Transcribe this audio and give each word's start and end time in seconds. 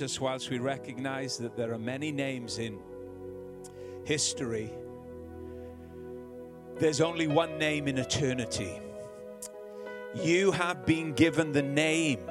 Jesus, 0.00 0.18
whilst 0.18 0.48
we 0.48 0.58
recognize 0.58 1.36
that 1.36 1.58
there 1.58 1.74
are 1.74 1.78
many 1.78 2.10
names 2.10 2.56
in 2.56 2.78
history, 4.04 4.70
there's 6.78 7.02
only 7.02 7.26
one 7.26 7.58
name 7.58 7.86
in 7.86 7.98
eternity. 7.98 8.80
You 10.14 10.52
have 10.52 10.86
been 10.86 11.12
given 11.12 11.52
the 11.52 11.60
name 11.60 12.30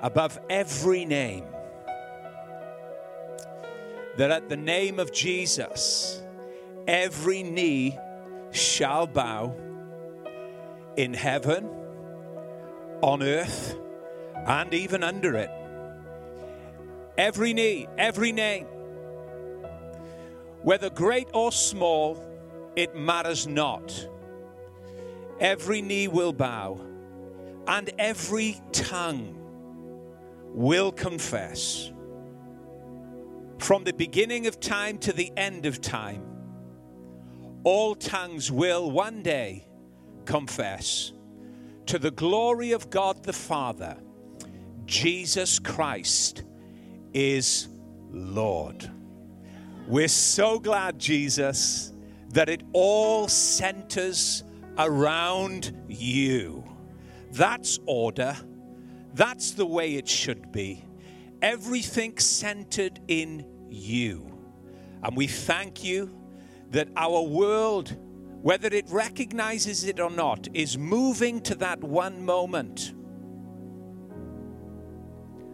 above 0.00 0.40
every 0.50 1.04
name. 1.04 1.44
That 4.16 4.32
at 4.32 4.48
the 4.48 4.56
name 4.56 4.98
of 4.98 5.12
Jesus, 5.12 6.20
every 6.88 7.44
knee 7.44 7.96
shall 8.50 9.06
bow 9.06 9.54
in 10.96 11.14
heaven, 11.14 11.70
on 13.02 13.22
earth, 13.22 13.78
and 14.48 14.74
even 14.74 15.04
under 15.04 15.36
it. 15.36 15.50
Every 17.18 17.52
knee, 17.52 17.88
every 17.98 18.32
name, 18.32 18.66
whether 20.62 20.88
great 20.88 21.28
or 21.34 21.52
small, 21.52 22.24
it 22.74 22.96
matters 22.96 23.46
not. 23.46 24.08
Every 25.38 25.82
knee 25.82 26.08
will 26.08 26.32
bow, 26.32 26.80
and 27.66 27.90
every 27.98 28.60
tongue 28.72 29.36
will 30.54 30.90
confess. 30.92 31.92
From 33.58 33.84
the 33.84 33.92
beginning 33.92 34.46
of 34.46 34.58
time 34.58 34.98
to 34.98 35.12
the 35.12 35.32
end 35.36 35.66
of 35.66 35.80
time, 35.80 36.24
all 37.64 37.94
tongues 37.94 38.50
will 38.50 38.90
one 38.90 39.22
day 39.22 39.66
confess 40.24 41.12
to 41.86 41.98
the 41.98 42.10
glory 42.10 42.72
of 42.72 42.88
God 42.88 43.22
the 43.24 43.32
Father, 43.32 43.96
Jesus 44.86 45.58
Christ 45.58 46.44
is 47.12 47.68
Lord. 48.10 48.90
We're 49.86 50.08
so 50.08 50.58
glad, 50.58 50.98
Jesus, 50.98 51.92
that 52.30 52.48
it 52.48 52.62
all 52.72 53.28
centers 53.28 54.44
around 54.78 55.76
you. 55.88 56.64
That's 57.32 57.78
order. 57.86 58.36
That's 59.14 59.52
the 59.52 59.66
way 59.66 59.96
it 59.96 60.08
should 60.08 60.52
be. 60.52 60.84
Everything 61.42 62.18
centered 62.18 63.00
in 63.08 63.44
you. 63.68 64.38
And 65.02 65.16
we 65.16 65.26
thank 65.26 65.82
you 65.82 66.16
that 66.70 66.88
our 66.96 67.22
world, 67.22 67.96
whether 68.42 68.68
it 68.68 68.88
recognizes 68.88 69.84
it 69.84 70.00
or 70.00 70.10
not, 70.10 70.48
is 70.54 70.78
moving 70.78 71.40
to 71.42 71.54
that 71.56 71.82
one 71.82 72.24
moment 72.24 72.94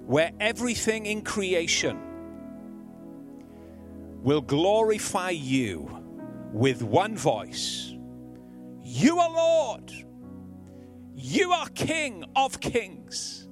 where 0.09 0.33
everything 0.41 1.05
in 1.05 1.21
creation 1.21 2.01
will 4.23 4.41
glorify 4.41 5.29
you 5.29 6.03
with 6.51 6.83
one 6.83 7.15
voice. 7.15 7.93
You 8.83 9.19
are 9.19 9.31
Lord. 9.31 9.93
You 11.15 11.53
are 11.53 11.69
King 11.75 12.25
of 12.35 12.59
kings. 12.59 13.49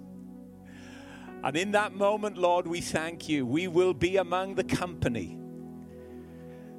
And 1.44 1.58
in 1.58 1.72
that 1.72 1.92
moment, 1.92 2.38
Lord, 2.38 2.66
we 2.66 2.80
thank 2.80 3.28
you. 3.28 3.44
We 3.44 3.68
will 3.68 3.92
be 3.92 4.16
among 4.16 4.54
the 4.54 4.64
company 4.64 5.38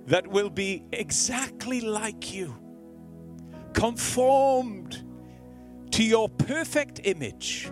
that 0.07 0.25
will 0.25 0.49
be 0.49 0.85
exactly 0.91 1.81
like 1.81 2.33
you, 2.33 2.57
conformed 3.73 5.03
to 5.91 6.03
your 6.03 6.29
perfect 6.29 7.01
image. 7.03 7.69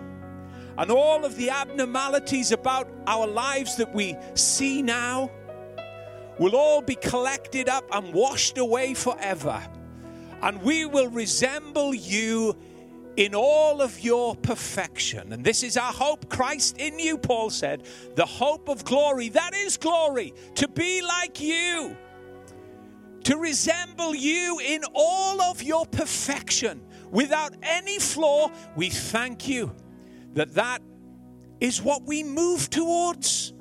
And 0.78 0.90
all 0.90 1.24
of 1.24 1.36
the 1.36 1.50
abnormalities 1.50 2.52
about 2.52 2.88
our 3.06 3.26
lives 3.26 3.76
that 3.76 3.94
we 3.94 4.16
see 4.34 4.82
now 4.82 5.30
will 6.38 6.54
all 6.54 6.82
be 6.82 6.96
collected 6.96 7.68
up 7.68 7.88
and 7.92 8.12
washed 8.12 8.58
away 8.58 8.94
forever. 8.94 9.62
And 10.42 10.60
we 10.62 10.84
will 10.84 11.08
resemble 11.08 11.94
you 11.94 12.56
in 13.16 13.34
all 13.34 13.80
of 13.80 13.98
your 14.00 14.36
perfection. 14.36 15.32
And 15.32 15.42
this 15.42 15.62
is 15.62 15.78
our 15.78 15.92
hope, 15.92 16.28
Christ 16.28 16.76
in 16.78 16.98
you, 16.98 17.16
Paul 17.16 17.48
said, 17.48 17.84
the 18.14 18.26
hope 18.26 18.68
of 18.68 18.84
glory. 18.84 19.30
That 19.30 19.54
is 19.54 19.78
glory, 19.78 20.34
to 20.56 20.68
be 20.68 21.00
like 21.00 21.40
you 21.40 21.96
to 23.24 23.36
resemble 23.38 24.14
you 24.14 24.60
in 24.64 24.82
all 24.94 25.42
of 25.42 25.60
your 25.60 25.84
perfection 25.86 26.80
without 27.10 27.56
any 27.60 27.98
flaw. 27.98 28.48
We 28.76 28.88
thank 28.88 29.48
you 29.48 29.74
that 30.36 30.54
that 30.54 30.82
is 31.60 31.82
what 31.82 32.02
we 32.02 32.22
move 32.22 32.68
towards. 32.70 33.54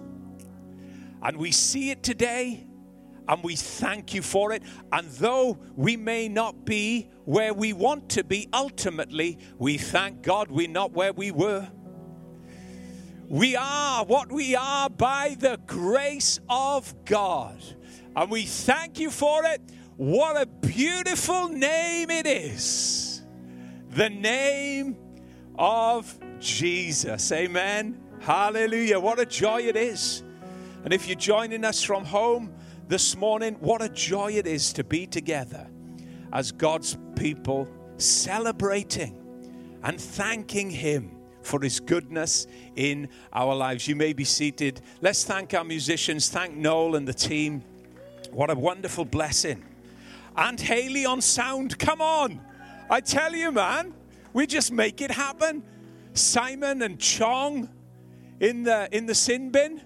And 1.23 1.37
we 1.37 1.51
see 1.51 1.89
it 1.89 2.03
today 2.03 2.67
and 3.27 3.41
we 3.43 3.55
thank 3.55 4.13
you 4.13 4.21
for 4.21 4.51
it. 4.51 4.61
And 4.91 5.09
though 5.11 5.57
we 5.75 5.97
may 5.97 6.27
not 6.27 6.65
be 6.65 7.09
where 7.23 7.53
we 7.53 7.73
want 7.73 8.09
to 8.09 8.23
be 8.23 8.49
ultimately, 8.53 9.39
we 9.57 9.77
thank 9.77 10.21
God 10.21 10.51
we're 10.51 10.67
not 10.67 10.91
where 10.91 11.13
we 11.13 11.31
were. 11.31 11.67
We 13.27 13.55
are 13.55 14.05
what 14.05 14.31
we 14.31 14.55
are 14.55 14.89
by 14.89 15.37
the 15.39 15.59
grace 15.65 16.39
of 16.49 16.93
God. 17.05 17.57
And 18.15 18.29
we 18.29 18.43
thank 18.43 18.99
you 18.99 19.09
for 19.09 19.45
it. 19.45 19.61
What 19.95 20.39
a 20.39 20.45
beautiful 20.45 21.47
name 21.47 22.11
it 22.11 22.27
is. 22.27 23.23
The 23.91 24.09
name 24.09 24.97
of 25.57 26.19
Jesus. 26.39 27.31
Amen. 27.31 27.99
Hallelujah. 28.19 28.99
What 28.99 29.19
a 29.19 29.25
joy 29.25 29.61
it 29.61 29.75
is. 29.75 30.23
And 30.83 30.93
if 30.93 31.07
you're 31.07 31.17
joining 31.17 31.65
us 31.65 31.83
from 31.83 32.05
home 32.05 32.53
this 32.87 33.15
morning, 33.15 33.55
what 33.59 33.81
a 33.81 33.89
joy 33.89 34.33
it 34.33 34.47
is 34.47 34.73
to 34.73 34.83
be 34.83 35.07
together 35.07 35.67
as 36.31 36.51
God's 36.51 36.97
people 37.15 37.67
celebrating 37.97 39.21
and 39.83 39.99
thanking 39.99 40.69
Him 40.69 41.11
for 41.41 41.61
His 41.61 41.79
goodness 41.79 42.47
in 42.75 43.09
our 43.31 43.55
lives. 43.55 43.87
You 43.87 43.95
may 43.95 44.13
be 44.13 44.23
seated. 44.23 44.81
Let's 45.01 45.23
thank 45.23 45.53
our 45.53 45.63
musicians. 45.63 46.29
Thank 46.29 46.55
Noel 46.55 46.95
and 46.95 47.07
the 47.07 47.13
team. 47.13 47.63
What 48.31 48.49
a 48.49 48.55
wonderful 48.55 49.05
blessing. 49.05 49.63
And 50.35 50.59
Haley 50.59 51.05
on 51.05 51.21
sound, 51.21 51.77
come 51.79 52.01
on. 52.01 52.41
I 52.89 52.99
tell 53.01 53.33
you, 53.33 53.51
man, 53.51 53.93
we 54.33 54.45
just 54.45 54.71
make 54.71 55.01
it 55.01 55.11
happen. 55.11 55.63
Simon 56.15 56.81
and 56.81 56.99
Chong 56.99 57.69
in 58.39 58.63
the 58.63 58.89
in 58.91 59.05
the 59.05 59.15
sin 59.15 59.51
bin 59.51 59.81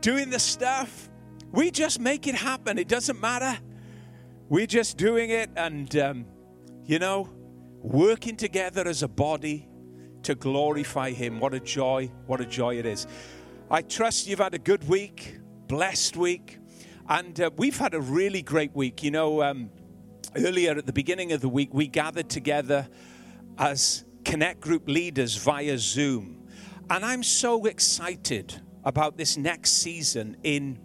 doing 0.00 0.30
the 0.30 0.38
stuff. 0.38 1.08
We 1.52 1.70
just 1.70 2.00
make 2.00 2.26
it 2.26 2.34
happen. 2.34 2.78
It 2.78 2.88
doesn't 2.88 3.20
matter. 3.20 3.58
We're 4.48 4.66
just 4.66 4.96
doing 4.96 5.30
it 5.30 5.50
and 5.56 5.94
um, 5.96 6.26
you 6.84 6.98
know, 6.98 7.28
working 7.82 8.36
together 8.36 8.86
as 8.86 9.02
a 9.02 9.08
body 9.08 9.68
to 10.22 10.34
glorify 10.34 11.10
him. 11.10 11.40
What 11.40 11.54
a 11.54 11.60
joy, 11.60 12.10
what 12.26 12.40
a 12.40 12.46
joy 12.46 12.78
it 12.78 12.86
is. 12.86 13.06
I 13.70 13.82
trust 13.82 14.26
you've 14.26 14.38
had 14.38 14.54
a 14.54 14.58
good 14.58 14.88
week, 14.88 15.38
blessed 15.66 16.16
week. 16.16 16.58
And 17.08 17.40
uh, 17.40 17.50
we've 17.56 17.78
had 17.78 17.94
a 17.94 18.00
really 18.00 18.42
great 18.42 18.74
week. 18.74 19.02
You 19.02 19.12
know, 19.12 19.42
um, 19.42 19.70
earlier 20.36 20.72
at 20.72 20.86
the 20.86 20.92
beginning 20.92 21.32
of 21.32 21.40
the 21.40 21.48
week, 21.48 21.70
we 21.72 21.86
gathered 21.86 22.28
together 22.28 22.88
as 23.58 24.05
Connect 24.26 24.60
Group 24.60 24.88
leaders 24.88 25.36
via 25.36 25.78
Zoom. 25.78 26.48
And 26.90 27.04
I'm 27.04 27.22
so 27.22 27.66
excited 27.66 28.60
about 28.82 29.16
this 29.16 29.36
next 29.36 29.74
season 29.74 30.36
in 30.42 30.80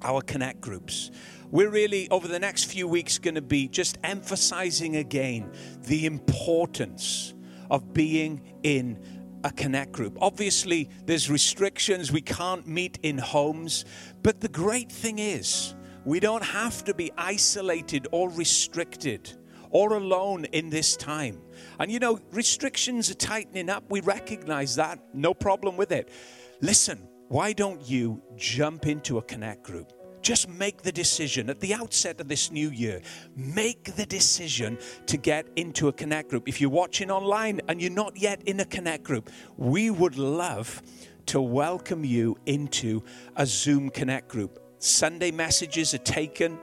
our 0.00 0.22
Connect 0.22 0.58
groups. 0.62 1.10
We're 1.50 1.68
really, 1.68 2.08
over 2.08 2.26
the 2.26 2.38
next 2.38 2.64
few 2.64 2.88
weeks, 2.88 3.18
going 3.18 3.34
to 3.34 3.42
be 3.42 3.68
just 3.68 3.98
emphasizing 4.02 4.96
again 4.96 5.52
the 5.82 6.06
importance 6.06 7.34
of 7.70 7.92
being 7.92 8.40
in 8.62 8.98
a 9.44 9.50
connect 9.50 9.92
group. 9.92 10.16
Obviously, 10.22 10.88
there's 11.04 11.30
restrictions. 11.30 12.10
We 12.10 12.22
can't 12.22 12.66
meet 12.66 12.98
in 13.02 13.18
homes. 13.18 13.84
But 14.22 14.40
the 14.40 14.48
great 14.48 14.90
thing 14.90 15.18
is, 15.18 15.74
we 16.06 16.20
don't 16.20 16.44
have 16.44 16.84
to 16.84 16.94
be 16.94 17.12
isolated 17.18 18.08
or 18.12 18.30
restricted 18.30 19.30
or 19.68 19.94
alone 19.94 20.46
in 20.52 20.70
this 20.70 20.96
time. 20.96 21.42
And 21.82 21.90
you 21.90 21.98
know, 21.98 22.20
restrictions 22.30 23.10
are 23.10 23.14
tightening 23.14 23.68
up. 23.68 23.82
We 23.90 24.02
recognize 24.02 24.76
that. 24.76 25.00
No 25.12 25.34
problem 25.34 25.76
with 25.76 25.90
it. 25.90 26.10
Listen, 26.60 27.08
why 27.26 27.52
don't 27.52 27.82
you 27.90 28.22
jump 28.36 28.86
into 28.86 29.18
a 29.18 29.22
connect 29.22 29.64
group? 29.64 29.92
Just 30.22 30.48
make 30.48 30.82
the 30.82 30.92
decision 30.92 31.50
at 31.50 31.58
the 31.58 31.74
outset 31.74 32.20
of 32.20 32.28
this 32.28 32.52
new 32.52 32.70
year. 32.70 33.02
Make 33.34 33.96
the 33.96 34.06
decision 34.06 34.78
to 35.06 35.16
get 35.16 35.48
into 35.56 35.88
a 35.88 35.92
connect 35.92 36.30
group. 36.30 36.48
If 36.48 36.60
you're 36.60 36.70
watching 36.70 37.10
online 37.10 37.60
and 37.66 37.82
you're 37.82 37.90
not 37.90 38.16
yet 38.16 38.42
in 38.44 38.60
a 38.60 38.64
connect 38.64 39.02
group, 39.02 39.28
we 39.56 39.90
would 39.90 40.16
love 40.16 40.80
to 41.26 41.40
welcome 41.40 42.04
you 42.04 42.38
into 42.46 43.02
a 43.34 43.44
Zoom 43.44 43.90
connect 43.90 44.28
group. 44.28 44.62
Sunday 44.78 45.32
messages 45.32 45.94
are 45.94 45.98
taken 45.98 46.60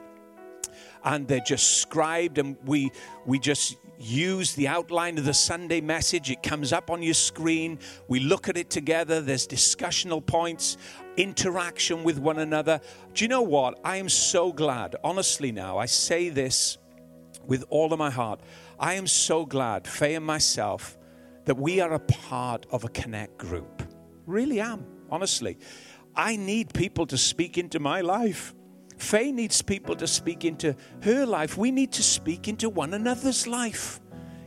and 1.03 1.27
they're 1.27 1.41
just 1.41 1.77
scribed 1.77 2.37
and 2.37 2.55
we 2.63 2.91
we 3.25 3.37
just 3.37 3.75
use 3.99 4.55
the 4.55 4.67
outline 4.67 5.17
of 5.17 5.25
the 5.25 5.33
Sunday 5.33 5.81
message. 5.81 6.31
It 6.31 6.41
comes 6.41 6.71
up 6.71 6.89
on 6.89 7.03
your 7.03 7.13
screen. 7.13 7.79
We 8.07 8.21
look 8.21 8.47
at 8.47 8.57
it 8.57 8.69
together. 8.69 9.21
There's 9.21 9.45
discussional 9.45 10.25
points, 10.25 10.77
interaction 11.17 12.03
with 12.03 12.17
one 12.17 12.39
another. 12.39 12.79
Do 13.13 13.25
you 13.25 13.27
know 13.27 13.41
what? 13.41 13.79
I 13.83 13.97
am 13.97 14.07
so 14.09 14.53
glad, 14.53 14.95
honestly, 15.03 15.51
now, 15.51 15.77
I 15.77 15.85
say 15.85 16.29
this 16.29 16.77
with 17.45 17.65
all 17.69 17.91
of 17.91 17.99
my 17.99 18.09
heart. 18.09 18.39
I 18.79 18.93
am 18.93 19.05
so 19.07 19.45
glad, 19.45 19.85
Faye 19.85 20.15
and 20.15 20.25
myself, 20.25 20.97
that 21.45 21.57
we 21.57 21.81
are 21.81 21.93
a 21.93 21.99
part 21.99 22.65
of 22.71 22.85
a 22.85 22.89
connect 22.89 23.37
group. 23.37 23.83
Really 24.25 24.61
am, 24.61 24.85
honestly. 25.11 25.57
I 26.15 26.37
need 26.37 26.73
people 26.73 27.05
to 27.07 27.17
speak 27.17 27.57
into 27.57 27.79
my 27.79 28.01
life. 28.01 28.53
Faye 28.99 29.31
needs 29.31 29.61
people 29.61 29.95
to 29.95 30.05
speak 30.05 30.45
into 30.45 30.75
her 31.03 31.25
life. 31.25 31.57
We 31.57 31.71
need 31.71 31.91
to 31.93 32.03
speak 32.03 32.47
into 32.47 32.69
one 32.69 32.93
another's 32.93 33.47
life. 33.47 34.01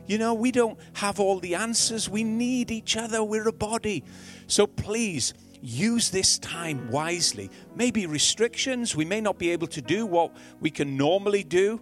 You 0.05 0.17
know, 0.17 0.33
we 0.33 0.51
don't 0.51 0.77
have 0.93 1.19
all 1.19 1.39
the 1.39 1.55
answers. 1.55 2.07
We 2.09 2.23
need 2.23 2.71
each 2.71 2.95
other. 2.95 3.23
We're 3.23 3.47
a 3.47 3.53
body. 3.53 4.03
So 4.47 4.67
please 4.67 5.33
use 5.61 6.11
this 6.11 6.37
time 6.37 6.89
wisely. 6.91 7.49
Maybe 7.75 8.05
restrictions. 8.05 8.95
We 8.95 9.05
may 9.05 9.21
not 9.21 9.39
be 9.39 9.49
able 9.51 9.67
to 9.67 9.81
do 9.81 10.05
what 10.05 10.35
we 10.59 10.69
can 10.69 10.97
normally 10.97 11.43
do. 11.43 11.81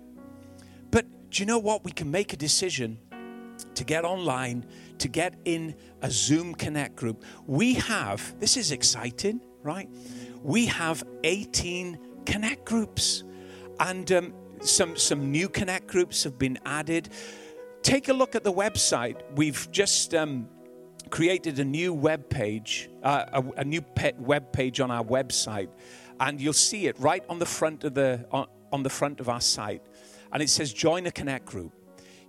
But 0.91 1.05
do 1.29 1.41
you 1.41 1.45
know 1.47 1.59
what? 1.59 1.83
We 1.83 1.91
can 1.91 2.09
make 2.09 2.31
a 2.31 2.37
decision 2.37 2.99
to 3.73 3.83
get 3.83 4.05
online, 4.05 4.65
to 4.99 5.07
get 5.07 5.33
in 5.45 5.75
a 6.01 6.09
Zoom 6.09 6.55
Connect 6.55 6.95
group. 6.95 7.23
We 7.47 7.73
have, 7.75 8.39
this 8.39 8.55
is 8.55 8.71
exciting, 8.71 9.41
right? 9.61 9.89
We 10.41 10.67
have 10.67 11.03
18 11.23 11.99
connect 12.25 12.65
groups. 12.65 13.23
And 13.79 14.11
um, 14.11 14.33
some, 14.61 14.95
some 14.95 15.31
new 15.31 15.49
connect 15.49 15.87
groups 15.87 16.23
have 16.23 16.37
been 16.37 16.59
added. 16.65 17.09
Take 17.83 18.09
a 18.09 18.13
look 18.13 18.35
at 18.35 18.43
the 18.43 18.53
website. 18.53 19.21
We've 19.35 19.67
just 19.71 20.13
um, 20.13 20.47
created 21.09 21.59
a 21.59 21.65
new 21.65 21.93
web 21.93 22.29
page, 22.29 22.89
uh, 23.03 23.25
a, 23.33 23.61
a, 23.61 23.63
new 23.63 23.81
pet 23.81 24.19
web 24.19 24.51
page 24.51 24.79
on 24.79 24.91
our 24.91 25.03
website, 25.03 25.69
and 26.19 26.39
you'll 26.39 26.53
see 26.53 26.87
it 26.87 26.97
right 26.99 27.23
on 27.29 27.39
the 27.39 27.45
front 27.45 27.83
of 27.83 27.93
the 27.93 28.25
on, 28.31 28.47
on 28.71 28.83
the 28.83 28.89
front 28.89 29.19
of 29.19 29.29
our 29.29 29.41
site, 29.41 29.81
and 30.31 30.41
it 30.41 30.49
says 30.49 30.71
"Join 30.73 31.05
a 31.05 31.11
Connect 31.11 31.45
group." 31.45 31.73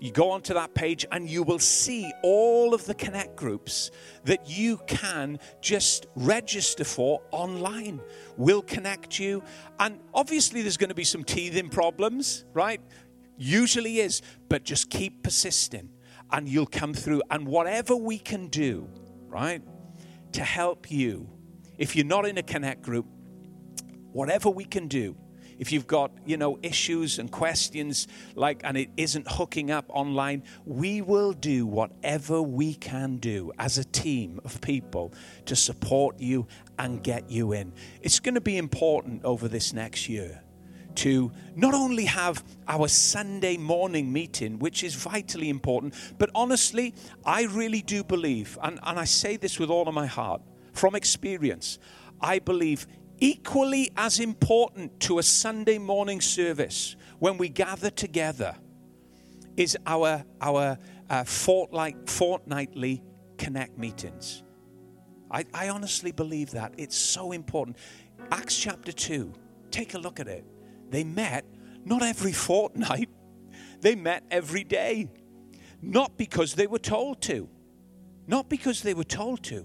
You 0.03 0.11
go 0.11 0.33
onto 0.33 0.53
that 0.55 0.75
page 0.75 1.07
and 1.13 1.31
you 1.31 1.45
will 1.45 1.61
see 1.61 2.13
all 2.25 2.75
of 2.75 2.87
the 2.87 2.95
Connect 2.95 3.37
groups 3.37 3.93
that 4.25 4.51
you 4.51 4.79
can 4.89 5.39
just 5.61 6.07
register 6.17 6.83
for 6.83 7.23
online. 7.31 8.01
We'll 8.37 8.63
connect 8.63 9.21
you. 9.21 9.45
And 9.79 10.01
obviously, 10.13 10.61
there's 10.61 10.77
going 10.77 10.89
to 10.89 10.97
be 10.97 11.05
some 11.05 11.23
teething 11.23 11.69
problems, 11.69 12.45
right? 12.53 12.81
Usually 13.37 14.01
is, 14.01 14.23
but 14.49 14.65
just 14.65 14.91
keep 14.91 15.23
persisting 15.23 15.89
and 16.33 16.49
you'll 16.49 16.67
come 16.67 16.95
through. 16.95 17.23
And 17.31 17.47
whatever 17.47 17.95
we 17.95 18.19
can 18.19 18.49
do, 18.49 18.89
right, 19.29 19.63
to 20.33 20.43
help 20.43 20.91
you, 20.91 21.29
if 21.79 21.95
you're 21.95 22.05
not 22.05 22.27
in 22.27 22.39
a 22.39 22.43
Connect 22.43 22.83
group, 22.83 23.07
whatever 24.11 24.51
we 24.51 24.65
can 24.65 24.89
do 24.89 25.17
if 25.63 25.71
you've 25.71 25.87
got, 25.87 26.11
you 26.27 26.37
know, 26.37 26.59
issues 26.61 27.21
and 27.21 27.31
questions 27.31 28.09
like, 28.35 28.63
and 28.65 28.77
it 28.77 28.91
isn't 28.97 29.31
hooking 29.31 29.71
up 29.71 29.85
online, 29.91 30.43
we 30.67 31.01
will 31.01 31.33
do 31.33 31.67
whatever 31.67 32.43
we 32.43 32.75
can 32.75 33.19
do 33.19 33.53
as 33.61 33.79
a 33.79 33.85
team 33.85 34.41
of 34.45 34.61
people 34.61 35.15
to 35.47 35.55
support 35.55 36.19
you 36.19 36.49
and 36.81 37.05
get 37.05 37.31
you 37.31 37.53
in. 37.53 37.73
It's 38.01 38.19
going 38.19 38.35
to 38.35 38.41
be 38.41 38.59
important 38.59 39.25
over 39.25 39.47
this 39.47 39.73
next 39.73 40.09
year 40.09 40.43
to 40.97 41.31
not 41.55 41.75
only 41.75 42.07
have 42.07 42.43
our 42.67 42.89
Sunday 42.89 43.57
morning 43.57 44.13
meeting, 44.13 44.59
which 44.59 44.83
is 44.83 44.97
vitally 44.97 45.49
important, 45.49 45.95
but 46.19 46.29
honestly, 46.35 46.93
I 47.25 47.45
really 47.45 47.83
do 47.83 48.03
believe, 48.03 48.59
and, 48.65 48.81
and 48.83 48.99
I 48.99 49.05
say 49.05 49.37
this 49.37 49.61
with 49.61 49.71
all 49.71 49.87
of 49.87 49.95
my 49.95 50.07
heart 50.07 50.43
from 50.73 50.97
experience, 50.97 51.79
I 52.21 52.41
believe 52.41 52.89
equally 53.23 53.89
as 53.97 54.19
important 54.19 54.99
to 54.99 55.21
a 55.21 55.23
Sunday 55.23 55.79
morning 55.79 56.21
service 56.21 56.97
when 57.21 57.39
we 57.39 57.49
gather 57.49 57.89
together 57.89 58.57
is 59.57 59.79
our, 59.87 60.25
our 60.41 60.77
uh, 61.09 61.23
fortnight, 61.23 62.11
fortnightly 62.11 63.01
connect 63.39 63.79
meetings. 63.79 64.43
I, 65.31 65.45
I 65.55 65.69
honestly 65.69 66.11
believe 66.11 66.51
that. 66.51 66.75
It's 66.77 66.97
so 66.97 67.31
important. 67.31 67.77
Acts 68.33 68.59
chapter 68.59 68.91
2, 68.91 69.33
take 69.71 69.95
a 69.95 69.99
look 69.99 70.19
at 70.19 70.27
it. 70.27 70.45
They 70.91 71.05
met 71.05 71.45
not 71.85 72.03
every 72.03 72.33
fortnight, 72.33 73.09
they 73.81 73.95
met 73.95 74.25
every 74.33 74.65
day. 74.65 75.09
Not 75.81 76.17
because 76.17 76.55
they 76.55 76.67
were 76.67 76.81
told 76.81 77.23
to, 77.23 77.49
not 78.27 78.49
because 78.49 78.83
they 78.83 78.95
were 78.95 79.05
told 79.05 79.45
to, 79.45 79.65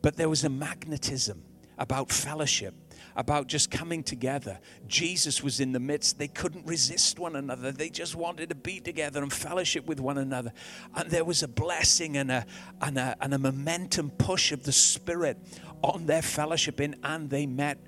but 0.00 0.16
there 0.16 0.30
was 0.30 0.44
a 0.44 0.50
magnetism 0.50 1.42
about 1.78 2.10
fellowship 2.10 2.74
about 3.16 3.46
just 3.46 3.70
coming 3.70 4.02
together. 4.02 4.58
Jesus 4.86 5.42
was 5.42 5.60
in 5.60 5.72
the 5.72 5.80
midst. 5.80 6.18
They 6.18 6.28
couldn't 6.28 6.66
resist 6.66 7.18
one 7.18 7.36
another. 7.36 7.72
They 7.72 7.88
just 7.88 8.14
wanted 8.14 8.48
to 8.48 8.54
be 8.54 8.80
together 8.80 9.22
and 9.22 9.32
fellowship 9.32 9.86
with 9.86 10.00
one 10.00 10.18
another. 10.18 10.52
And 10.94 11.10
there 11.10 11.24
was 11.24 11.42
a 11.42 11.48
blessing 11.48 12.16
and 12.16 12.30
a, 12.30 12.46
and 12.80 12.98
a, 12.98 13.16
and 13.20 13.34
a 13.34 13.38
momentum 13.38 14.10
push 14.10 14.52
of 14.52 14.64
the 14.64 14.72
Spirit 14.72 15.38
on 15.82 16.06
their 16.06 16.22
fellowship 16.22 16.80
in, 16.80 16.96
and 17.02 17.30
they 17.30 17.46
met 17.46 17.78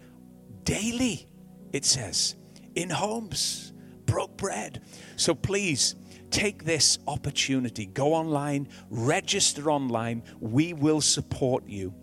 daily, 0.64 1.26
it 1.72 1.84
says, 1.84 2.37
in 2.75 2.90
homes, 2.90 3.72
broke 4.05 4.37
bread. 4.37 4.82
So 5.17 5.34
please, 5.34 5.94
take 6.31 6.64
this 6.64 6.99
opportunity. 7.06 7.87
Go 7.87 8.12
online, 8.14 8.69
register 8.90 9.70
online. 9.70 10.22
We 10.40 10.72
will 10.72 11.00
support 11.00 11.67
you 11.69 11.94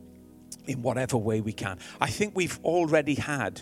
in 0.65 0.81
whatever 0.81 1.17
way 1.17 1.41
we 1.41 1.53
can. 1.53 1.79
I 1.99 2.09
think 2.09 2.35
we've 2.35 2.59
already 2.63 3.15
had 3.15 3.61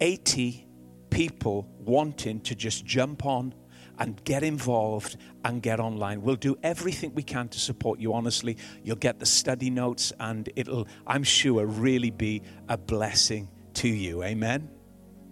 80 0.00 0.66
people 1.10 1.68
wanting 1.78 2.40
to 2.40 2.54
just 2.54 2.84
jump 2.84 3.26
on 3.26 3.54
and 3.98 4.22
get 4.24 4.42
involved 4.42 5.16
and 5.44 5.62
get 5.62 5.78
online. 5.78 6.22
We'll 6.22 6.36
do 6.36 6.56
everything 6.62 7.14
we 7.14 7.22
can 7.22 7.48
to 7.48 7.60
support 7.60 8.00
you, 8.00 8.14
honestly. 8.14 8.56
You'll 8.82 8.96
get 8.96 9.20
the 9.20 9.26
study 9.26 9.70
notes, 9.70 10.12
and 10.18 10.48
it'll, 10.56 10.88
I'm 11.06 11.22
sure, 11.22 11.66
really 11.66 12.10
be 12.10 12.42
a 12.68 12.76
blessing 12.76 13.48
to 13.74 13.88
you. 13.88 14.22
Amen? 14.22 14.70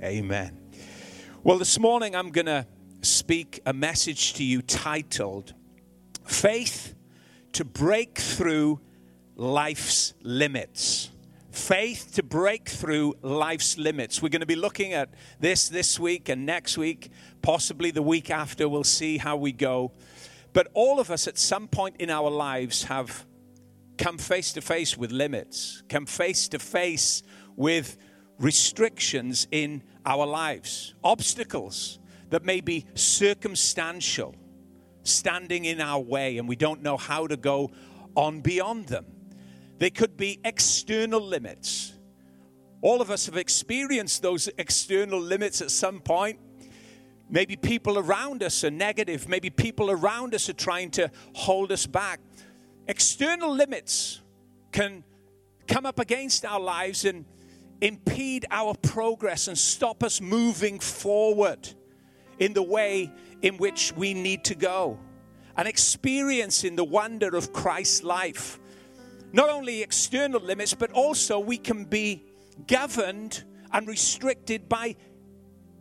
Amen. 0.03 0.61
Well, 1.43 1.59
this 1.59 1.79
morning 1.79 2.15
I'm 2.15 2.31
going 2.31 2.47
to 2.47 2.67
speak 3.03 3.61
a 3.65 3.73
message 3.73 4.35
to 4.35 4.45
you 4.45 4.61
titled 4.63 5.55
Faith 6.27 6.95
to 7.53 7.65
Break 7.65 8.19
Through 8.19 8.81
life's 9.41 10.13
limits. 10.23 11.09
Faith 11.51 12.13
to 12.13 12.23
break 12.23 12.69
through 12.69 13.15
life's 13.23 13.79
limits. 13.79 14.21
We're 14.21 14.29
going 14.29 14.41
to 14.41 14.47
be 14.47 14.55
looking 14.55 14.93
at 14.93 15.15
this 15.41 15.71
this 15.71 15.99
week 15.99 16.29
and 16.29 16.45
next 16.45 16.77
week, 16.77 17.11
possibly 17.41 17.91
the 17.91 18.03
week 18.03 18.31
after. 18.31 18.69
We'll 18.69 18.85
see 18.85 19.17
how 19.17 19.39
we 19.39 19.53
go. 19.53 19.93
But 20.53 20.69
all 20.75 21.01
of 21.01 21.11
us 21.11 21.27
at 21.27 21.39
some 21.39 21.69
point 21.69 21.97
in 21.99 22.11
our 22.11 22.29
lives 22.29 22.85
have 22.85 23.25
come 23.97 24.19
face 24.19 24.53
to 24.53 24.61
face 24.61 24.99
with 24.99 25.11
limits, 25.11 25.83
come 25.89 26.05
face 26.05 26.47
to 26.49 26.59
face 26.59 27.23
with 27.57 27.97
restrictions 28.39 29.49
in 29.51 29.83
our 30.05 30.27
lives, 30.27 30.95
obstacles 31.03 31.99
that 32.29 32.45
may 32.45 32.61
be 32.61 32.85
circumstantial, 32.95 34.35
standing 35.03 35.65
in 35.65 35.81
our 35.81 36.01
way, 36.01 36.37
and 36.37 36.47
we 36.47 36.57
don't 36.57 36.83
know 36.83 36.99
how 36.99 37.27
to 37.27 37.39
go 37.39 37.71
on 38.15 38.43
beyond 38.43 38.87
them. 38.89 39.07
They 39.81 39.89
could 39.89 40.19
be 40.19 40.39
external 40.45 41.23
limits. 41.23 41.95
All 42.83 43.01
of 43.01 43.11
us 43.11 43.25
have 43.27 43.39
experienced 43.39 44.21
those 44.21 44.51
external 44.59 45.19
limits 45.19 45.63
at 45.63 45.71
some 45.71 46.01
point. 46.01 46.39
Maybe 47.31 47.57
people 47.57 47.99
around 47.99 48.43
us 48.43 48.63
are 48.63 48.71
negative. 48.71 49.27
Maybe 49.27 49.49
people 49.49 49.91
around 49.91 50.35
us 50.35 50.51
are 50.51 50.55
trying 50.55 50.91
to 50.93 51.11
hold 51.33 51.73
us 51.73 51.87
back. 51.87 52.21
External 52.89 53.55
limits 53.55 54.21
can 54.71 55.03
come 55.67 55.87
up 55.87 55.99
against 55.99 56.45
our 56.45 56.61
lives 56.61 57.07
and 57.07 57.25
impede 57.81 58.45
our 58.51 58.75
progress 58.75 59.49
and 59.49 59.57
stop 59.57 60.05
us 60.05 60.21
moving 60.21 60.79
forward 60.79 61.71
in 62.39 62.53
the 62.53 62.63
way 62.63 63.11
in 63.41 63.57
which 63.57 63.95
we 63.97 64.13
need 64.13 64.45
to 64.45 64.55
go 64.55 64.99
and 65.57 65.67
experiencing 65.67 66.77
the 66.77 66.85
wonder 66.85 67.35
of 67.35 67.55
Christ's 67.55 68.03
life 68.03 68.60
not 69.33 69.49
only 69.49 69.83
external 69.83 70.41
limits, 70.41 70.75
but 70.75 70.91
also 70.93 71.39
we 71.39 71.59
can 71.59 71.85
be 71.85 72.25
governed 72.67 73.45
and 73.73 73.87
restricted 73.87 74.69
by 74.69 74.97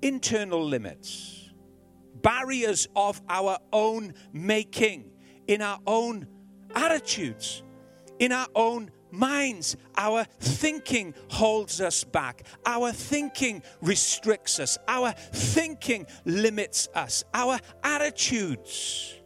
internal 0.02 0.64
limits, 0.64 1.50
barriers 2.22 2.88
of 2.96 3.22
our 3.30 3.58
own 3.74 4.14
making, 4.32 5.12
in 5.48 5.62
our 5.62 5.80
own 5.88 6.28
attitudes, 6.76 7.64
in 8.20 8.32
our 8.32 8.48
own 8.56 8.92
minds. 9.12 9.76
Our 9.98 10.26
thinking 10.40 11.16
holds 11.30 11.82
us 11.82 12.04
back. 12.04 12.44
Our 12.66 12.92
thinking 12.92 13.64
restricts 13.82 14.60
us. 14.60 14.78
Our 14.88 15.12
thinking 15.12 16.06
limits 16.26 16.88
us. 16.94 17.24
Our 17.34 17.60
attitudes 17.84 19.19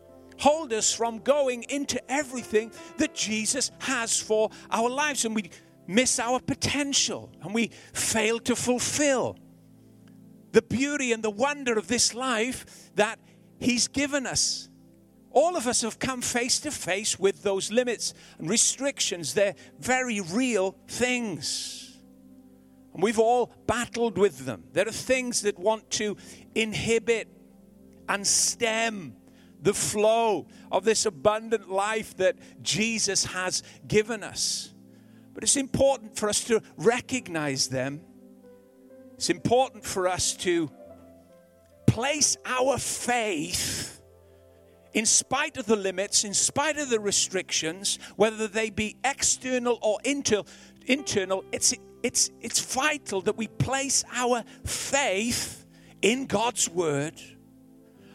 hold 0.43 0.73
us 0.73 0.93
from 0.93 1.19
going 1.19 1.63
into 1.69 1.99
everything 2.11 2.69
that 2.97 3.15
Jesus 3.15 3.71
has 3.79 4.19
for 4.19 4.49
our 4.69 4.89
lives. 4.89 5.23
And 5.23 5.33
we 5.33 5.49
miss 5.87 6.19
our 6.19 6.41
potential 6.41 7.31
and 7.41 7.53
we 7.53 7.71
fail 7.93 8.39
to 8.39 8.53
fulfill 8.53 9.37
the 10.51 10.61
beauty 10.61 11.13
and 11.13 11.23
the 11.23 11.29
wonder 11.29 11.77
of 11.77 11.87
this 11.87 12.13
life 12.13 12.91
that 12.95 13.19
He's 13.59 13.87
given 13.87 14.27
us. 14.27 14.67
All 15.31 15.55
of 15.55 15.65
us 15.65 15.81
have 15.81 15.97
come 15.97 16.21
face 16.21 16.59
to 16.59 16.71
face 16.71 17.17
with 17.17 17.41
those 17.41 17.71
limits 17.71 18.13
and 18.37 18.49
restrictions. 18.49 19.33
They're 19.33 19.55
very 19.79 20.19
real 20.19 20.75
things. 20.89 21.97
And 22.93 23.01
we've 23.01 23.17
all 23.17 23.53
battled 23.65 24.17
with 24.17 24.45
them. 24.45 24.65
There 24.73 24.87
are 24.89 24.91
things 24.91 25.43
that 25.43 25.57
want 25.57 25.89
to 25.91 26.17
inhibit 26.53 27.29
and 28.09 28.27
stem 28.27 29.15
the 29.63 29.73
flow 29.73 30.47
of 30.71 30.83
this 30.83 31.05
abundant 31.05 31.69
life 31.69 32.15
that 32.17 32.35
Jesus 32.61 33.25
has 33.25 33.63
given 33.87 34.23
us. 34.23 34.73
But 35.33 35.43
it's 35.43 35.57
important 35.57 36.15
for 36.15 36.29
us 36.29 36.43
to 36.45 36.61
recognize 36.77 37.69
them. 37.69 38.01
It's 39.15 39.29
important 39.29 39.83
for 39.83 40.07
us 40.07 40.35
to 40.37 40.69
place 41.87 42.37
our 42.45 42.77
faith 42.77 44.01
in 44.93 45.05
spite 45.05 45.57
of 45.57 45.65
the 45.65 45.75
limits, 45.75 46.23
in 46.23 46.33
spite 46.33 46.77
of 46.77 46.89
the 46.89 46.99
restrictions, 46.99 47.97
whether 48.15 48.47
they 48.47 48.69
be 48.69 48.95
external 49.03 49.79
or 49.81 49.97
inter- 50.03 50.43
internal, 50.85 51.43
it's, 51.51 51.73
it's, 52.03 52.29
it's 52.41 52.59
vital 52.59 53.21
that 53.21 53.35
we 53.35 53.47
place 53.47 54.03
our 54.13 54.43
faith 54.65 55.65
in 56.01 56.27
God's 56.27 56.69
word 56.69 57.19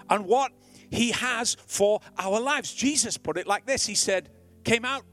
and 0.09 0.25
what 0.27 0.53
He 0.91 1.11
has 1.11 1.57
for 1.67 2.01
our 2.19 2.41
lives. 2.41 2.73
Jesus 2.73 3.17
put 3.17 3.37
it 3.37 3.47
like 3.47 3.67
this 3.67 3.87
He 3.87 3.95
said, 3.95 4.31
came 4.65 4.85
out 4.85 5.05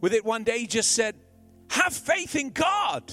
with 0.00 0.12
it 0.12 0.24
one 0.24 0.44
day, 0.44 0.60
He 0.60 0.66
just 0.66 0.92
said, 0.92 1.16
Have 1.70 1.94
faith 1.94 2.36
in 2.36 2.50
God. 2.50 3.12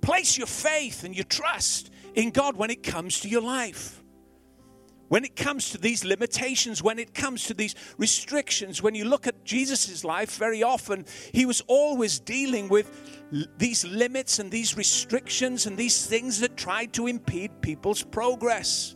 Place 0.00 0.38
your 0.38 0.46
faith 0.46 1.02
and 1.02 1.14
your 1.14 1.24
trust 1.24 1.90
in 2.14 2.30
God 2.30 2.56
when 2.56 2.70
it 2.70 2.82
comes 2.82 3.20
to 3.20 3.28
your 3.28 3.42
life. 3.42 4.02
When 5.08 5.24
it 5.24 5.36
comes 5.36 5.70
to 5.70 5.78
these 5.78 6.04
limitations, 6.04 6.82
when 6.82 6.98
it 6.98 7.14
comes 7.14 7.44
to 7.44 7.54
these 7.54 7.76
restrictions, 7.96 8.82
when 8.82 8.96
you 8.96 9.04
look 9.04 9.28
at 9.28 9.44
Jesus' 9.44 10.02
life, 10.04 10.36
very 10.36 10.64
often 10.64 11.04
he 11.32 11.46
was 11.46 11.60
always 11.68 12.18
dealing 12.18 12.68
with 12.68 12.90
these 13.56 13.84
limits 13.84 14.40
and 14.40 14.50
these 14.50 14.76
restrictions 14.76 15.66
and 15.66 15.76
these 15.76 16.06
things 16.06 16.40
that 16.40 16.56
tried 16.56 16.92
to 16.94 17.06
impede 17.06 17.60
people's 17.60 18.02
progress. 18.02 18.95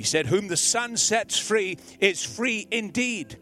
He 0.00 0.06
said, 0.06 0.24
Whom 0.24 0.48
the 0.48 0.56
Son 0.56 0.96
sets 0.96 1.38
free 1.38 1.76
is 2.00 2.24
free 2.24 2.66
indeed. 2.70 3.36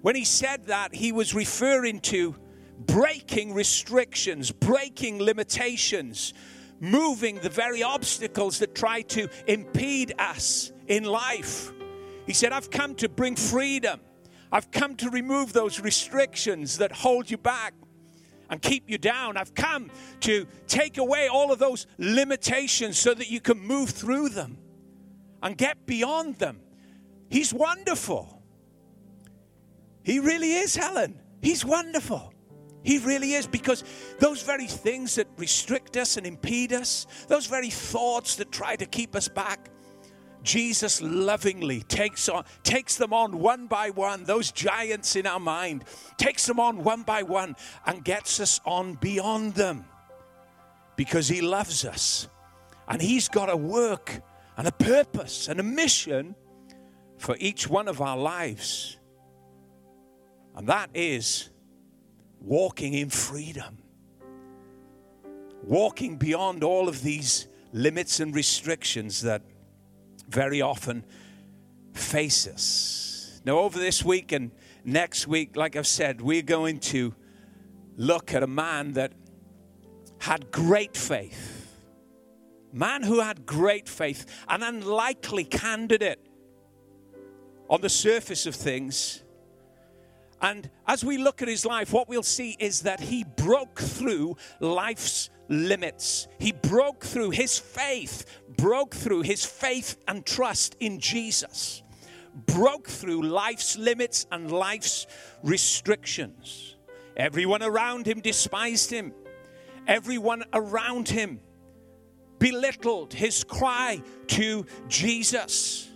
When 0.00 0.16
he 0.16 0.24
said 0.24 0.64
that, 0.68 0.94
he 0.94 1.12
was 1.12 1.34
referring 1.34 2.00
to 2.00 2.34
breaking 2.78 3.52
restrictions, 3.52 4.50
breaking 4.50 5.18
limitations, 5.18 6.32
moving 6.80 7.38
the 7.40 7.50
very 7.50 7.82
obstacles 7.82 8.58
that 8.60 8.74
try 8.74 9.02
to 9.02 9.28
impede 9.46 10.14
us 10.18 10.72
in 10.86 11.04
life. 11.04 11.72
He 12.24 12.32
said, 12.32 12.52
I've 12.52 12.70
come 12.70 12.94
to 12.94 13.10
bring 13.10 13.36
freedom. 13.36 14.00
I've 14.50 14.70
come 14.70 14.96
to 14.96 15.10
remove 15.10 15.52
those 15.52 15.78
restrictions 15.78 16.78
that 16.78 16.90
hold 16.90 17.30
you 17.30 17.36
back 17.36 17.74
and 18.48 18.62
keep 18.62 18.88
you 18.88 18.96
down. 18.96 19.36
I've 19.36 19.54
come 19.54 19.90
to 20.20 20.46
take 20.68 20.96
away 20.96 21.28
all 21.28 21.52
of 21.52 21.58
those 21.58 21.86
limitations 21.98 22.96
so 22.96 23.12
that 23.12 23.30
you 23.30 23.42
can 23.42 23.58
move 23.58 23.90
through 23.90 24.30
them 24.30 24.56
and 25.42 25.56
get 25.56 25.86
beyond 25.86 26.36
them. 26.36 26.60
He's 27.28 27.52
wonderful. 27.52 28.42
He 30.02 30.18
really 30.18 30.52
is, 30.54 30.74
Helen. 30.74 31.20
He's 31.42 31.64
wonderful. 31.64 32.32
He 32.82 32.98
really 32.98 33.34
is 33.34 33.46
because 33.46 33.84
those 34.18 34.42
very 34.42 34.66
things 34.66 35.16
that 35.16 35.26
restrict 35.36 35.96
us 35.96 36.16
and 36.16 36.26
impede 36.26 36.72
us, 36.72 37.06
those 37.26 37.46
very 37.46 37.70
thoughts 37.70 38.36
that 38.36 38.50
try 38.50 38.76
to 38.76 38.86
keep 38.86 39.14
us 39.14 39.28
back, 39.28 39.70
Jesus 40.42 41.02
lovingly 41.02 41.82
takes 41.82 42.28
on 42.28 42.44
takes 42.62 42.96
them 42.96 43.12
on 43.12 43.38
one 43.38 43.66
by 43.66 43.90
one, 43.90 44.24
those 44.24 44.52
giants 44.52 45.16
in 45.16 45.26
our 45.26 45.40
mind, 45.40 45.84
takes 46.16 46.46
them 46.46 46.60
on 46.60 46.82
one 46.82 47.02
by 47.02 47.22
one 47.22 47.56
and 47.84 48.04
gets 48.04 48.40
us 48.40 48.60
on 48.64 48.94
beyond 48.94 49.54
them. 49.54 49.84
Because 50.96 51.28
he 51.28 51.40
loves 51.42 51.84
us. 51.84 52.28
And 52.88 53.02
he's 53.02 53.28
got 53.28 53.50
a 53.50 53.56
work 53.56 54.22
and 54.58 54.66
a 54.66 54.72
purpose 54.72 55.48
and 55.48 55.60
a 55.60 55.62
mission 55.62 56.34
for 57.16 57.36
each 57.38 57.68
one 57.68 57.86
of 57.88 58.00
our 58.00 58.16
lives. 58.16 58.98
And 60.56 60.66
that 60.68 60.90
is 60.92 61.48
walking 62.40 62.92
in 62.92 63.08
freedom, 63.08 63.78
walking 65.62 66.16
beyond 66.16 66.64
all 66.64 66.88
of 66.88 67.02
these 67.02 67.46
limits 67.72 68.18
and 68.18 68.34
restrictions 68.34 69.22
that 69.22 69.42
very 70.28 70.60
often 70.60 71.04
face 71.92 72.46
us. 72.48 73.40
Now, 73.44 73.60
over 73.60 73.78
this 73.78 74.04
week 74.04 74.32
and 74.32 74.50
next 74.84 75.28
week, 75.28 75.56
like 75.56 75.76
I've 75.76 75.86
said, 75.86 76.20
we're 76.20 76.42
going 76.42 76.80
to 76.80 77.14
look 77.96 78.34
at 78.34 78.42
a 78.42 78.48
man 78.48 78.94
that 78.94 79.12
had 80.18 80.50
great 80.50 80.96
faith. 80.96 81.57
Man 82.72 83.02
who 83.02 83.20
had 83.20 83.46
great 83.46 83.88
faith, 83.88 84.26
an 84.48 84.62
unlikely 84.62 85.44
candidate 85.44 86.20
on 87.68 87.80
the 87.80 87.88
surface 87.88 88.46
of 88.46 88.54
things 88.54 89.22
and 90.40 90.70
as 90.86 91.04
we 91.04 91.18
look 91.18 91.42
at 91.42 91.48
his 91.48 91.66
life, 91.66 91.92
what 91.92 92.08
we'll 92.08 92.22
see 92.22 92.56
is 92.58 92.82
that 92.82 93.00
he 93.00 93.24
broke 93.24 93.80
through 93.80 94.36
life's 94.60 95.30
limits. 95.48 96.28
He 96.38 96.52
broke 96.52 97.04
through 97.04 97.30
his 97.30 97.58
faith, 97.58 98.24
broke 98.56 98.94
through 98.94 99.22
his 99.22 99.44
faith 99.44 99.96
and 100.06 100.24
trust 100.24 100.76
in 100.78 101.00
Jesus, 101.00 101.82
broke 102.46 102.88
through 102.88 103.22
life's 103.22 103.76
limits 103.76 104.26
and 104.30 104.52
life's 104.52 105.06
restrictions. 105.42 106.76
Everyone 107.16 107.62
around 107.62 108.06
him 108.06 108.20
despised 108.20 108.90
him, 108.90 109.12
everyone 109.88 110.44
around 110.52 111.08
him 111.08 111.40
belittled 112.38 113.12
his 113.12 113.44
cry 113.44 114.02
to 114.28 114.66
Jesus. 114.88 115.88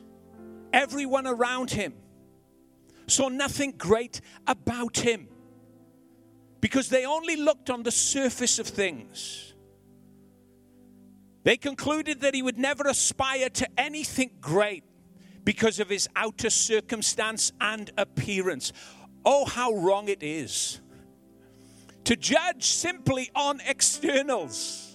Everyone 0.73 1.27
around 1.27 1.71
him 1.71 1.95
saw 3.07 3.29
nothing 3.29 3.73
great 3.73 4.21
about 4.47 4.99
him 4.99 5.29
because 6.61 6.89
they 6.89 7.05
only 7.05 7.37
looked 7.37 7.69
on 7.71 7.83
the 7.83 7.91
surface 7.91 8.59
of 8.59 8.67
things. 8.67 9.55
They 11.45 11.57
concluded 11.57 12.21
that 12.21 12.35
he 12.35 12.43
would 12.43 12.59
never 12.59 12.85
aspire 12.85 13.49
to 13.51 13.69
anything 13.77 14.31
great 14.41 14.85
because 15.45 15.81
of 15.81 15.89
his 15.89 16.09
outer 16.15 16.51
circumstance 16.51 17.53
and 17.61 17.91
appearance. 17.99 18.73
Oh, 19.25 19.45
how 19.45 19.75
wrong 19.75 20.09
it 20.09 20.23
is 20.23 20.81
to 22.05 22.17
judge 22.17 22.65
simply 22.65 23.31
on 23.35 23.61
externals, 23.67 24.92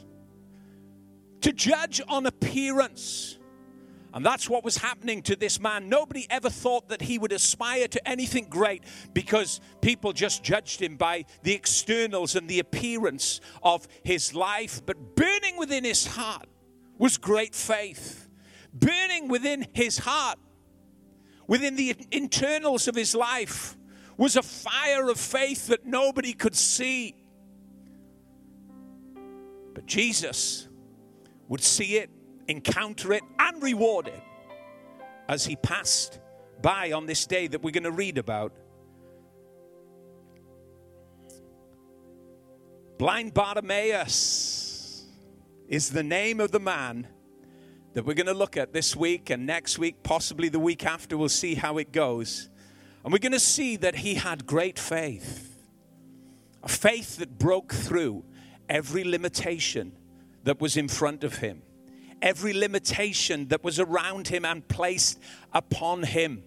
to 1.41 1.53
judge 1.53 2.01
on 2.07 2.25
appearance. 2.25 3.37
And 4.13 4.25
that's 4.25 4.49
what 4.49 4.63
was 4.63 4.77
happening 4.77 5.21
to 5.23 5.35
this 5.35 5.59
man. 5.59 5.89
Nobody 5.89 6.25
ever 6.29 6.49
thought 6.49 6.89
that 6.89 7.01
he 7.01 7.19
would 7.19 7.31
aspire 7.31 7.87
to 7.89 8.07
anything 8.07 8.47
great 8.49 8.83
because 9.13 9.59
people 9.81 10.13
just 10.13 10.43
judged 10.43 10.81
him 10.81 10.95
by 10.97 11.25
the 11.43 11.53
externals 11.53 12.35
and 12.35 12.49
the 12.49 12.59
appearance 12.59 13.41
of 13.61 13.87
his 14.03 14.33
life. 14.33 14.81
But 14.85 15.15
burning 15.15 15.57
within 15.57 15.83
his 15.83 16.07
heart 16.07 16.47
was 16.97 17.17
great 17.17 17.53
faith. 17.53 18.27
Burning 18.73 19.27
within 19.27 19.67
his 19.73 19.99
heart, 19.99 20.39
within 21.45 21.75
the 21.75 21.95
internals 22.11 22.87
of 22.87 22.95
his 22.95 23.13
life, 23.13 23.77
was 24.17 24.35
a 24.35 24.41
fire 24.41 25.09
of 25.09 25.19
faith 25.19 25.67
that 25.67 25.85
nobody 25.85 26.33
could 26.33 26.55
see. 26.55 27.15
But 29.73 29.85
Jesus 29.85 30.66
would 31.47 31.61
see 31.61 31.97
it 31.97 32.09
encounter 32.47 33.13
it, 33.13 33.23
and 33.39 33.61
reward 33.61 34.07
it 34.07 34.23
as 35.27 35.45
he 35.45 35.55
passed 35.55 36.19
by 36.61 36.91
on 36.91 37.05
this 37.05 37.25
day 37.25 37.47
that 37.47 37.61
we're 37.61 37.71
going 37.71 37.83
to 37.83 37.91
read 37.91 38.17
about. 38.17 38.53
Blind 42.97 43.33
Bartimaeus 43.33 45.05
is 45.67 45.89
the 45.91 46.03
name 46.03 46.39
of 46.39 46.51
the 46.51 46.59
man 46.59 47.07
that 47.93 48.05
we're 48.05 48.15
going 48.15 48.27
to 48.27 48.33
look 48.33 48.57
at 48.57 48.73
this 48.73 48.95
week 48.95 49.29
and 49.29 49.45
next 49.45 49.77
week, 49.77 50.01
possibly 50.03 50.49
the 50.49 50.59
week 50.59 50.85
after. 50.85 51.17
We'll 51.17 51.29
see 51.29 51.55
how 51.55 51.77
it 51.77 51.91
goes. 51.91 52.49
And 53.03 53.11
we're 53.11 53.19
going 53.19 53.33
to 53.33 53.39
see 53.39 53.75
that 53.77 53.95
he 53.95 54.15
had 54.15 54.45
great 54.45 54.79
faith 54.79 55.43
a 56.63 56.67
faith 56.67 57.17
that 57.17 57.37
broke 57.37 57.71
through 57.71 58.25
every 58.67 59.03
limitation 59.03 59.95
that 60.47 60.59
was 60.59 60.77
in 60.77 60.87
front 60.87 61.23
of 61.23 61.35
him 61.37 61.61
every 62.21 62.53
limitation 62.53 63.47
that 63.49 63.63
was 63.63 63.79
around 63.79 64.27
him 64.27 64.45
and 64.45 64.67
placed 64.67 65.19
upon 65.53 66.03
him. 66.03 66.43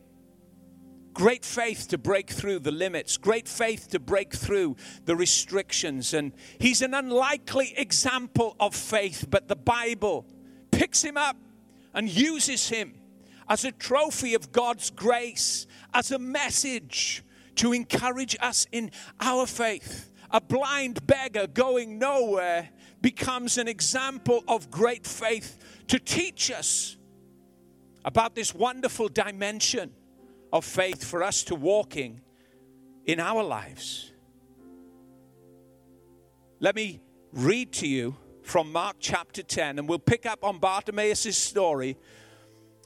Great 1.13 1.45
faith 1.45 1.89
to 1.89 1.99
break 1.99 2.31
through 2.31 2.61
the 2.61 2.71
limits, 2.71 3.17
great 3.17 3.49
faith 3.49 3.89
to 3.91 3.99
break 3.99 4.33
through 4.33 4.77
the 5.05 5.17
restrictions. 5.17 6.15
And 6.15 6.33
he's 6.59 6.83
an 6.83 6.95
unlikely 6.95 7.75
example 7.77 8.57
of 8.61 8.75
faith, 8.75 9.27
but 9.29 9.49
the 9.49 9.57
Bible 9.57 10.27
picks 10.71 11.03
him 11.03 11.17
up 11.17 11.37
and 11.95 12.09
uses 12.09 12.69
him 12.69 12.95
as 13.49 13.65
a 13.65 13.73
trophy 13.73 14.35
of 14.35 14.53
God's 14.53 14.91
grace, 14.91 15.67
as 15.93 16.13
a 16.13 16.19
message 16.19 17.25
to 17.57 17.73
encourage 17.73 18.37
us 18.41 18.67
in 18.71 18.93
our 19.21 19.47
faith. 19.47 20.11
A 20.31 20.41
blind 20.41 21.05
beggar 21.09 21.49
going 21.49 21.99
nowhere 21.99 22.71
becomes 23.01 23.59
an 23.59 23.69
example 23.69 24.45
of 24.47 24.71
great 24.71 25.07
faith 25.07 25.59
to 25.89 25.99
teach 25.99 26.51
us 26.51 26.97
about 28.05 28.35
this 28.35 28.55
wonderful 28.55 29.09
dimension 29.09 29.93
of 30.53 30.65
faith 30.65 31.05
for 31.05 31.23
us 31.23 31.45
to 31.45 31.55
walking 31.55 32.21
in 33.05 33.21
our 33.21 33.43
lives. 33.43 34.13
Let 36.59 36.77
me 36.77 37.01
read 37.33 37.73
to 37.75 37.89
you 37.89 38.17
from 38.43 38.73
Mark 38.73 38.97
chapter 38.99 39.43
10, 39.43 39.79
and 39.79 39.89
we'll 39.89 39.99
pick 39.99 40.27
up 40.27 40.45
on 40.45 40.59
Bartimaeus' 40.59 41.37
story 41.37 41.97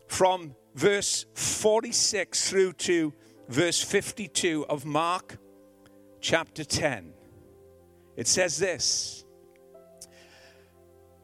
from 0.08 0.54
verse 0.74 1.24
46 1.34 2.48
through 2.48 2.72
to 2.74 3.12
verse 3.48 3.82
52 3.82 4.66
of 4.66 4.84
Mark 4.84 5.38
chapter 6.20 6.64
10. 6.64 7.12
It 8.16 8.28
says 8.28 8.58
this 8.58 9.23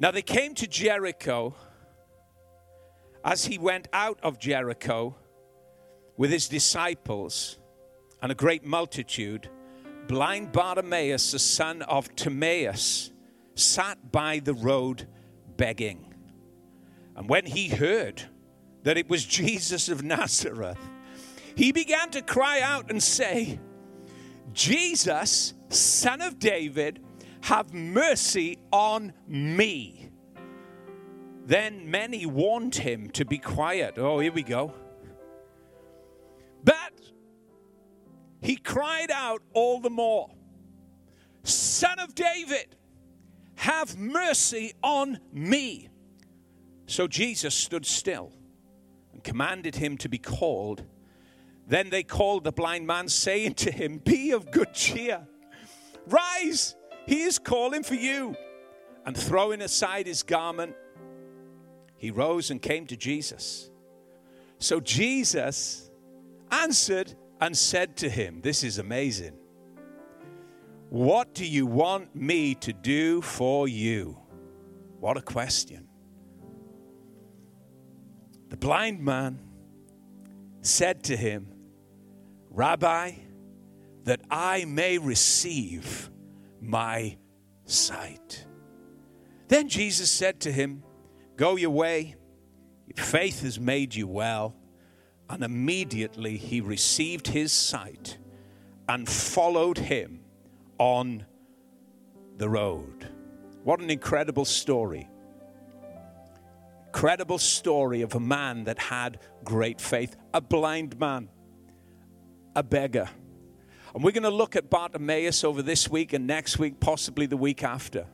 Now 0.01 0.11
they 0.11 0.23
came 0.23 0.55
to 0.55 0.67
Jericho. 0.67 1.55
As 3.23 3.45
he 3.45 3.59
went 3.59 3.87
out 3.93 4.19
of 4.23 4.39
Jericho, 4.39 5.15
with 6.17 6.31
his 6.31 6.49
disciples 6.49 7.59
and 8.23 8.33
a 8.33 8.35
great 8.35 8.65
multitude, 8.65 9.49
blind 10.09 10.53
Bartimaeus, 10.53 11.33
the 11.33 11.39
son 11.39 11.83
of 11.83 12.15
Timaeus, 12.17 13.13
sat 13.55 14.11
by 14.11 14.39
the 14.39 14.55
road 14.55 15.07
begging. 15.59 16.15
And 17.15 17.29
when 17.29 17.45
he 17.45 17.69
heard 17.69 18.23
that 18.85 18.97
it 18.97 19.11
was 19.11 19.25
Jesus 19.25 19.91
of 19.91 20.03
Nazareth, 20.03 20.79
he 21.55 21.73
began 21.73 22.09
to 22.11 22.23
cry 22.23 22.63
out 22.63 22.91
and 22.91 23.03
say, 23.03 23.61
Jesus, 24.55 25.53
son 25.69 26.23
of 26.23 26.39
David, 26.39 27.01
have 27.43 27.73
mercy 27.73 28.59
on 28.73 29.13
me. 29.27 30.11
Then 31.47 31.91
many 31.91 32.27
warned 32.27 32.77
him 32.77 33.11
to 33.11 33.25
be 33.25 33.39
quiet. 33.39 33.95
Oh, 33.99 34.21
here 34.21 34.33
we 34.33 34.43
go. 34.43 34.75
But 36.63 37.01
he 38.41 38.57
cried 38.57 39.11
out 39.11 39.43
all 39.53 39.81
the 39.81 39.91
more, 39.91 40.31
Son 41.43 41.99
of 41.99 42.15
David, 42.15 42.77
have 43.57 43.99
mercy 43.99 44.73
on 44.83 45.19
me. 45.33 45.89
So 46.87 47.07
Jesus 47.07 47.55
stood 47.55 47.87
still 47.87 48.33
and 49.13 49.23
commanded 49.23 49.77
him 49.77 49.97
to 49.99 50.09
be 50.09 50.19
called. 50.19 50.85
Then 51.67 51.91
they 51.91 52.03
called 52.03 52.45
the 52.45 52.53
blind 52.53 52.87
man, 52.87 53.09
saying 53.09 53.55
to 53.55 53.71
him, 53.71 53.99
Be 53.99 54.33
of 54.33 54.51
good 54.51 54.73
cheer, 54.75 55.27
rise, 56.07 56.75
he 57.11 57.23
is 57.23 57.41
calling 57.41 57.83
for 57.83 57.97
you. 57.97 58.37
And 59.05 59.17
throwing 59.17 59.63
aside 59.63 60.07
his 60.07 60.23
garment, 60.23 60.77
he 61.97 62.13
rose 62.13 62.53
and 62.53 62.63
came 62.63 62.87
to 62.87 62.97
Jesus. 62.97 63.69
So 64.59 64.79
Jesus 64.79 65.91
answered 66.53 67.13
and 67.41 67.59
said 67.59 67.97
to 67.97 68.09
him, 68.09 68.43
This 68.43 68.63
is 68.63 68.79
amazing. 68.79 69.33
What 70.91 71.35
do 71.35 71.45
you 71.45 71.67
want 71.67 72.15
me 72.15 72.55
to 72.57 72.73
do 72.73 73.23
for 73.23 73.67
you? 73.67 74.17
What 75.01 75.17
a 75.17 75.23
question. 75.23 75.89
The 78.51 78.57
blind 78.57 79.01
man 79.01 79.41
said 80.61 81.03
to 81.05 81.17
him, 81.17 81.49
Rabbi, 82.51 83.15
that 84.05 84.21
I 84.31 84.65
may 84.65 84.99
receive 84.99 86.09
my 86.61 87.17
sight. 87.65 88.47
Then 89.49 89.69
Jesus 89.69 90.11
said 90.11 90.41
to 90.41 90.53
him, 90.53 90.83
Go 91.37 91.57
your 91.57 91.71
way, 91.71 92.17
your 92.87 93.05
faith 93.05 93.43
has 93.43 93.59
made 93.59 93.95
you 93.95 94.07
well. 94.07 94.55
And 95.29 95.45
immediately 95.45 96.37
he 96.37 96.61
received 96.61 97.29
his 97.29 97.53
sight 97.53 98.19
and 98.89 99.09
followed 99.09 99.79
him 99.79 100.21
on 100.79 101.25
the 102.37 102.49
road. 102.49 103.09
What 103.63 103.81
an 103.81 103.91
incredible 103.91 104.45
story! 104.45 105.09
Incredible 106.87 107.39
story 107.39 108.03
of 108.03 108.17
a 108.17 108.21
man 108.21 108.65
that 108.65 108.79
had 108.79 109.21
great 109.45 109.81
faith, 109.81 110.17
a 110.35 110.41
blind 110.41 110.99
man, 110.99 111.29
a 112.57 112.65
beggar. 112.65 113.09
And 113.95 114.05
we're 114.05 114.13
going 114.13 114.23
to 114.23 114.31
look 114.31 114.57
at 114.57 114.71
Bartimaeus 114.71 115.43
over 115.43 115.63
this 115.63 115.89
week 115.89 116.13
and 116.13 116.27
next 116.27 116.59
week, 116.59 116.79
possibly 116.81 117.27
the 117.27 117.37
week 117.37 117.65
after. 117.65 118.07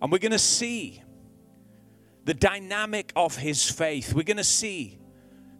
And 0.00 0.12
we're 0.12 0.18
going 0.18 0.32
to 0.32 0.38
see 0.38 1.02
the 2.24 2.34
dynamic 2.34 3.12
of 3.16 3.36
his 3.36 3.70
faith. 3.70 4.14
We're 4.14 4.22
going 4.22 4.36
to 4.36 4.44
see 4.44 4.98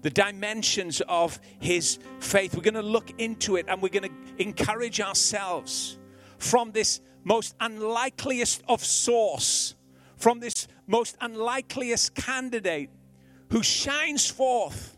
the 0.02 0.10
dimensions 0.10 1.00
of 1.08 1.40
his 1.60 1.98
faith. 2.20 2.54
We're 2.54 2.62
going 2.62 2.74
to 2.74 2.82
look 2.82 3.10
into 3.18 3.56
it 3.56 3.66
and 3.68 3.80
we're 3.80 3.88
going 3.88 4.10
to 4.10 4.42
encourage 4.42 5.00
ourselves 5.00 5.98
from 6.38 6.72
this 6.72 7.00
most 7.24 7.54
unlikeliest 7.60 8.62
of 8.68 8.84
source, 8.84 9.76
from 10.16 10.40
this 10.40 10.66
most 10.86 11.16
unlikeliest 11.20 12.14
candidate 12.14 12.90
who 13.50 13.62
shines 13.62 14.28
forth 14.28 14.96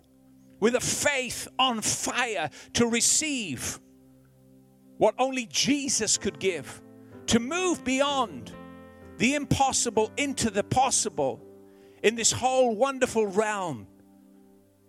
with 0.58 0.74
a 0.74 0.80
faith 0.80 1.46
on 1.58 1.82
fire 1.82 2.48
to 2.72 2.86
receive 2.86 3.78
what 5.04 5.14
only 5.18 5.44
Jesus 5.44 6.16
could 6.16 6.38
give, 6.38 6.80
to 7.26 7.38
move 7.38 7.84
beyond 7.84 8.50
the 9.18 9.34
impossible 9.34 10.10
into 10.16 10.48
the 10.48 10.64
possible 10.64 11.42
in 12.02 12.14
this 12.14 12.32
whole 12.32 12.74
wonderful 12.74 13.26
realm 13.26 13.86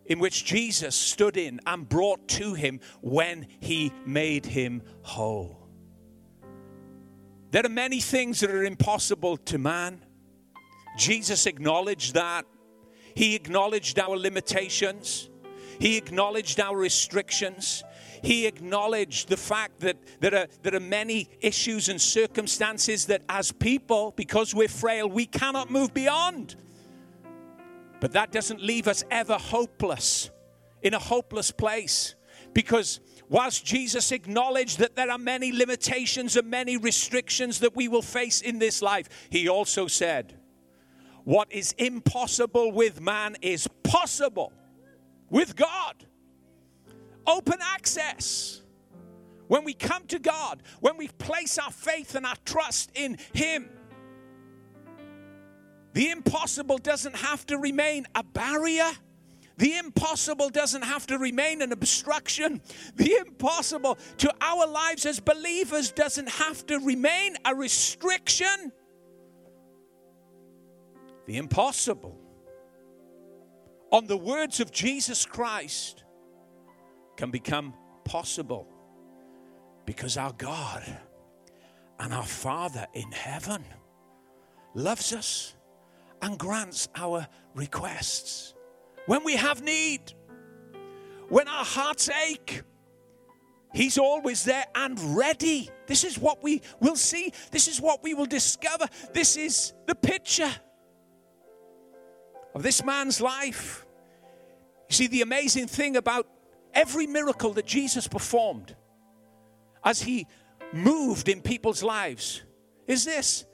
in 0.06 0.20
which 0.20 0.46
Jesus 0.46 0.96
stood 0.96 1.36
in 1.36 1.60
and 1.68 1.90
brought 1.90 2.30
to 2.30 2.54
him 2.54 2.80
when 3.02 3.46
he 3.60 3.92
made 4.06 4.46
him 4.46 4.84
whole. 5.02 5.68
There 7.52 7.66
are 7.66 7.70
many 7.70 8.00
things 8.00 8.40
that 8.40 8.52
are 8.52 8.64
impossible 8.64 9.36
to 9.36 9.58
man. 9.58 10.02
Jesus 10.98 11.46
acknowledged 11.46 12.14
that. 12.14 12.46
He 13.16 13.36
acknowledged 13.36 14.00
our 14.00 14.16
limitations. 14.16 15.30
He 15.78 15.98
acknowledged 15.98 16.62
our 16.62 16.78
restrictions. 16.78 17.84
He 18.24 18.46
acknowledged 18.46 19.30
the 19.30 19.38
fact 19.38 19.80
that 19.82 19.98
there 20.20 20.36
are, 20.36 20.48
there 20.64 20.76
are 20.76 20.80
many 20.80 21.30
issues 21.42 21.90
and 21.90 22.00
circumstances 22.00 23.06
that, 23.08 23.22
as 23.30 23.52
people, 23.52 24.14
because 24.16 24.54
we're 24.54 24.68
frail, 24.68 25.10
we 25.10 25.26
cannot 25.26 25.72
move 25.72 25.94
beyond. 25.94 26.56
But 28.00 28.14
that 28.14 28.32
doesn't 28.32 28.62
leave 28.62 28.88
us 28.88 29.04
ever 29.10 29.36
hopeless, 29.36 30.30
in 30.82 30.94
a 30.94 31.00
hopeless 31.00 31.52
place. 31.52 32.16
Because 32.54 33.00
whilst 33.30 33.66
Jesus 33.66 34.12
acknowledged 34.12 34.80
that 34.80 34.96
there 34.96 35.10
are 35.10 35.18
many 35.18 35.52
limitations 35.52 36.36
and 36.36 36.50
many 36.50 36.78
restrictions 36.78 37.60
that 37.60 37.76
we 37.76 37.88
will 37.88 38.02
face 38.02 38.42
in 38.42 38.60
this 38.60 38.82
life, 38.82 39.28
he 39.30 39.50
also 39.50 39.88
said, 39.88 40.38
What 41.24 41.52
is 41.52 41.74
impossible 41.78 42.72
with 42.72 43.02
man 43.02 43.36
is 43.42 43.68
possible 43.84 44.54
with 45.30 45.56
God. 45.56 46.06
Open 47.28 47.60
access. 47.62 48.62
When 49.48 49.64
we 49.64 49.74
come 49.74 50.06
to 50.08 50.20
God, 50.20 50.64
when 50.80 50.98
we 50.98 51.08
place 51.08 51.58
our 51.58 51.72
faith 51.72 52.16
and 52.16 52.26
our 52.26 52.36
trust 52.46 52.92
in 52.96 53.18
Him, 53.34 53.70
the 55.94 56.10
impossible 56.10 56.78
doesn't 56.78 57.16
have 57.16 57.46
to 57.48 57.58
remain 57.58 58.06
a 58.16 58.24
barrier. 58.24 58.92
The 59.58 59.78
impossible 59.78 60.50
doesn't 60.50 60.82
have 60.82 61.08
to 61.08 61.18
remain 61.18 61.62
an 61.62 61.72
obstruction. 61.72 62.62
The 62.96 63.16
impossible 63.26 63.98
to 64.18 64.34
our 64.42 64.68
lives 64.68 65.06
as 65.06 65.20
believers 65.20 65.92
doesn't 65.92 66.28
have 66.28 66.66
to 66.68 66.80
remain 66.80 67.38
a 67.46 67.56
restriction. 67.56 68.74
The 71.26 71.38
impossible, 71.38 72.20
on 73.92 74.08
the 74.08 74.18
words 74.18 74.60
of 74.60 74.72
Jesus 74.72 75.26
Christ, 75.26 76.04
can 77.18 77.32
become 77.32 77.74
possible 78.04 78.68
because 79.86 80.18
our 80.18 80.34
God 80.34 80.84
and 82.00 82.14
our 82.14 82.26
Father 82.26 82.86
in 82.94 83.12
heaven 83.12 83.64
loves 84.74 85.14
us 85.14 85.56
and 86.22 86.38
grants 86.38 86.90
our 86.96 87.28
requests. 87.54 88.54
When 89.06 89.24
we 89.24 89.36
have 89.36 89.62
need, 89.62 90.14
when 91.30 91.48
our 91.48 91.66
hearts 91.66 92.10
ache. 92.10 92.62
He's 93.74 93.98
always 93.98 94.46
there 94.46 94.66
and 94.74 94.98
ready. 95.18 95.70
This 95.86 96.06
is 96.06 96.18
what 96.18 96.42
we 96.42 96.62
will 96.80 96.96
see. 96.96 97.34
This 97.52 97.68
is 97.68 97.82
what 97.82 98.02
we 98.04 98.14
will 98.14 98.26
discover. 98.26 98.88
This 99.14 99.36
is 99.36 99.74
the 99.86 99.96
picture 99.96 100.52
of 102.54 102.64
this 102.64 102.86
man's 102.86 103.20
life. 103.20 103.86
You 104.90 104.96
see, 104.96 105.08
the 105.08 105.22
amazing 105.22 105.68
thing 105.68 105.98
about 105.98 106.26
every 106.76 107.08
miracle 107.08 107.54
that 107.54 107.66
Jesus 107.66 108.08
performed 108.08 108.76
as 109.84 110.02
he 110.02 110.28
moved 110.74 111.30
in 111.30 111.42
people's 111.42 111.82
lives 111.82 112.44
is 112.88 113.06
this 113.06 113.46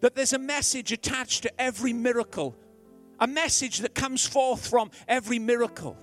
that 0.00 0.14
there's 0.14 0.34
a 0.34 0.38
message 0.38 0.92
attached 0.92 1.42
to 1.42 1.60
every 1.60 1.92
miracle, 1.92 2.54
a 3.18 3.26
message 3.26 3.78
that 3.78 3.94
comes 3.94 4.26
forth 4.26 4.68
from 4.68 4.90
every 5.08 5.38
miracle 5.38 5.96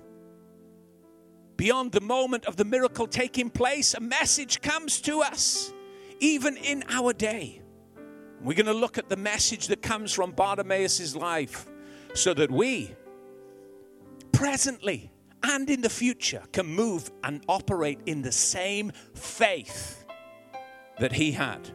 beyond 1.62 1.92
the 1.92 2.00
moment 2.00 2.44
of 2.46 2.56
the 2.56 2.64
miracle 2.64 3.06
taking 3.06 3.48
place, 3.48 3.94
a 3.94 4.00
message 4.00 4.60
comes 4.60 5.00
to 5.00 5.22
us, 5.22 5.72
even 6.18 6.56
in 6.56 6.82
our 6.88 7.12
day. 7.12 7.62
We're 8.42 8.56
going 8.56 8.66
to 8.66 8.72
look 8.72 8.98
at 8.98 9.08
the 9.08 9.16
message 9.16 9.68
that 9.68 9.80
comes 9.80 10.12
from 10.12 10.32
Bartimaeus' 10.32 11.14
life 11.14 11.68
so 12.14 12.34
that 12.34 12.50
we, 12.50 12.92
presently 14.32 15.11
and 15.44 15.68
in 15.68 15.80
the 15.80 15.90
future, 15.90 16.42
can 16.52 16.66
move 16.66 17.10
and 17.24 17.42
operate 17.48 18.00
in 18.06 18.22
the 18.22 18.32
same 18.32 18.92
faith 19.14 20.04
that 20.98 21.12
he 21.12 21.32
had. 21.32 21.70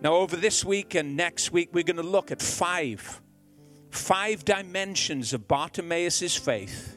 Now, 0.00 0.14
over 0.14 0.36
this 0.36 0.64
week 0.64 0.94
and 0.94 1.16
next 1.16 1.52
week, 1.52 1.70
we're 1.72 1.84
going 1.84 1.96
to 1.96 2.02
look 2.02 2.30
at 2.30 2.40
five, 2.42 3.20
five 3.90 4.44
dimensions 4.44 5.32
of 5.32 5.48
Bartimaeus' 5.48 6.36
faith 6.36 6.96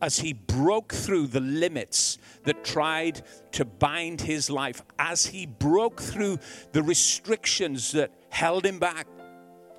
as 0.00 0.18
he 0.18 0.32
broke 0.32 0.92
through 0.92 1.28
the 1.28 1.40
limits 1.40 2.18
that 2.42 2.64
tried 2.64 3.22
to 3.52 3.64
bind 3.64 4.20
his 4.20 4.50
life, 4.50 4.82
as 4.98 5.26
he 5.26 5.46
broke 5.46 6.00
through 6.00 6.38
the 6.72 6.82
restrictions 6.82 7.92
that 7.92 8.10
held 8.30 8.66
him 8.66 8.80
back 8.80 9.06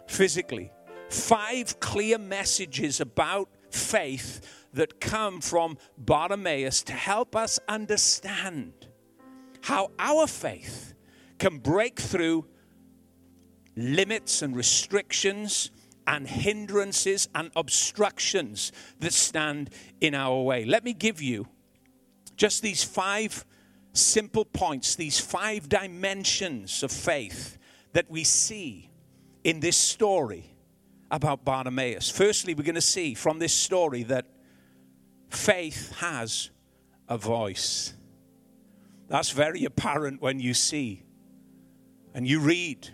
physically. 0.08 0.72
Five 1.10 1.80
clear 1.82 2.18
messages 2.18 3.02
about 3.02 3.50
faith 3.70 4.63
that 4.74 5.00
come 5.00 5.40
from 5.42 5.78
Bartimaeus 5.98 6.84
to 6.84 6.94
help 6.94 7.36
us 7.36 7.60
understand 7.68 8.88
how 9.62 9.92
our 10.00 10.28
faith 10.28 10.94
can 11.38 11.60
break 11.60 12.00
through 12.00 12.46
limits 13.76 14.42
and 14.42 14.56
restrictions 14.56 15.72
and 16.06 16.28
hindrances 16.28 17.30
and 17.34 17.50
obstructions 17.56 18.72
that 19.00 19.14
stand 19.14 19.70
in 20.02 20.14
our 20.14 20.42
way. 20.42 20.66
Let 20.66 20.84
me 20.84 20.94
give 20.94 21.22
you 21.22 21.48
just 22.36 22.62
these 22.62 22.84
five 22.84 23.46
simple 23.94 24.44
points, 24.44 24.96
these 24.96 25.20
five 25.20 25.70
dimensions 25.70 26.84
of 26.84 26.92
faith 26.92 27.58
that 27.94 28.10
we 28.10 28.24
see 28.24 28.90
in 29.44 29.60
this 29.60 29.78
story 29.78 30.46
about 31.12 31.46
Bartimaeus. 31.46 32.10
Firstly, 32.10 32.54
we're 32.54 32.64
going 32.64 32.76
to 32.76 32.82
see 32.82 33.14
from 33.14 33.40
this 33.40 33.54
story 33.54 34.04
that 34.04 34.26
faith 35.36 35.94
has 36.00 36.50
a 37.08 37.18
voice. 37.18 37.94
That's 39.08 39.32
very 39.32 39.66
apparent 39.66 40.22
when 40.22 40.40
you 40.40 40.54
see 40.54 41.04
and 42.14 42.28
you 42.28 42.40
read 42.40 42.90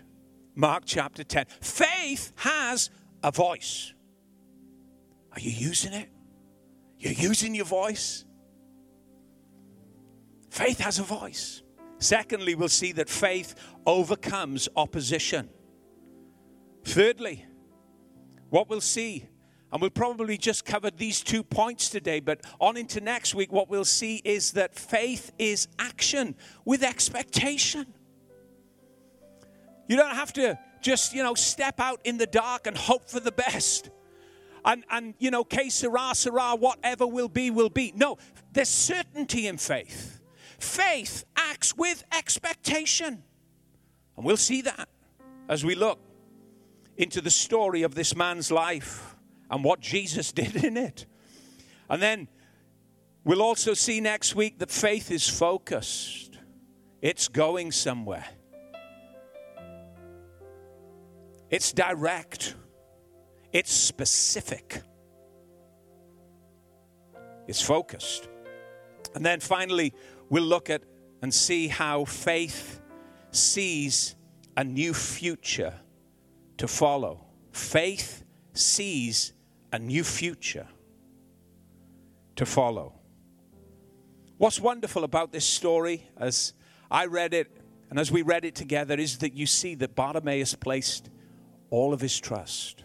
Mark 0.54 0.84
chapter 0.86 1.22
10. 1.22 1.46
Faith 1.60 2.32
has 2.36 2.90
a 3.22 3.30
voice. 3.30 3.92
Are 5.32 5.40
you 5.40 5.50
using 5.50 5.92
it? 5.92 6.08
You're 6.98 7.12
using 7.12 7.54
your 7.54 7.66
voice? 7.66 8.24
Faith 10.50 10.80
has 10.80 10.98
a 10.98 11.02
voice. 11.02 11.62
Secondly, 11.98 12.54
we'll 12.54 12.68
see 12.68 12.92
that 12.92 13.08
faith 13.08 13.54
overcomes 13.86 14.68
opposition. 14.74 15.50
Thirdly, 16.84 17.44
what 18.48 18.68
we'll 18.68 18.80
see, 18.80 19.26
and 19.72 19.80
we'll 19.80 19.90
probably 19.90 20.36
just 20.36 20.64
cover 20.64 20.90
these 20.90 21.20
two 21.22 21.42
points 21.42 21.90
today, 21.90 22.20
but 22.20 22.40
on 22.60 22.76
into 22.76 23.00
next 23.00 23.34
week, 23.34 23.52
what 23.52 23.68
we'll 23.68 23.84
see 23.84 24.20
is 24.24 24.52
that 24.52 24.74
faith 24.74 25.32
is 25.38 25.68
action 25.78 26.34
with 26.64 26.82
expectation. 26.82 27.86
You 29.88 29.96
don't 29.96 30.14
have 30.14 30.32
to 30.34 30.58
just, 30.80 31.14
you 31.14 31.22
know, 31.22 31.34
step 31.34 31.78
out 31.78 32.00
in 32.04 32.18
the 32.18 32.26
dark 32.26 32.66
and 32.66 32.76
hope 32.76 33.08
for 33.08 33.20
the 33.20 33.32
best. 33.32 33.90
And, 34.64 34.84
and 34.90 35.14
you 35.18 35.30
know, 35.30 35.44
que 35.44 35.70
sera, 35.70 36.14
sera, 36.14 36.56
whatever 36.56 37.06
will 37.06 37.28
be, 37.28 37.50
will 37.50 37.70
be. 37.70 37.92
No, 37.94 38.18
there's 38.52 38.68
certainty 38.68 39.46
in 39.46 39.56
faith. 39.56 40.20
Faith 40.58 41.24
acts 41.36 41.76
with 41.76 42.04
expectation. 42.12 43.22
And 44.16 44.26
we'll 44.26 44.36
see 44.36 44.62
that 44.62 44.88
as 45.48 45.64
we 45.64 45.74
look 45.74 45.98
into 46.96 47.20
the 47.20 47.30
story 47.30 47.82
of 47.82 47.94
this 47.94 48.14
man's 48.14 48.50
life 48.50 49.16
and 49.50 49.64
what 49.64 49.80
Jesus 49.80 50.32
did 50.40 50.64
in 50.64 50.76
it. 50.76 51.06
And 51.88 52.00
then 52.00 52.28
we'll 53.24 53.42
also 53.42 53.74
see 53.74 54.00
next 54.00 54.34
week 54.34 54.58
that 54.58 54.70
faith 54.70 55.10
is 55.10 55.28
focused, 55.28 56.38
it's 57.02 57.28
going 57.28 57.72
somewhere. 57.72 58.26
It's 61.50 61.72
direct, 61.72 62.54
it's 63.52 63.72
specific, 63.72 64.82
it's 67.48 67.60
focused. 67.60 68.28
And 69.16 69.26
then 69.26 69.40
finally, 69.40 69.92
we'll 70.28 70.44
look 70.44 70.70
at 70.70 70.84
and 71.22 71.34
see 71.34 71.66
how 71.66 72.04
faith 72.04 72.80
sees 73.32 74.14
a 74.56 74.62
new 74.62 74.94
future 74.94 75.74
to 76.58 76.68
follow. 76.68 77.26
Faith 77.50 78.24
sees 78.52 79.32
a 79.72 79.78
new 79.78 80.04
future 80.04 80.66
to 82.36 82.46
follow. 82.46 82.94
What's 84.38 84.60
wonderful 84.60 85.04
about 85.04 85.32
this 85.32 85.44
story, 85.44 86.08
as 86.16 86.54
I 86.90 87.06
read 87.06 87.34
it 87.34 87.54
and 87.90 87.98
as 87.98 88.10
we 88.10 88.22
read 88.22 88.44
it 88.44 88.54
together, 88.54 88.94
is 88.94 89.18
that 89.18 89.34
you 89.34 89.46
see 89.46 89.74
that 89.76 89.94
Bartimaeus 89.94 90.54
placed 90.54 91.10
all 91.68 91.92
of 91.92 92.00
his 92.00 92.18
trust, 92.18 92.84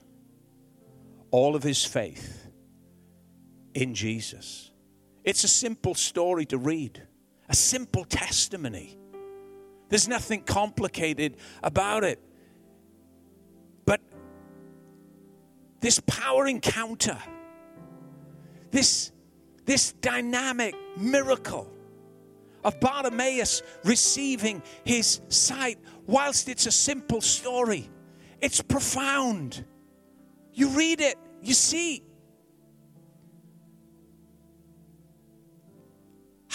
all 1.32 1.56
of 1.56 1.64
his 1.64 1.86
faith 1.86 2.50
in 3.74 3.94
Jesus. 3.94 4.72
It's 5.24 5.44
a 5.44 5.48
simple 5.48 5.96
story 5.96 6.46
to 6.48 6.58
read, 6.58 7.02
a 7.50 7.56
simple 7.56 8.06
testimony. 8.06 8.98
There's 9.90 10.08
nothing 10.08 10.42
complicated 10.42 11.38
about 11.64 12.04
it. 12.04 12.20
This 15.82 16.00
power 16.08 16.48
encounter, 16.48 17.18
this, 18.72 19.12
this 19.66 19.92
dynamic 19.94 20.76
miracle 20.98 21.72
of 22.64 22.80
Bartimaeus 22.80 23.62
receiving 23.84 24.62
his 24.84 25.22
sight, 25.30 25.78
whilst 26.08 26.50
it's 26.50 26.66
a 26.66 26.72
simple 26.72 27.22
story, 27.22 27.90
it's 28.42 28.62
profound. 28.62 29.64
You 30.54 30.70
read 30.70 31.02
it, 31.02 31.18
you 31.42 31.54
see 31.54 32.04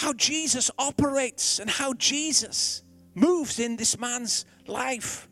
how 0.01 0.13
Jesus 0.13 0.71
operates 0.79 1.59
and 1.59 1.69
how 1.69 1.93
Jesus 1.93 2.83
moves 3.13 3.59
in 3.59 3.75
this 3.75 3.99
man's 3.99 4.45
life. 4.67 5.29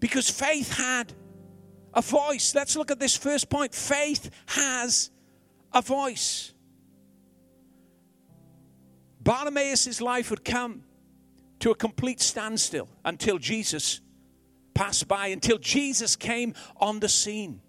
Because 0.00 0.28
faith 0.28 0.76
had 0.76 1.12
a 1.94 2.02
voice. 2.02 2.54
Let's 2.54 2.76
look 2.76 2.90
at 2.90 2.98
this 2.98 3.16
first 3.16 3.48
point. 3.48 3.74
Faith 3.74 4.30
has 4.46 5.10
a 5.72 5.82
voice. 5.82 6.52
Bartimaeus' 9.20 10.00
life 10.00 10.30
would 10.30 10.44
come 10.44 10.82
to 11.60 11.70
a 11.70 11.74
complete 11.74 12.20
standstill 12.20 12.88
until 13.04 13.38
Jesus 13.38 14.00
passed 14.74 15.06
by 15.06 15.28
until 15.28 15.58
Jesus 15.58 16.16
came 16.16 16.54
on 16.78 17.00
the 17.00 17.08
scene. 17.08 17.60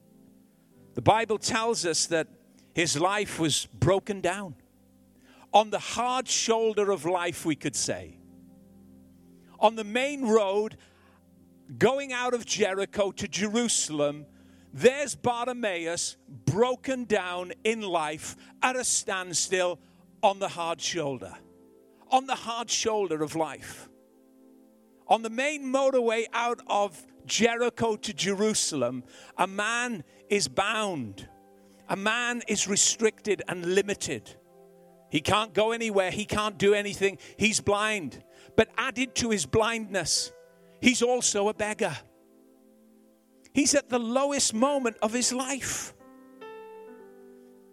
The 0.96 1.02
Bible 1.02 1.38
tells 1.38 1.86
us 1.86 2.06
that 2.08 2.28
his 2.74 3.00
life 3.00 3.40
was 3.40 3.68
broken 3.68 4.22
down 4.22 4.56
on 5.54 5.70
the 5.70 5.80
hard 5.80 6.28
shoulder 6.28 6.92
of 6.92 7.06
life, 7.06 7.46
we 7.46 7.56
could 7.56 7.76
say. 7.76 8.18
On 9.60 9.76
the 9.76 9.84
main 9.84 10.28
road 10.28 10.78
going 11.78 12.14
out 12.14 12.34
of 12.34 12.46
Jericho 12.46 13.12
to 13.12 13.28
Jerusalem, 13.28 14.26
there's 14.74 15.16
Bartimaeus 15.16 16.18
broken 16.46 17.06
down 17.06 17.54
in 17.64 17.82
life 17.82 18.36
at 18.62 18.76
a 18.76 18.84
standstill 18.84 19.80
on 20.22 20.40
the 20.40 20.48
hard 20.48 20.82
shoulder. 20.82 21.34
On 22.12 22.28
the 22.28 22.36
hard 22.36 22.70
shoulder 22.70 23.24
of 23.24 23.36
life 23.36 23.90
on 25.06 25.22
the 25.22 25.30
main 25.30 25.62
motorway 25.66 26.26
out 26.34 26.62
of 26.68 27.06
Jericho 27.26 27.98
to 27.98 28.14
Jerusalem, 28.14 29.04
a 29.38 29.46
man 29.46 30.04
is 30.30 30.48
bound 30.48 31.28
a 31.90 31.96
man 31.96 32.42
is 32.48 32.68
restricted 32.68 33.44
and 33.48 33.76
limited. 33.76 34.36
He 35.12 35.22
can't 35.22 35.54
go 35.54 35.72
anywhere, 35.72 36.10
he 36.10 36.26
can't 36.26 36.58
do 36.58 36.74
anything, 36.74 37.20
he's 37.38 37.60
blind. 37.60 38.24
But 38.56 38.70
added 38.78 39.14
to 39.16 39.30
his 39.30 39.46
blindness, 39.46 40.32
he's 40.84 41.02
also 41.02 41.48
a 41.48 41.54
beggar. 41.54 41.98
He's 43.54 43.74
at 43.74 43.90
the 43.90 44.00
lowest 44.00 44.54
moment 44.54 44.98
of 45.02 45.14
his 45.14 45.32
life. 45.32 45.94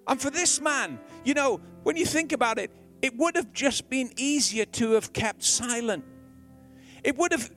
And 0.06 0.20
for 0.20 0.30
this 0.30 0.60
man, 0.60 0.98
you 1.24 1.34
know, 1.34 1.60
when 1.82 1.96
you 1.96 2.06
think 2.06 2.32
about 2.32 2.58
it, 2.58 2.70
it 3.02 3.16
would 3.16 3.36
have 3.36 3.52
just 3.52 3.90
been 3.90 4.12
easier 4.16 4.64
to 4.64 4.92
have 4.92 5.12
kept 5.12 5.42
silent. 5.42 6.04
It 7.02 7.16
would 7.16 7.32
have 7.32 7.50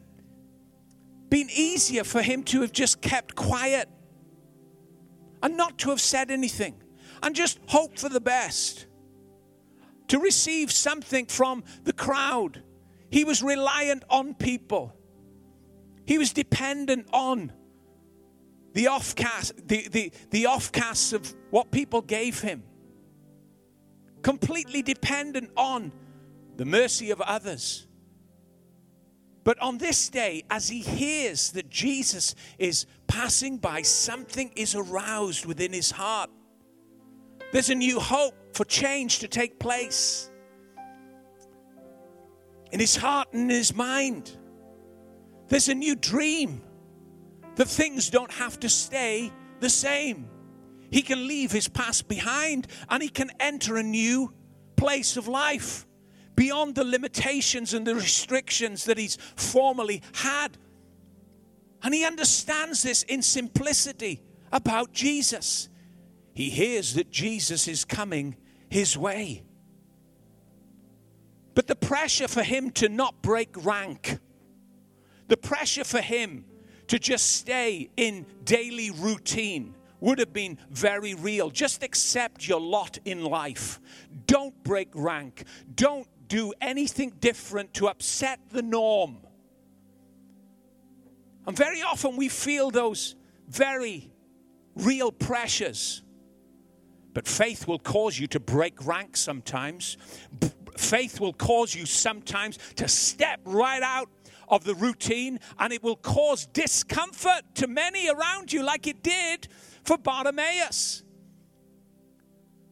been 1.29 1.49
easier 1.53 2.03
for 2.03 2.21
him 2.21 2.43
to 2.43 2.61
have 2.61 2.71
just 2.71 3.01
kept 3.01 3.35
quiet 3.35 3.89
and 5.41 5.57
not 5.57 5.77
to 5.79 5.89
have 5.89 6.01
said 6.01 6.31
anything 6.31 6.81
and 7.21 7.35
just 7.35 7.59
hope 7.67 7.99
for 7.99 8.09
the 8.09 8.21
best, 8.21 8.87
to 10.07 10.19
receive 10.19 10.71
something 10.71 11.25
from 11.25 11.63
the 11.83 11.93
crowd. 11.93 12.63
He 13.09 13.23
was 13.23 13.43
reliant 13.43 14.03
on 14.09 14.33
people, 14.33 14.95
he 16.05 16.17
was 16.17 16.33
dependent 16.33 17.07
on 17.13 17.51
the 18.73 18.85
offcast, 18.85 19.67
the, 19.67 19.87
the, 19.89 20.11
the 20.31 20.43
offcasts 20.45 21.13
of 21.13 21.33
what 21.51 21.71
people 21.71 22.01
gave 22.01 22.41
him. 22.41 22.63
Completely 24.21 24.81
dependent 24.81 25.51
on 25.55 25.91
the 26.57 26.65
mercy 26.65 27.11
of 27.11 27.21
others. 27.21 27.87
But 29.43 29.59
on 29.59 29.77
this 29.77 30.09
day, 30.09 30.43
as 30.49 30.69
he 30.69 30.79
hears 30.79 31.51
that 31.51 31.69
Jesus 31.69 32.33
is 32.57 32.85
passing 33.07 33.57
by, 33.57 33.81
something 33.81 34.51
is 34.55 34.73
aroused 34.73 35.45
within 35.45 35.73
his 35.73 35.91
heart. 35.91 36.29
There's 37.51 37.69
a 37.69 37.75
new 37.75 37.99
hope 37.99 38.55
for 38.55 38.65
change 38.65 39.19
to 39.19 39.27
take 39.27 39.59
place 39.59 40.31
in 42.71 42.79
his 42.79 42.95
heart 42.95 43.27
and 43.33 43.51
in 43.51 43.57
his 43.57 43.75
mind. 43.75 44.37
There's 45.53 45.69
a 45.69 45.75
new 45.75 45.95
dream 45.95 46.63
that 47.57 47.67
things 47.67 48.09
don't 48.09 48.31
have 48.31 48.59
to 48.61 48.69
stay 48.69 49.31
the 49.59 49.69
same. 49.69 50.27
He 50.89 51.03
can 51.03 51.27
leave 51.27 51.51
his 51.51 51.67
past 51.67 52.07
behind 52.07 52.65
and 52.89 53.03
he 53.03 53.09
can 53.09 53.29
enter 53.39 53.77
a 53.77 53.83
new 53.83 54.33
place 54.77 55.15
of 55.15 55.27
life 55.27 55.85
beyond 56.35 56.73
the 56.73 56.83
limitations 56.83 57.75
and 57.75 57.85
the 57.85 57.93
restrictions 57.93 58.85
that 58.85 58.97
he's 58.97 59.19
formerly 59.35 60.01
had. 60.15 60.57
And 61.83 61.93
he 61.93 62.03
understands 62.03 62.81
this 62.81 63.03
in 63.03 63.21
simplicity 63.21 64.23
about 64.51 64.91
Jesus. 64.91 65.69
He 66.33 66.49
hears 66.49 66.95
that 66.95 67.11
Jesus 67.11 67.67
is 67.67 67.85
coming 67.85 68.37
his 68.69 68.97
way. 68.97 69.43
But 71.53 71.67
the 71.67 71.75
pressure 71.75 72.27
for 72.27 72.41
him 72.41 72.71
to 72.71 72.89
not 72.89 73.21
break 73.21 73.63
rank, 73.63 74.17
the 75.33 75.37
pressure 75.37 75.83
for 75.83 75.99
him 75.99 76.45
to 76.85 76.99
just 76.99 77.37
stay 77.37 77.89
in 77.97 78.23
daily 78.43 78.91
routine 78.91 79.73
would 79.99 80.19
have 80.19 80.31
been 80.31 80.59
very 80.69 81.15
real. 81.15 81.49
Just 81.49 81.81
accept 81.81 82.47
your 82.47 82.61
lot 82.61 82.99
in 83.03 83.23
life. 83.23 83.79
Don't 84.27 84.53
break 84.63 84.89
rank. 84.93 85.45
Don't 85.73 86.07
do 86.27 86.53
anything 86.61 87.13
different 87.19 87.73
to 87.73 87.87
upset 87.87 88.41
the 88.51 88.61
norm. 88.61 89.17
And 91.47 91.57
very 91.57 91.81
often 91.81 92.15
we 92.15 92.29
feel 92.29 92.69
those 92.69 93.15
very 93.47 94.11
real 94.75 95.11
pressures. 95.11 96.03
But 97.15 97.27
faith 97.27 97.67
will 97.67 97.79
cause 97.79 98.19
you 98.19 98.27
to 98.27 98.39
break 98.39 98.85
rank 98.85 99.17
sometimes. 99.17 99.97
Faith 100.77 101.19
will 101.19 101.33
cause 101.33 101.73
you 101.73 101.87
sometimes 101.87 102.59
to 102.75 102.87
step 102.87 103.39
right 103.45 103.81
out 103.81 104.09
of 104.47 104.63
the 104.63 104.75
routine 104.75 105.39
and 105.59 105.73
it 105.73 105.83
will 105.83 105.95
cause 105.95 106.45
discomfort 106.47 107.43
to 107.55 107.67
many 107.67 108.09
around 108.09 108.51
you, 108.51 108.63
like 108.63 108.87
it 108.87 109.03
did 109.03 109.47
for 109.83 109.97
Bartimaeus. 109.97 111.03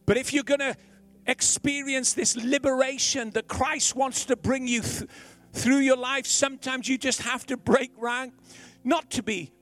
But 0.06 0.16
if 0.16 0.32
you're 0.32 0.42
going 0.44 0.60
to 0.60 0.76
experience 1.26 2.14
this 2.14 2.36
liberation 2.36 3.30
that 3.30 3.48
Christ 3.48 3.94
wants 3.94 4.24
to 4.26 4.36
bring 4.36 4.66
you 4.66 4.82
th- 4.82 5.08
through 5.52 5.78
your 5.78 5.96
life, 5.96 6.26
sometimes 6.26 6.88
you 6.88 6.98
just 6.98 7.22
have 7.22 7.46
to 7.46 7.56
break 7.56 7.92
rank, 7.96 8.34
not 8.82 9.10
to 9.12 9.22
be 9.22 9.52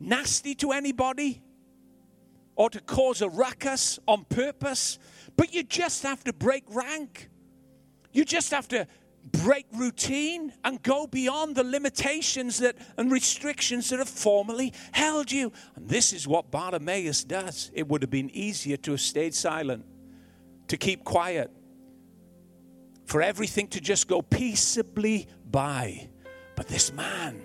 nasty 0.00 0.54
to 0.56 0.72
anybody 0.72 1.42
or 2.56 2.68
to 2.70 2.80
cause 2.80 3.22
a 3.22 3.28
ruckus 3.28 3.98
on 4.06 4.24
purpose, 4.24 4.98
but 5.36 5.54
you 5.54 5.62
just 5.62 6.02
have 6.02 6.22
to 6.24 6.32
break 6.32 6.64
rank. 6.68 7.30
You 8.12 8.24
just 8.24 8.50
have 8.50 8.68
to 8.68 8.86
break 9.24 9.66
routine 9.74 10.52
and 10.64 10.82
go 10.82 11.06
beyond 11.06 11.56
the 11.56 11.64
limitations 11.64 12.58
that 12.58 12.76
and 12.96 13.12
restrictions 13.12 13.90
that 13.90 13.98
have 13.98 14.08
formerly 14.08 14.72
held 14.92 15.30
you. 15.30 15.52
And 15.76 15.88
this 15.88 16.12
is 16.12 16.26
what 16.26 16.50
Bartimaeus 16.50 17.24
does. 17.24 17.70
It 17.74 17.88
would 17.88 18.02
have 18.02 18.10
been 18.10 18.30
easier 18.30 18.76
to 18.78 18.92
have 18.92 19.00
stayed 19.00 19.34
silent, 19.34 19.84
to 20.68 20.76
keep 20.76 21.04
quiet, 21.04 21.50
for 23.06 23.22
everything 23.22 23.68
to 23.68 23.80
just 23.80 24.08
go 24.08 24.22
peaceably 24.22 25.28
by. 25.50 26.08
But 26.56 26.68
this 26.68 26.92
man, 26.92 27.40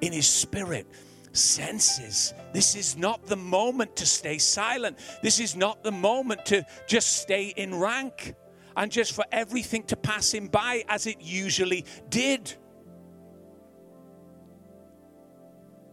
in 0.00 0.12
his 0.12 0.26
spirit, 0.26 0.86
senses 1.34 2.34
this 2.52 2.76
is 2.76 2.96
not 2.96 3.24
the 3.26 3.36
moment 3.36 3.96
to 3.96 4.06
stay 4.06 4.36
silent. 4.36 4.98
This 5.22 5.40
is 5.40 5.56
not 5.56 5.82
the 5.82 5.92
moment 5.92 6.44
to 6.46 6.66
just 6.86 7.16
stay 7.16 7.54
in 7.56 7.74
rank 7.74 8.34
and 8.76 8.90
just 8.90 9.12
for 9.12 9.24
everything 9.32 9.82
to 9.84 9.96
pass 9.96 10.32
him 10.32 10.48
by 10.48 10.84
as 10.88 11.06
it 11.06 11.20
usually 11.20 11.84
did. 12.08 12.54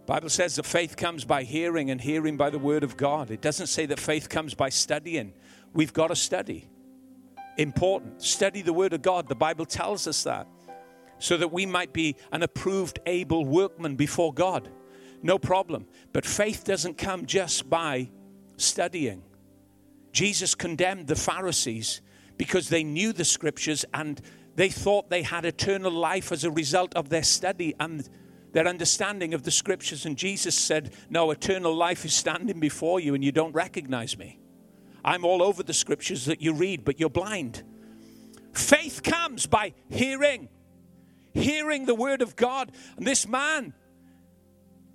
Bible 0.06 0.30
says 0.30 0.56
that 0.56 0.66
faith 0.66 0.98
comes 0.98 1.24
by 1.24 1.44
hearing 1.44 1.92
and 1.92 2.02
hearing 2.02 2.36
by 2.36 2.50
the 2.50 2.58
word 2.58 2.84
of 2.84 2.98
God. 2.98 3.30
It 3.30 3.42
doesn't 3.42 3.68
say 3.68 3.86
that 3.86 4.00
faith 4.00 4.28
comes 4.28 4.56
by 4.56 4.70
studying. 4.70 5.34
We've 5.72 5.94
got 5.94 6.08
to 6.08 6.16
study. 6.16 6.68
Important. 7.58 8.24
Study 8.24 8.64
the 8.64 8.74
word 8.74 8.94
of 8.94 9.04
God. 9.04 9.28
The 9.28 9.36
Bible 9.36 9.66
tells 9.68 10.08
us 10.08 10.24
that. 10.24 10.48
So 11.20 11.38
that 11.38 11.50
we 11.50 11.68
might 11.68 11.94
be 11.94 12.16
an 12.32 12.42
approved, 12.42 12.98
able 13.06 13.46
workman 13.46 13.98
before 13.98 14.34
God. 14.34 14.70
No 15.22 15.38
problem. 15.38 15.86
But 16.12 16.26
faith 16.26 16.64
doesn't 16.64 16.98
come 16.98 17.28
just 17.28 17.70
by 17.70 18.10
studying. 18.58 19.22
Jesus 20.12 20.56
condemned 20.56 21.06
the 21.06 21.16
Pharisees 21.16 22.02
because 22.40 22.70
they 22.70 22.86
knew 22.86 23.12
the 23.12 23.26
scriptures 23.26 23.86
and 23.94 24.22
they 24.56 24.70
thought 24.70 25.10
they 25.10 25.24
had 25.24 25.44
eternal 25.44 25.92
life 25.92 26.32
as 26.32 26.46
a 26.46 26.50
result 26.50 26.96
of 26.96 27.10
their 27.10 27.22
study 27.22 27.76
and 27.82 28.10
their 28.54 28.66
understanding 28.66 29.34
of 29.34 29.44
the 29.44 29.52
scriptures. 29.52 30.06
And 30.06 30.18
Jesus 30.18 30.58
said, 30.58 30.94
No, 31.10 31.32
eternal 31.32 31.76
life 31.76 32.06
is 32.06 32.14
standing 32.14 32.60
before 32.60 33.02
you 33.02 33.14
and 33.14 33.24
you 33.24 33.34
don't 33.34 33.52
recognize 33.52 34.18
me. 34.18 34.40
I'm 35.04 35.26
all 35.26 35.44
over 35.44 35.64
the 35.64 35.74
scriptures 35.74 36.26
that 36.26 36.42
you 36.42 36.54
read, 36.54 36.86
but 36.86 36.98
you're 36.98 37.10
blind. 37.10 37.62
Faith 38.54 39.04
comes 39.04 39.46
by 39.46 39.74
hearing, 39.90 40.48
hearing 41.34 41.86
the 41.86 41.96
word 41.96 42.22
of 42.22 42.38
God. 42.38 42.72
And 42.96 43.06
this 43.06 43.28
man 43.28 43.74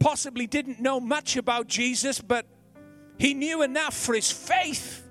possibly 0.01 0.47
didn't 0.47 0.81
know 0.81 0.99
much 0.99 1.37
about 1.37 1.69
Jesus, 1.69 2.23
but 2.23 2.47
he 3.19 3.35
knew 3.35 3.63
enough 3.63 3.95
for 3.95 4.15
his 4.15 4.31
faith 4.31 5.04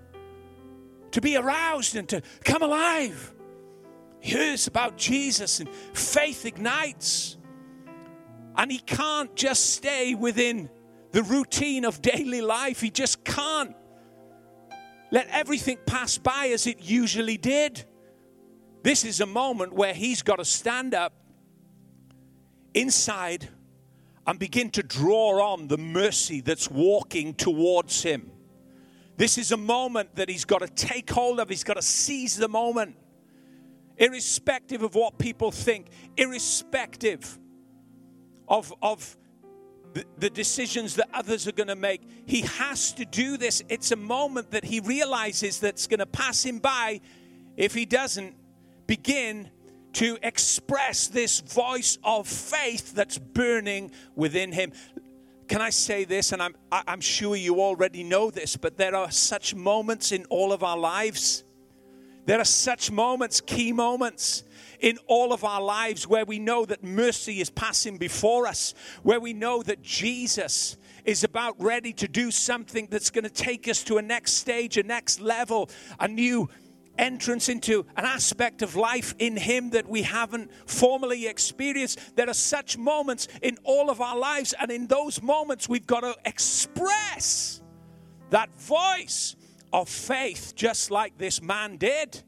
to 1.14 1.22
be 1.22 1.38
aroused 1.38 1.96
and 1.96 2.08
to 2.10 2.22
come 2.44 2.62
alive. 2.62 3.34
He 4.20 4.32
hears 4.32 4.68
about 4.68 4.98
Jesus 4.98 5.60
and 5.60 5.70
faith 5.94 6.46
ignites. 6.46 7.38
And 8.56 8.72
he 8.72 8.80
can't 8.80 9.36
just 9.36 9.72
stay 9.72 10.14
within 10.14 10.70
the 11.12 11.24
routine 11.24 11.86
of 11.86 12.02
daily 12.02 12.42
life. 12.42 12.82
He 12.82 12.90
just 12.90 13.24
can't 13.24 13.76
let 15.12 15.28
everything 15.30 15.78
pass 15.86 16.18
by 16.18 16.48
as 16.48 16.68
it 16.68 16.80
usually 16.82 17.38
did. 17.38 17.86
This 18.84 19.06
is 19.06 19.22
a 19.22 19.26
moment 19.26 19.74
where 19.74 19.94
he's 19.94 20.22
got 20.22 20.38
to 20.38 20.46
stand 20.46 20.94
up 20.94 21.14
inside 22.74 23.50
and 24.26 24.40
begin 24.40 24.70
to 24.72 24.84
draw 24.84 25.54
on 25.54 25.68
the 25.68 25.78
mercy 25.78 26.42
that's 26.42 26.70
walking 26.70 27.34
towards 27.34 28.04
him. 28.04 28.33
This 29.24 29.38
is 29.38 29.54
a 29.54 29.58
moment 29.58 30.16
that 30.16 30.28
he's 30.28 30.44
got 30.44 30.60
to 30.60 30.68
take 30.68 31.10
hold 31.10 31.40
of, 31.40 31.48
he's 31.48 31.64
got 31.64 31.76
to 31.76 31.82
seize 31.82 32.36
the 32.36 32.50
moment, 32.50 32.98
irrespective 33.96 34.84
of 34.84 34.96
what 34.96 35.18
people 35.18 35.50
think, 35.50 35.88
irrespective 36.18 37.40
of, 38.50 38.74
of 38.82 39.16
the, 39.94 40.04
the 40.18 40.30
decisions 40.30 40.96
that 40.96 41.08
others 41.14 41.48
are 41.48 41.54
going 41.54 41.70
to 41.70 41.76
make. 41.78 42.02
He 42.26 42.42
has 42.42 42.92
to 42.96 43.06
do 43.06 43.38
this. 43.38 43.64
It's 43.70 43.94
a 43.94 43.96
moment 43.96 44.52
that 44.52 44.66
he 44.66 44.82
realizes 44.82 45.62
that's 45.62 45.88
going 45.88 46.02
to 46.02 46.06
pass 46.06 46.44
him 46.44 46.60
by 46.60 47.00
if 47.56 47.74
he 47.74 47.86
doesn't 47.86 48.36
begin 48.88 49.50
to 49.94 50.18
express 50.22 51.08
this 51.08 51.40
voice 51.40 51.98
of 52.04 52.28
faith 52.28 52.94
that's 52.94 53.20
burning 53.20 53.92
within 54.18 54.52
him. 54.52 54.74
Can 55.54 55.62
I 55.62 55.70
say 55.70 56.04
this? 56.04 56.32
And 56.32 56.42
I'm, 56.42 56.56
I'm 56.72 57.00
sure 57.00 57.36
you 57.36 57.62
already 57.62 58.04
know 58.04 58.32
this, 58.32 58.58
but 58.58 58.76
there 58.76 58.96
are 58.96 59.12
such 59.12 59.54
moments 59.54 60.12
in 60.12 60.26
all 60.32 60.52
of 60.52 60.64
our 60.64 60.76
lives. 60.76 61.44
There 62.26 62.40
are 62.40 62.44
such 62.44 62.90
moments, 62.90 63.40
key 63.40 63.72
moments 63.72 64.46
in 64.80 64.98
all 65.06 65.32
of 65.32 65.44
our 65.44 65.62
lives 65.62 66.08
where 66.08 66.26
we 66.26 66.40
know 66.40 66.66
that 66.66 66.84
mercy 66.84 67.40
is 67.40 67.52
passing 67.52 68.00
before 68.00 68.48
us, 68.48 68.74
where 69.04 69.20
we 69.20 69.32
know 69.32 69.62
that 69.62 69.84
Jesus 69.84 70.76
is 71.06 71.24
about 71.24 71.54
ready 71.62 71.94
to 71.94 72.08
do 72.08 72.32
something 72.32 72.88
that's 72.90 73.12
going 73.12 73.24
to 73.24 73.30
take 73.30 73.68
us 73.68 73.84
to 73.84 73.98
a 73.98 74.02
next 74.02 74.34
stage, 74.34 74.78
a 74.78 74.84
next 74.84 75.20
level, 75.20 75.70
a 76.00 76.08
new 76.08 76.50
entrance 76.98 77.50
into 77.50 77.86
an 77.96 78.06
aspect 78.06 78.62
of 78.62 78.76
life 78.76 79.16
in 79.20 79.36
Him 79.38 79.72
that 79.72 79.88
we 79.88 80.04
haven't 80.04 80.52
formerly 80.66 81.28
experienced. 81.28 82.16
There 82.16 82.30
are 82.30 82.34
such 82.34 82.78
moments 82.78 83.28
in 83.42 83.58
all 83.64 83.90
of 83.90 84.02
our 84.02 84.18
lives, 84.18 84.54
and 84.60 84.72
in 84.72 84.88
those 84.88 85.22
moments, 85.22 85.68
we've 85.68 85.88
got 85.88 86.02
to 86.02 86.16
express 86.26 87.62
that 88.30 88.54
voice 88.56 89.36
of 89.72 89.90
faith, 89.90 90.54
just 90.56 90.92
like 90.92 91.18
this 91.18 91.42
man 91.42 91.78
did. 91.78 92.24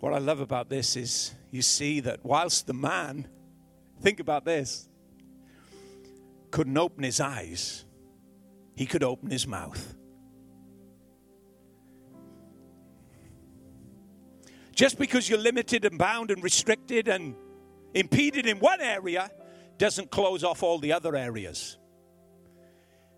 What 0.00 0.12
I 0.12 0.18
love 0.18 0.40
about 0.40 0.68
this 0.68 0.96
is 0.96 1.34
you 1.50 1.62
see 1.62 2.00
that 2.00 2.22
whilst 2.22 2.66
the 2.66 2.74
man 2.74 3.26
Think 4.04 4.20
about 4.20 4.44
this. 4.44 4.86
Couldn't 6.50 6.76
open 6.76 7.02
his 7.02 7.20
eyes, 7.20 7.86
he 8.76 8.84
could 8.84 9.02
open 9.02 9.30
his 9.30 9.46
mouth. 9.46 9.96
Just 14.74 14.98
because 14.98 15.30
you're 15.30 15.38
limited 15.38 15.86
and 15.86 15.98
bound 15.98 16.30
and 16.30 16.44
restricted 16.44 17.08
and 17.08 17.34
impeded 17.94 18.44
in 18.44 18.58
one 18.58 18.82
area 18.82 19.30
doesn't 19.78 20.10
close 20.10 20.44
off 20.44 20.62
all 20.62 20.78
the 20.78 20.92
other 20.92 21.16
areas. 21.16 21.78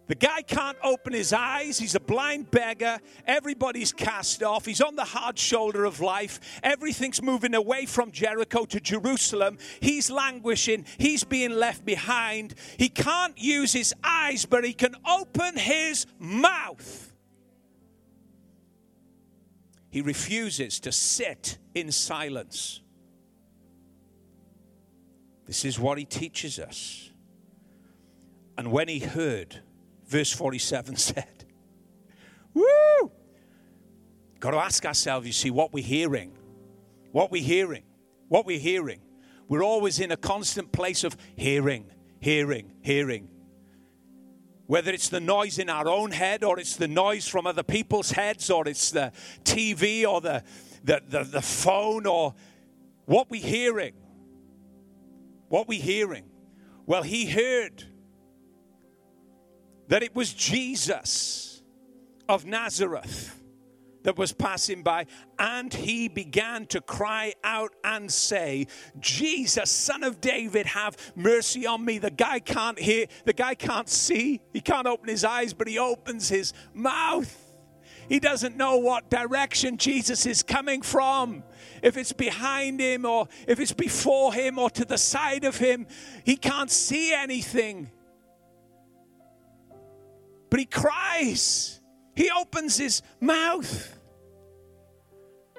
The 0.09 0.15
guy 0.15 0.43
can't 0.43 0.79
open 0.85 1.13
his 1.13 1.33
eyes. 1.33 1.79
He's 1.79 1.97
a 1.97 2.01
blind 2.01 2.51
beggar. 2.51 2.99
Everybody's 3.27 3.93
cast 3.93 4.43
off. 4.43 4.65
He's 4.65 4.81
on 4.81 4.95
the 4.95 5.05
hard 5.05 5.39
shoulder 5.39 5.85
of 5.85 6.01
life. 6.01 6.61
Everything's 6.63 7.21
moving 7.21 7.55
away 7.55 7.87
from 7.87 8.13
Jericho 8.13 8.65
to 8.67 8.79
Jerusalem. 8.79 9.59
He's 9.81 10.09
languishing. 10.09 10.87
He's 10.99 11.25
being 11.25 11.51
left 11.53 11.85
behind. 11.85 12.55
He 12.79 12.89
can't 12.89 13.37
use 13.37 13.73
his 13.73 13.95
eyes, 14.05 14.45
but 14.47 14.65
he 14.65 14.73
can 14.73 14.95
open 15.09 15.57
his 15.57 16.07
mouth. 16.21 17.13
He 19.91 20.03
refuses 20.03 20.79
to 20.81 20.93
sit 20.93 21.59
in 21.75 21.91
silence. 21.91 22.81
This 25.47 25.65
is 25.65 25.81
what 25.81 25.99
he 25.99 26.05
teaches 26.05 26.59
us. 26.59 27.11
And 28.59 28.71
when 28.71 28.89
he 28.89 28.99
heard, 29.01 29.63
verse 30.07 30.33
47 30.33 30.97
said. 30.97 31.45
Woo! 32.55 33.11
Got 34.41 34.51
to 34.53 34.59
ask 34.59 34.85
ourselves, 34.85 35.27
you 35.27 35.33
see, 35.33 35.51
what 35.51 35.73
we're 35.73 35.85
hearing. 35.85 36.37
What 37.13 37.31
we're 37.31 37.43
hearing. 37.43 37.85
What 38.29 38.47
we're 38.47 38.59
hearing. 38.59 39.01
We're 39.49 39.63
always 39.63 40.01
in 40.01 40.11
a 40.11 40.17
constant 40.17 40.73
place 40.73 41.05
of 41.05 41.17
hearing, 41.37 41.91
hearing, 42.21 42.73
hearing. 42.83 43.29
Whether 44.67 44.91
it's 44.91 45.09
the 45.09 45.21
noise 45.21 45.59
in 45.59 45.71
our 45.71 45.89
own 45.89 46.11
head, 46.11 46.43
or 46.43 46.59
it's 46.59 46.77
the 46.77 46.89
noise 46.89 47.29
from 47.29 47.47
other 47.47 47.63
people's 47.63 48.11
heads, 48.11 48.51
or 48.51 48.67
it's 48.67 48.91
the 48.91 49.13
TV, 49.45 50.05
or 50.05 50.21
the, 50.21 50.43
the, 50.83 51.01
the, 51.09 51.23
the 51.23 51.43
phone, 51.43 52.07
or 52.07 52.35
what 53.05 53.31
we're 53.31 53.41
hearing. 53.41 53.95
What 55.49 55.69
we're 55.69 55.81
hearing. 55.81 56.25
Well, 56.87 57.05
he 57.05 57.27
heard 57.27 57.85
that 59.89 60.03
it 60.03 60.15
was 60.15 60.33
Jesus 60.33 61.63
of 62.29 62.45
Nazareth 62.45 63.33
that 64.07 64.17
was 64.17 64.33
passing 64.33 64.85
by, 64.85 65.05
and 65.37 65.75
he 65.75 66.07
began 66.07 66.65
to 66.67 66.81
cry 66.81 67.35
out 67.43 67.75
and 67.83 68.11
say, 68.11 68.69
Jesus, 69.01 69.69
son 69.69 70.05
of 70.05 70.21
David, 70.21 70.65
have 70.67 70.97
mercy 71.17 71.67
on 71.67 71.85
me. 71.85 71.99
The 71.99 72.13
guy 72.13 72.39
can't 72.39 72.79
hear, 72.79 73.07
the 73.25 73.33
guy 73.33 73.57
can't 73.57 73.89
see, 73.89 74.41
he 74.53 74.61
can't 74.61 74.87
open 74.87 75.09
his 75.09 75.25
eyes, 75.25 75.53
but 75.55 75.67
he 75.67 75.77
opens 75.79 76.29
his 76.29 76.53
mouth. 76.73 77.37
He 78.09 78.21
doesn't 78.21 78.57
know 78.57 78.77
what 78.77 79.11
direction 79.11 79.77
Jesus 79.77 80.25
is 80.25 80.45
coming 80.45 80.83
from. 80.83 81.43
If 81.83 81.97
it's 81.97 82.13
behind 82.13 82.79
him 82.79 83.05
or 83.05 83.27
if 83.49 83.59
it's 83.59 83.73
before 83.73 84.33
him 84.33 84.61
or 84.61 84.71
to 84.71 84.85
the 84.85 84.99
side 84.99 85.43
of 85.43 85.57
him, 85.57 85.89
he 86.25 86.37
can't 86.37 86.71
see 86.71 87.13
anything. 87.13 87.91
But 90.51 90.61
he 90.61 90.67
cries, 90.67 91.81
he 92.15 92.31
opens 92.31 92.77
his 92.77 93.03
mouth. 93.21 93.93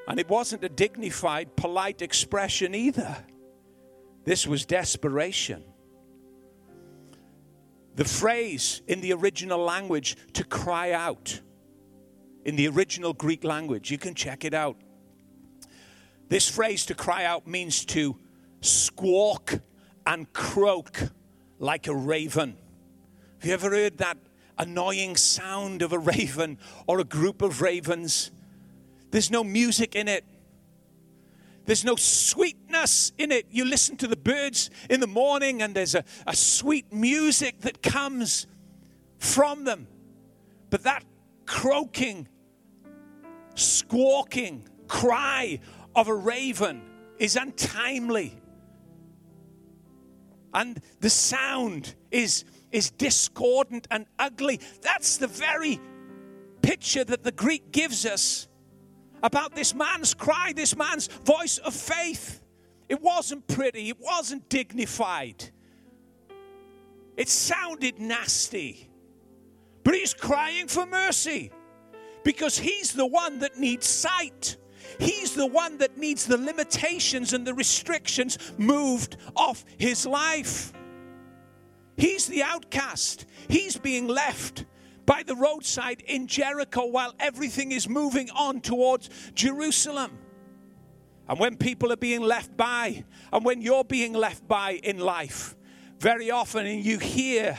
And 0.08 0.20
it 0.20 0.30
wasn't 0.30 0.64
a 0.64 0.70
dignified, 0.70 1.56
polite 1.58 2.02
expression 2.02 2.74
either. 2.74 3.18
This 4.24 4.48
was 4.48 4.66
desperation. 4.66 5.64
The 7.96 8.06
phrase 8.06 8.82
in 8.88 9.02
the 9.02 9.12
original 9.14 9.60
language 9.60 10.16
to 10.34 10.44
cry 10.44 10.92
out, 10.92 11.42
in 12.46 12.56
the 12.56 12.68
original 12.70 13.12
Greek 13.12 13.44
language, 13.44 13.92
you 13.92 13.98
can 13.98 14.14
check 14.14 14.46
it 14.46 14.54
out. 14.54 14.78
This 16.30 16.50
phrase 16.50 16.86
to 16.86 16.94
cry 16.94 17.26
out 17.26 17.48
means 17.48 17.86
to 17.86 18.18
squawk 18.62 19.60
and 20.06 20.32
croak 20.32 21.02
like 21.60 21.88
a 21.88 21.96
raven. 21.96 22.56
Have 23.40 23.48
you 23.48 23.54
ever 23.54 23.70
heard 23.70 23.98
that 23.98 24.18
annoying 24.58 25.16
sound 25.16 25.82
of 25.82 25.94
a 25.94 26.00
raven 26.14 26.58
or 26.88 27.00
a 27.00 27.04
group 27.04 27.42
of 27.42 27.62
ravens. 27.62 28.32
There's 29.12 29.32
no 29.32 29.44
music 29.44 29.96
in 29.96 30.08
it. 30.08 30.26
There's 31.66 31.84
no 31.84 31.98
sweetness 31.98 33.12
in 33.18 33.32
it. 33.32 33.46
You 33.52 33.66
listen 33.66 33.98
to 33.98 34.08
the 34.08 34.16
birds 34.16 34.70
in 34.90 35.02
the 35.02 35.08
morning, 35.08 35.62
and 35.62 35.76
there's 35.76 35.96
a, 35.96 36.06
a 36.26 36.36
sweet 36.36 36.94
music 36.94 37.60
that 37.62 37.84
comes 37.84 38.48
from 39.18 39.66
them. 39.66 39.88
But 40.70 40.84
that 40.84 41.04
croaking, 41.46 42.30
squawking 43.56 44.68
cry 44.88 45.60
of 45.94 46.08
a 46.08 46.16
raven 46.16 46.82
is 47.20 47.36
untimely. 47.36 48.40
And 50.54 50.82
the 51.02 51.10
sound 51.10 51.96
is 52.12 52.46
is 52.72 52.92
discordant 52.92 53.88
and 53.92 54.06
ugly. 54.20 54.60
That's 54.82 55.18
the 55.18 55.28
very 55.28 55.80
picture 56.62 57.04
that 57.04 57.24
the 57.24 57.32
Greek 57.32 57.72
gives 57.72 58.06
us 58.06 58.48
about 59.24 59.56
this 59.56 59.74
man's 59.74 60.14
cry, 60.14 60.54
this 60.56 60.76
man's 60.76 61.08
voice 61.08 61.58
of 61.60 61.74
faith. 61.74 62.42
It 62.90 63.02
wasn't 63.02 63.48
pretty, 63.48 63.90
it 63.90 64.00
wasn't 64.00 64.50
dignified, 64.50 65.52
it 67.16 67.30
sounded 67.30 68.00
nasty. 68.00 68.90
But 69.84 69.96
he's 69.96 70.14
crying 70.14 70.68
for 70.68 70.86
mercy 70.86 71.52
because 72.26 72.58
he's 72.58 72.92
the 72.92 73.06
one 73.06 73.40
that 73.40 73.58
needs 73.58 73.88
sight. 73.88 74.58
He's 75.00 75.34
the 75.34 75.46
one 75.46 75.78
that 75.78 75.98
needs 75.98 76.26
the 76.26 76.38
limitations 76.38 77.32
and 77.32 77.48
the 77.48 77.54
restrictions 77.54 78.38
moved 78.58 79.16
off 79.34 79.64
his 79.78 80.06
life. 80.06 80.74
He's 81.98 82.28
the 82.28 82.44
outcast. 82.44 83.26
He's 83.50 83.78
being 83.78 84.08
left 84.08 84.66
by 85.06 85.24
the 85.24 85.36
roadside 85.36 86.02
in 86.02 86.28
Jericho 86.28 86.86
while 86.86 87.16
everything 87.20 87.72
is 87.72 87.90
moving 87.90 88.30
on 88.32 88.62
towards 88.62 89.10
Jerusalem. 89.34 90.18
And 91.28 91.40
when 91.40 91.58
people 91.58 91.92
are 91.92 91.98
being 91.98 92.22
left 92.22 92.56
by, 92.56 93.04
and 93.34 93.44
when 93.44 93.62
you're 93.62 93.84
being 93.84 94.14
left 94.14 94.48
by 94.48 94.80
in 94.84 95.00
life, 95.00 95.56
very 96.00 96.30
often 96.30 96.66
and 96.66 96.86
you 96.86 97.00
hear 97.00 97.58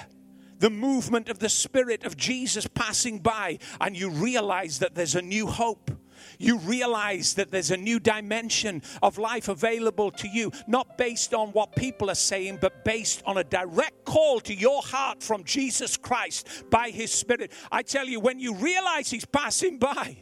the 0.59 0.71
movement 0.71 1.29
of 1.29 1.39
the 1.39 1.49
Spirit 1.49 2.05
of 2.05 2.17
Jesus 2.17 2.67
passing 2.67 3.19
by, 3.19 3.59
and 3.81 3.97
you 3.97 4.11
realize 4.11 4.79
that 4.79 4.95
there's 4.95 5.15
a 5.15 5.23
new 5.23 5.47
hope 5.47 5.91
you 6.39 6.59
realize 6.59 7.35
that 7.35 7.51
there's 7.51 7.71
a 7.71 7.77
new 7.77 7.99
dimension 7.99 8.83
of 9.03 9.19
life 9.19 9.49
available 9.49 10.11
to 10.13 10.29
you, 10.29 10.53
not 10.67 10.99
based 10.99 11.35
on 11.35 11.49
what 11.49 11.75
people 11.77 12.11
are 12.11 12.15
saying, 12.15 12.59
but 12.61 12.85
based 12.85 13.23
on 13.27 13.39
a 13.39 13.45
direct 13.45 14.05
call 14.05 14.41
to 14.41 14.55
your 14.55 14.83
heart 14.83 15.23
from 15.23 15.45
Jesus 15.45 15.97
Christ 15.97 16.65
by 16.71 16.91
His 16.91 17.13
Spirit. 17.13 17.53
I 17.71 17.83
tell 17.83 18.07
you, 18.07 18.21
when 18.21 18.39
you 18.39 18.55
realize 18.55 19.11
He's 19.11 19.25
passing 19.25 19.79
by, 19.79 20.19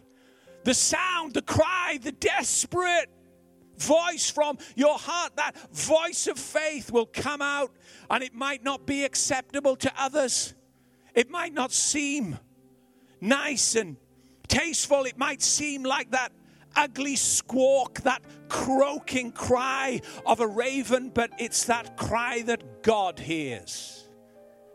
the 0.65 0.75
sound, 0.75 1.35
the 1.35 1.43
cry, 1.43 1.99
the 2.03 2.13
desperate 2.13 3.09
voice 3.79 4.31
from 4.31 4.59
your 4.75 4.99
heart, 4.99 5.37
that 5.37 5.57
voice 5.73 6.27
of 6.27 6.39
faith 6.39 6.91
will 6.91 7.07
come 7.07 7.43
out, 7.43 7.73
and 8.11 8.23
it 8.23 8.35
might 8.35 8.65
not 8.65 8.87
be 8.87 9.05
acceptable 9.05 9.77
to 9.77 9.93
others. 9.97 10.55
It 11.15 11.31
might 11.31 11.55
not 11.55 11.73
seem 11.73 12.39
nice 13.21 13.77
and 13.77 13.97
tasteful. 14.49 15.05
It 15.05 15.19
might 15.19 15.43
seem 15.43 15.83
like 15.83 16.11
that 16.11 16.33
ugly 16.75 17.17
squawk, 17.17 18.01
that 18.03 18.23
croaking 18.49 19.33
cry 19.33 20.01
of 20.25 20.41
a 20.41 20.47
raven, 20.47 21.11
but 21.11 21.31
it's 21.39 21.65
that 21.65 21.97
cry 21.97 22.43
that 22.43 22.83
God 22.83 23.19
hears. 23.19 24.09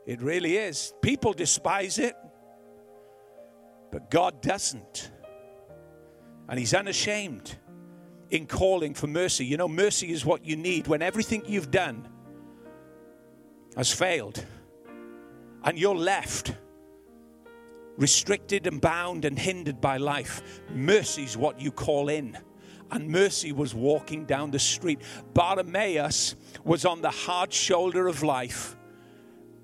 It 0.05 0.22
really 0.22 0.57
is. 0.57 0.93
People 1.01 1.34
despise 1.34 1.99
it, 1.99 2.15
but 3.91 4.09
God 4.09 4.41
doesn't. 4.41 5.11
And 6.49 6.59
He's 6.59 6.74
unashamed 6.74 7.55
in 8.32 8.47
calling 8.47 8.93
for 8.93 9.07
mercy. 9.07 9.45
You 9.45 9.57
know, 9.57 9.67
mercy 9.67 10.11
is 10.11 10.26
what 10.26 10.45
you 10.45 10.55
need 10.55 10.88
when 10.88 11.01
everything 11.01 11.43
you've 11.45 11.72
done 11.72 12.07
has 13.78 13.91
failed 13.91 14.43
and 15.63 15.78
you're 15.78 15.95
left 15.95 16.53
restricted 17.97 18.67
and 18.67 18.81
bound 18.81 19.25
and 19.25 19.37
hindered 19.37 19.81
by 19.81 19.97
life. 19.97 20.61
Mercy's 20.69 21.37
what 21.37 21.59
you 21.59 21.71
call 21.71 22.09
in. 22.09 22.37
And 22.91 23.07
mercy 23.09 23.51
was 23.51 23.73
walking 23.73 24.25
down 24.25 24.51
the 24.51 24.59
street. 24.59 25.01
Bartimaeus 25.33 26.35
was 26.63 26.85
on 26.85 27.01
the 27.01 27.09
hard 27.09 27.53
shoulder 27.53 28.07
of 28.07 28.21
life, 28.21 28.75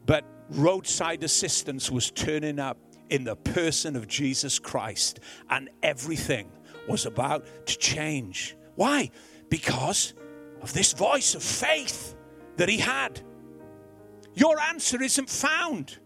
but 0.05 0.23
roadside 0.49 1.23
assistance 1.23 1.91
was 1.91 2.09
turning 2.09 2.57
up 2.57 2.77
in 3.09 3.25
the 3.25 3.35
person 3.35 3.95
of 3.95 4.07
Jesus 4.07 4.59
Christ, 4.59 5.19
and 5.49 5.69
everything 5.83 6.49
was 6.87 7.05
about 7.05 7.45
to 7.65 7.77
change. 7.77 8.55
Why? 8.75 9.11
Because 9.49 10.13
of 10.61 10.71
this 10.73 10.93
voice 10.93 11.35
of 11.35 11.43
faith 11.43 12.15
that 12.55 12.69
he 12.69 12.77
had. 12.77 13.21
Your 14.33 14.59
answer 14.59 15.01
isn't 15.01 15.29
found 15.29 15.97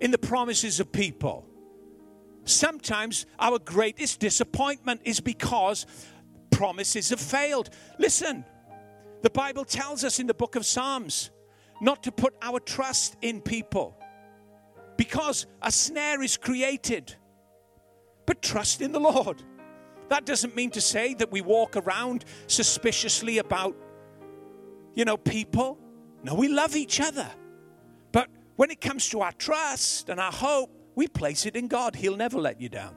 in 0.00 0.10
the 0.10 0.18
promises 0.18 0.80
of 0.80 0.92
people. 0.92 1.46
Sometimes 2.44 3.26
our 3.38 3.58
greatest 3.58 4.20
disappointment 4.20 5.00
is 5.04 5.20
because 5.20 5.86
promises 6.50 7.10
have 7.10 7.20
failed. 7.20 7.70
Listen, 7.98 8.44
the 9.22 9.30
Bible 9.30 9.64
tells 9.64 10.04
us 10.04 10.20
in 10.20 10.26
the 10.26 10.34
book 10.34 10.54
of 10.54 10.64
Psalms 10.64 11.30
not 11.80 12.02
to 12.04 12.12
put 12.12 12.34
our 12.40 12.60
trust 12.60 13.16
in 13.20 13.40
people 13.40 13.98
because 14.96 15.46
a 15.60 15.70
snare 15.70 16.22
is 16.22 16.36
created, 16.36 17.14
but 18.26 18.42
trust 18.42 18.80
in 18.80 18.92
the 18.92 19.00
Lord. 19.00 19.42
That 20.08 20.24
doesn't 20.24 20.54
mean 20.54 20.70
to 20.70 20.80
say 20.80 21.14
that 21.14 21.32
we 21.32 21.40
walk 21.40 21.76
around 21.76 22.24
suspiciously 22.46 23.38
about, 23.38 23.76
you 24.94 25.04
know, 25.04 25.16
people. 25.16 25.78
No, 26.22 26.34
we 26.34 26.48
love 26.48 26.76
each 26.76 27.00
other. 27.00 27.28
When 28.56 28.70
it 28.70 28.80
comes 28.80 29.08
to 29.10 29.20
our 29.20 29.32
trust 29.32 30.08
and 30.08 30.18
our 30.18 30.32
hope, 30.32 30.70
we 30.94 31.06
place 31.06 31.46
it 31.46 31.56
in 31.56 31.68
God. 31.68 31.94
He'll 31.94 32.16
never 32.16 32.38
let 32.38 32.60
you 32.60 32.68
down. 32.68 32.96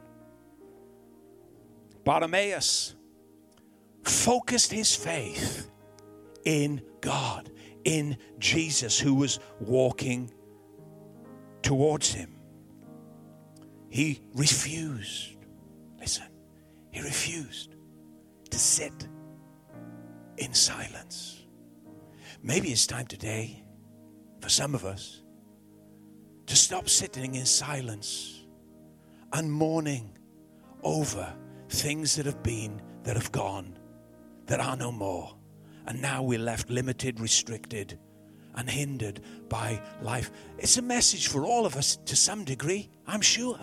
Bartimaeus 2.05 2.95
focused 4.03 4.71
his 4.71 4.95
faith 4.95 5.69
in 6.45 6.81
God, 7.01 7.51
in 7.83 8.17
Jesus, 8.39 8.97
who 8.97 9.13
was 9.13 9.39
walking 9.59 10.31
towards 11.61 12.13
him. 12.13 12.35
He 13.89 14.21
refused. 14.33 15.35
Listen, 15.99 16.27
he 16.91 17.01
refused 17.01 17.75
to 18.49 18.57
sit 18.57 19.07
in 20.37 20.53
silence. 20.53 21.43
Maybe 22.41 22.69
it's 22.69 22.87
time 22.87 23.07
today 23.07 23.63
for 24.39 24.47
some 24.47 24.73
of 24.73 24.85
us 24.85 25.21
to 26.49 26.55
stop 26.55 26.89
sitting 26.89 27.35
in 27.35 27.45
silence 27.45 28.43
and 29.33 29.51
mourning 29.51 30.17
over 30.81 31.31
things 31.69 32.15
that 32.15 32.25
have 32.25 32.41
been, 32.41 32.81
that 33.03 33.15
have 33.15 33.31
gone, 33.31 33.77
that 34.47 34.59
are 34.59 34.75
no 34.75 34.91
more. 34.91 35.35
And 35.85 36.01
now 36.01 36.23
we're 36.23 36.39
left 36.39 36.71
limited, 36.71 37.19
restricted, 37.19 37.99
and 38.55 38.67
hindered 38.67 39.21
by 39.47 39.79
life. 40.01 40.31
It's 40.57 40.77
a 40.77 40.81
message 40.81 41.27
for 41.27 41.45
all 41.45 41.67
of 41.67 41.75
us 41.75 41.97
to 41.97 42.15
some 42.15 42.45
degree, 42.45 42.89
I'm 43.05 43.21
sure. 43.21 43.59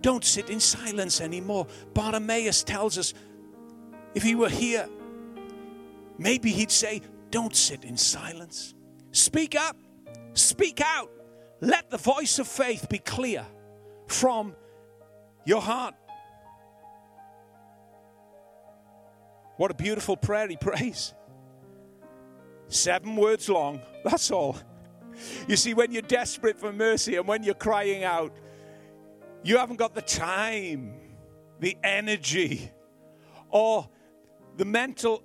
Don't 0.00 0.24
sit 0.24 0.48
in 0.48 0.60
silence 0.60 1.20
anymore. 1.20 1.66
Bartimaeus 1.92 2.62
tells 2.62 2.96
us 2.96 3.12
if 4.14 4.22
he 4.22 4.34
were 4.34 4.48
here, 4.48 4.88
maybe 6.16 6.52
he'd 6.52 6.70
say, 6.70 7.02
Don't 7.30 7.54
sit 7.54 7.84
in 7.84 7.98
silence. 7.98 8.72
Speak 9.12 9.54
up. 9.54 9.76
Speak 10.36 10.82
out. 10.82 11.10
Let 11.60 11.88
the 11.88 11.96
voice 11.96 12.38
of 12.38 12.46
faith 12.46 12.88
be 12.90 12.98
clear 12.98 13.44
from 14.06 14.54
your 15.46 15.62
heart. 15.62 15.94
What 19.56 19.70
a 19.70 19.74
beautiful 19.74 20.18
prayer 20.18 20.46
he 20.46 20.56
prays. 20.56 21.14
Seven 22.68 23.16
words 23.16 23.48
long, 23.48 23.80
that's 24.04 24.30
all. 24.30 24.58
You 25.48 25.56
see, 25.56 25.72
when 25.72 25.92
you're 25.92 26.02
desperate 26.02 26.58
for 26.58 26.70
mercy 26.70 27.16
and 27.16 27.26
when 27.26 27.42
you're 27.42 27.54
crying 27.54 28.04
out, 28.04 28.36
you 29.42 29.56
haven't 29.56 29.76
got 29.76 29.94
the 29.94 30.02
time, 30.02 30.92
the 31.60 31.78
energy, 31.82 32.70
or 33.48 33.88
the 34.58 34.66
mental 34.66 35.22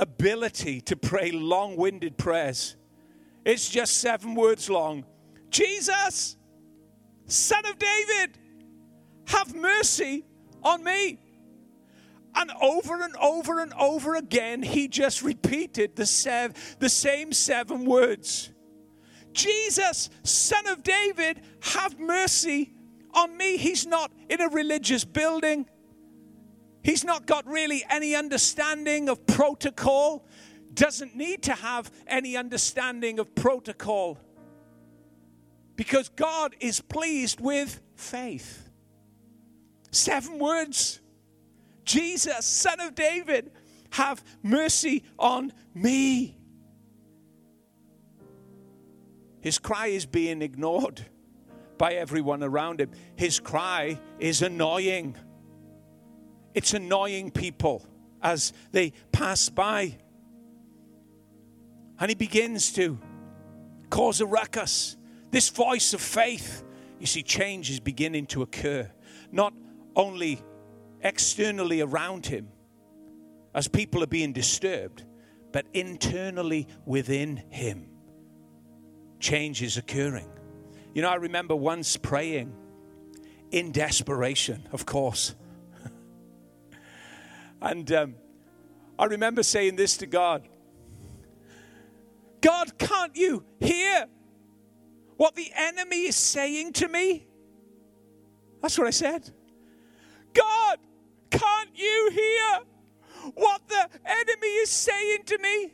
ability 0.00 0.80
to 0.80 0.96
pray 0.96 1.30
long 1.30 1.76
winded 1.76 2.18
prayers. 2.18 2.76
It's 3.44 3.68
just 3.68 3.98
seven 3.98 4.34
words 4.34 4.70
long. 4.70 5.04
Jesus, 5.50 6.36
Son 7.26 7.66
of 7.66 7.78
David, 7.78 8.38
have 9.26 9.54
mercy 9.54 10.24
on 10.62 10.84
me. 10.84 11.18
And 12.34 12.50
over 12.62 13.02
and 13.02 13.14
over 13.16 13.60
and 13.60 13.72
over 13.74 14.14
again, 14.14 14.62
he 14.62 14.88
just 14.88 15.22
repeated 15.22 15.96
the, 15.96 16.06
sev- 16.06 16.76
the 16.78 16.88
same 16.88 17.32
seven 17.32 17.84
words 17.84 18.50
Jesus, 19.32 20.10
Son 20.24 20.66
of 20.66 20.82
David, 20.82 21.40
have 21.62 21.98
mercy 21.98 22.72
on 23.14 23.34
me. 23.36 23.56
He's 23.56 23.86
not 23.86 24.12
in 24.28 24.40
a 24.40 24.48
religious 24.48 25.04
building, 25.04 25.66
he's 26.82 27.04
not 27.04 27.26
got 27.26 27.46
really 27.46 27.84
any 27.90 28.14
understanding 28.14 29.08
of 29.08 29.26
protocol 29.26 30.26
doesn't 30.74 31.16
need 31.16 31.42
to 31.44 31.52
have 31.52 31.90
any 32.06 32.36
understanding 32.36 33.18
of 33.18 33.34
protocol 33.34 34.18
because 35.76 36.08
God 36.10 36.54
is 36.60 36.80
pleased 36.80 37.40
with 37.40 37.80
faith. 37.96 38.70
Seven 39.90 40.38
words 40.38 41.00
Jesus, 41.84 42.46
Son 42.46 42.80
of 42.80 42.94
David, 42.94 43.50
have 43.90 44.22
mercy 44.42 45.04
on 45.18 45.52
me. 45.74 46.38
His 49.40 49.58
cry 49.58 49.88
is 49.88 50.06
being 50.06 50.40
ignored 50.40 51.04
by 51.76 51.94
everyone 51.94 52.44
around 52.44 52.80
him. 52.80 52.92
His 53.16 53.40
cry 53.40 53.98
is 54.20 54.40
annoying. 54.40 55.16
It's 56.54 56.74
annoying 56.74 57.32
people 57.32 57.84
as 58.22 58.52
they 58.70 58.92
pass 59.10 59.48
by 59.48 59.98
and 62.02 62.10
he 62.10 62.16
begins 62.16 62.72
to 62.72 62.98
cause 63.88 64.20
a 64.20 64.26
ruckus. 64.26 64.96
This 65.30 65.50
voice 65.50 65.94
of 65.94 66.00
faith, 66.00 66.64
you 66.98 67.06
see, 67.06 67.22
change 67.22 67.70
is 67.70 67.78
beginning 67.78 68.26
to 68.26 68.42
occur, 68.42 68.90
not 69.30 69.54
only 69.94 70.42
externally 71.02 71.80
around 71.80 72.26
him 72.26 72.48
as 73.54 73.68
people 73.68 74.02
are 74.02 74.08
being 74.08 74.32
disturbed, 74.32 75.04
but 75.52 75.64
internally 75.74 76.66
within 76.86 77.36
him. 77.50 77.86
Change 79.20 79.62
is 79.62 79.76
occurring. 79.76 80.28
You 80.94 81.02
know, 81.02 81.08
I 81.08 81.14
remember 81.14 81.54
once 81.54 81.96
praying 81.96 82.52
in 83.52 83.70
desperation, 83.70 84.68
of 84.72 84.86
course. 84.86 85.36
and 87.62 87.92
um, 87.92 88.16
I 88.98 89.04
remember 89.04 89.44
saying 89.44 89.76
this 89.76 89.98
to 89.98 90.06
God 90.06 90.48
God, 92.42 92.76
can't 92.76 93.16
you 93.16 93.44
hear 93.60 94.06
what 95.16 95.34
the 95.34 95.50
enemy 95.56 96.02
is 96.02 96.16
saying 96.16 96.74
to 96.74 96.88
me? 96.88 97.26
That's 98.60 98.76
what 98.76 98.86
I 98.86 98.90
said. 98.90 99.30
God, 100.34 100.78
can't 101.30 101.70
you 101.74 102.10
hear 102.12 103.30
what 103.34 103.66
the 103.68 103.88
enemy 104.04 104.48
is 104.48 104.70
saying 104.70 105.22
to 105.26 105.38
me? 105.38 105.72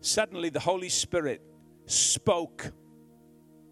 Suddenly, 0.00 0.50
the 0.50 0.60
Holy 0.60 0.88
Spirit 0.88 1.42
spoke. 1.86 2.72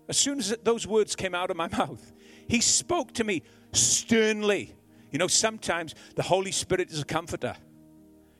As 0.09 0.17
soon 0.19 0.39
as 0.39 0.57
those 0.65 0.87
words 0.87 1.15
came 1.15 1.35
out 1.35 1.51
of 1.51 1.57
my 1.57 1.69
mouth, 1.79 2.13
He 2.49 2.61
spoke 2.61 3.13
to 3.15 3.25
me 3.25 3.43
sternly. 3.73 4.75
You 5.13 5.19
know, 5.19 5.29
sometimes 5.29 5.95
the 6.17 6.23
Holy 6.23 6.53
Spirit 6.53 6.91
is 6.91 7.03
a 7.03 7.05
comforter. 7.05 7.57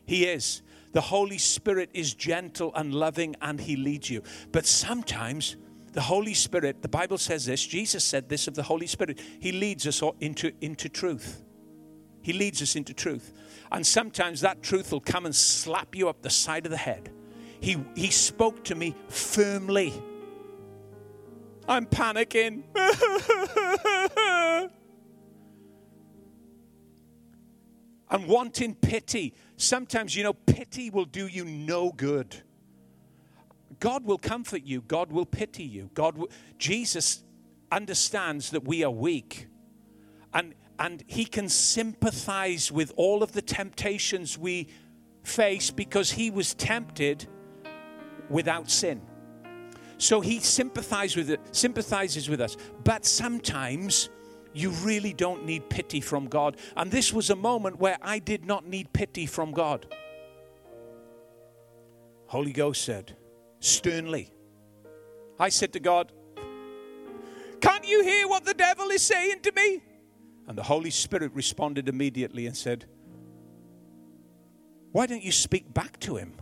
He 0.05 0.25
is. 0.25 0.63
The 0.97 1.03
Holy 1.03 1.37
Spirit 1.37 1.91
is 1.93 2.15
gentle 2.15 2.75
and 2.75 2.95
loving 2.95 3.37
and 3.43 3.61
He 3.61 3.77
leads 3.77 4.09
you. 4.09 4.23
But 4.51 4.65
sometimes 4.65 5.57
the 5.93 6.01
Holy 6.01 6.33
Spirit, 6.33 6.81
the 6.81 6.89
Bible 6.89 7.19
says 7.19 7.45
this, 7.45 7.67
Jesus 7.67 8.03
said 8.03 8.31
this 8.31 8.49
of 8.49 8.55
the 8.55 8.63
Holy 8.63 8.87
Spirit. 8.87 9.21
He 9.39 9.53
leads 9.53 9.87
us 9.87 10.03
into, 10.21 10.53
into 10.63 10.89
truth. 10.89 11.43
He 12.23 12.33
leads 12.33 12.63
us 12.63 12.77
into 12.77 12.95
truth. 12.95 13.35
And 13.71 13.87
sometimes 13.87 14.41
that 14.41 14.63
truth 14.63 14.91
will 14.91 15.03
come 15.03 15.27
and 15.27 15.37
slap 15.37 15.95
you 15.95 16.09
up 16.09 16.23
the 16.23 16.31
side 16.31 16.65
of 16.65 16.71
the 16.71 16.79
head. 16.79 17.11
He, 17.61 17.77
he 17.95 18.09
spoke 18.09 18.65
to 18.65 18.75
me 18.75 18.97
firmly. 19.11 19.93
I'm 21.69 21.85
panicking. 21.85 22.63
I'm 28.09 28.27
wanting 28.27 28.75
pity. 28.77 29.35
Sometimes, 29.57 30.15
you 30.15 30.23
know, 30.23 30.35
pity 30.35 30.91
will 30.91 31.05
do 31.05 31.27
you 31.27 31.45
no 31.45 31.91
good. 31.91 32.37
God 33.81 34.05
will 34.05 34.19
comfort 34.19 34.63
you. 34.65 34.83
God 34.83 35.11
will 35.11 35.27
pity 35.27 35.65
you. 35.65 35.91
God 35.95 36.19
Jesus 36.59 37.23
understands 37.73 38.51
that 38.51 38.65
we 38.65 38.85
are 38.85 38.91
weak. 38.91 39.49
And, 40.33 40.55
and 40.79 41.03
he 41.07 41.25
can 41.25 41.49
sympathize 41.49 42.71
with 42.71 42.93
all 42.97 43.23
of 43.23 43.33
the 43.33 43.43
temptations 43.43 44.39
we 44.39 44.69
face 45.23 45.71
because 45.71 46.13
he 46.13 46.31
was 46.31 46.55
tempted 46.55 47.27
without 48.29 48.71
sin. 48.71 49.03
So 49.99 50.21
he 50.21 50.41
sympathizes 50.41 51.17
with 51.17 51.31
it, 51.31 51.41
sympathizes 51.53 52.29
with 52.29 52.41
us. 52.41 52.57
But 52.85 53.07
sometimes 53.07 54.11
you 54.57 54.71
really 54.71 55.13
don't 55.13 55.45
need 55.45 55.69
pity 55.69 56.01
from 56.01 56.29
God. 56.29 56.57
And 56.79 56.91
this 56.91 57.13
was 57.13 57.29
a 57.29 57.37
moment 57.37 57.79
where 57.79 57.99
I 58.01 58.19
did 58.19 58.47
not 58.47 58.67
need 58.67 58.91
pity 58.95 59.27
from 59.27 59.53
God. 59.53 59.95
Holy 62.29 62.53
Ghost 62.53 62.83
said, 62.83 63.15
sternly. 63.61 64.33
I 65.39 65.51
said 65.51 65.75
to 65.75 65.81
God, 65.81 66.11
Can't 67.61 67.87
you 67.87 68.03
hear 68.03 68.27
what 68.29 68.47
the 68.47 68.55
devil 68.55 68.89
is 68.89 69.03
saying 69.03 69.41
to 69.43 69.53
me? 69.53 69.83
And 70.49 70.57
the 70.57 70.63
Holy 70.63 70.91
Spirit 70.91 71.33
responded 71.35 71.87
immediately 71.87 72.47
and 72.47 72.57
said, 72.57 72.87
Why 74.91 75.05
don't 75.05 75.23
you 75.23 75.33
speak 75.33 75.75
back 75.75 76.01
to 76.01 76.17
him? 76.17 76.33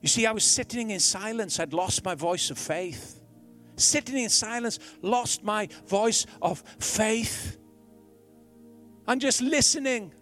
You 0.00 0.08
see, 0.08 0.24
I 0.24 0.30
was 0.30 0.44
sitting 0.44 0.90
in 0.90 1.00
silence. 1.00 1.58
I'd 1.58 1.72
lost 1.72 2.04
my 2.04 2.14
voice 2.14 2.50
of 2.50 2.58
faith. 2.58 3.23
Sitting 3.76 4.18
in 4.18 4.28
silence, 4.28 4.78
lost 5.02 5.42
my 5.42 5.68
voice 5.86 6.26
of 6.40 6.62
faith. 6.78 7.58
I'm 9.06 9.18
just 9.18 9.40
listening 9.40 10.12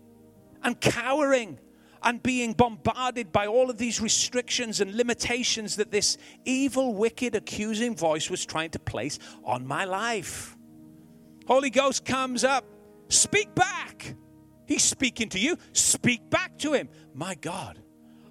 and 0.62 0.80
cowering 0.80 1.58
and 2.02 2.22
being 2.22 2.52
bombarded 2.52 3.32
by 3.32 3.46
all 3.46 3.70
of 3.70 3.78
these 3.78 4.00
restrictions 4.00 4.80
and 4.80 4.94
limitations 4.94 5.76
that 5.76 5.90
this 5.90 6.18
evil, 6.44 6.94
wicked, 6.94 7.34
accusing 7.34 7.94
voice 7.94 8.28
was 8.28 8.44
trying 8.44 8.70
to 8.70 8.78
place 8.78 9.18
on 9.44 9.66
my 9.66 9.84
life. 9.84 10.56
Holy 11.46 11.70
Ghost 11.70 12.04
comes 12.04 12.44
up, 12.44 12.64
speak 13.08 13.54
back. 13.54 14.16
He's 14.66 14.82
speaking 14.82 15.28
to 15.30 15.38
you, 15.38 15.56
speak 15.72 16.28
back 16.30 16.58
to 16.58 16.72
him. 16.72 16.88
My 17.14 17.34
God, 17.34 17.78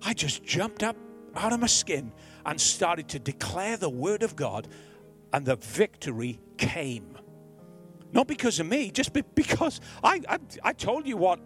I 0.01 0.13
just 0.13 0.43
jumped 0.43 0.83
up 0.83 0.95
out 1.35 1.53
of 1.53 1.59
my 1.59 1.67
skin 1.67 2.11
and 2.45 2.59
started 2.59 3.07
to 3.09 3.19
declare 3.19 3.77
the 3.77 3.89
word 3.89 4.23
of 4.23 4.35
God, 4.35 4.67
and 5.33 5.45
the 5.45 5.55
victory 5.55 6.39
came. 6.57 7.17
Not 8.11 8.27
because 8.27 8.59
of 8.59 8.67
me, 8.67 8.91
just 8.91 9.13
because 9.13 9.79
I, 10.03 10.21
I, 10.27 10.39
I 10.63 10.73
told 10.73 11.07
you 11.07 11.17
what 11.17 11.39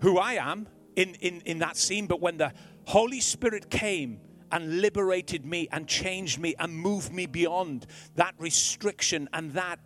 who 0.00 0.18
I 0.18 0.34
am 0.34 0.68
in, 0.96 1.14
in, 1.20 1.40
in 1.42 1.58
that 1.60 1.76
scene, 1.76 2.06
but 2.06 2.20
when 2.20 2.36
the 2.36 2.52
Holy 2.86 3.20
Spirit 3.20 3.70
came 3.70 4.20
and 4.52 4.80
liberated 4.80 5.44
me 5.44 5.68
and 5.72 5.88
changed 5.88 6.38
me 6.38 6.54
and 6.58 6.72
moved 6.72 7.12
me 7.12 7.26
beyond 7.26 7.86
that 8.14 8.34
restriction 8.38 9.28
and 9.32 9.52
that 9.52 9.80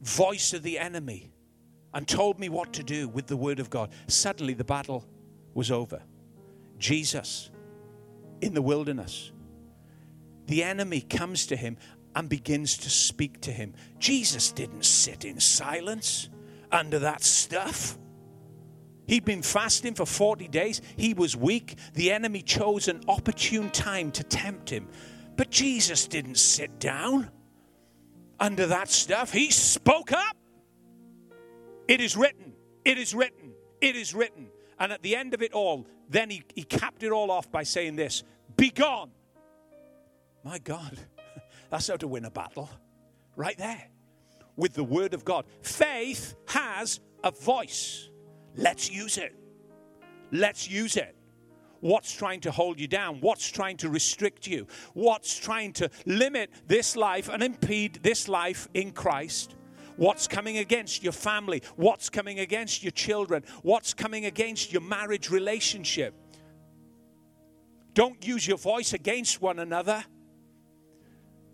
voice 0.00 0.52
of 0.52 0.62
the 0.62 0.78
enemy 0.78 1.32
and 1.92 2.06
told 2.06 2.38
me 2.38 2.48
what 2.48 2.72
to 2.72 2.82
do 2.82 3.08
with 3.08 3.26
the 3.26 3.36
word 3.36 3.60
of 3.60 3.68
God, 3.68 3.90
suddenly 4.06 4.54
the 4.54 4.64
battle 4.64 5.04
was 5.54 5.70
over. 5.70 6.02
Jesus 6.78 7.50
in 8.40 8.54
the 8.54 8.62
wilderness. 8.62 9.32
The 10.50 10.64
enemy 10.64 11.00
comes 11.00 11.46
to 11.46 11.56
him 11.56 11.76
and 12.16 12.28
begins 12.28 12.76
to 12.78 12.90
speak 12.90 13.40
to 13.42 13.52
him. 13.52 13.72
Jesus 14.00 14.50
didn't 14.50 14.84
sit 14.84 15.24
in 15.24 15.38
silence 15.38 16.28
under 16.72 16.98
that 16.98 17.22
stuff. 17.22 17.96
He'd 19.06 19.24
been 19.24 19.42
fasting 19.42 19.94
for 19.94 20.04
40 20.04 20.48
days. 20.48 20.82
He 20.96 21.14
was 21.14 21.36
weak. 21.36 21.76
The 21.94 22.10
enemy 22.10 22.42
chose 22.42 22.88
an 22.88 23.00
opportune 23.06 23.70
time 23.70 24.10
to 24.10 24.24
tempt 24.24 24.70
him. 24.70 24.88
But 25.36 25.50
Jesus 25.50 26.08
didn't 26.08 26.36
sit 26.38 26.80
down 26.80 27.30
under 28.40 28.66
that 28.66 28.90
stuff. 28.90 29.32
He 29.32 29.52
spoke 29.52 30.10
up. 30.10 30.36
It 31.86 32.00
is 32.00 32.16
written. 32.16 32.54
It 32.84 32.98
is 32.98 33.14
written. 33.14 33.52
It 33.80 33.94
is 33.94 34.16
written. 34.16 34.48
And 34.80 34.90
at 34.90 35.02
the 35.02 35.14
end 35.14 35.32
of 35.32 35.42
it 35.42 35.52
all, 35.52 35.86
then 36.08 36.28
he, 36.28 36.42
he 36.56 36.64
capped 36.64 37.04
it 37.04 37.12
all 37.12 37.30
off 37.30 37.52
by 37.52 37.62
saying 37.62 37.94
this 37.94 38.24
Be 38.56 38.70
gone. 38.70 39.12
My 40.44 40.58
God, 40.58 40.98
that's 41.70 41.88
how 41.88 41.96
to 41.96 42.08
win 42.08 42.24
a 42.24 42.30
battle. 42.30 42.70
Right 43.36 43.56
there 43.56 43.88
with 44.56 44.74
the 44.74 44.84
Word 44.84 45.14
of 45.14 45.24
God. 45.24 45.46
Faith 45.62 46.34
has 46.48 47.00
a 47.24 47.30
voice. 47.30 48.08
Let's 48.56 48.90
use 48.90 49.18
it. 49.18 49.34
Let's 50.32 50.68
use 50.70 50.96
it. 50.96 51.16
What's 51.80 52.12
trying 52.12 52.40
to 52.42 52.50
hold 52.50 52.78
you 52.78 52.86
down? 52.86 53.20
What's 53.20 53.48
trying 53.48 53.78
to 53.78 53.88
restrict 53.88 54.46
you? 54.46 54.66
What's 54.92 55.38
trying 55.38 55.72
to 55.74 55.90
limit 56.04 56.50
this 56.66 56.94
life 56.94 57.30
and 57.30 57.42
impede 57.42 58.00
this 58.02 58.28
life 58.28 58.68
in 58.74 58.92
Christ? 58.92 59.56
What's 59.96 60.28
coming 60.28 60.58
against 60.58 61.02
your 61.02 61.12
family? 61.12 61.62
What's 61.76 62.10
coming 62.10 62.40
against 62.40 62.82
your 62.82 62.92
children? 62.92 63.44
What's 63.62 63.94
coming 63.94 64.26
against 64.26 64.72
your 64.72 64.82
marriage 64.82 65.30
relationship? 65.30 66.14
Don't 67.94 68.24
use 68.26 68.46
your 68.46 68.58
voice 68.58 68.92
against 68.92 69.40
one 69.40 69.58
another. 69.58 70.04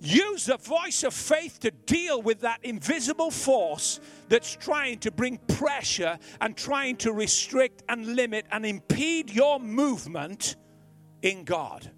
Use 0.01 0.45
the 0.45 0.59
voice 0.59 1.05
of 1.05 1.15
faith 1.15 1.61
to 1.61 1.71
deal 1.71 2.21
with 2.21 2.41
that 2.41 2.61
invisible 2.63 3.31
force 3.31 3.99
that's 4.29 4.55
trying 4.55 4.99
to 4.99 5.11
bring 5.11 5.39
pressure 5.49 6.19
and 6.41 6.57
trying 6.57 6.97
to 6.97 7.13
restrict 7.13 7.83
and 7.89 8.15
limit 8.15 8.47
and 8.53 8.67
impede 8.67 9.31
your 9.31 9.59
movement 9.59 10.57
in 11.23 11.45
God. 11.45 11.91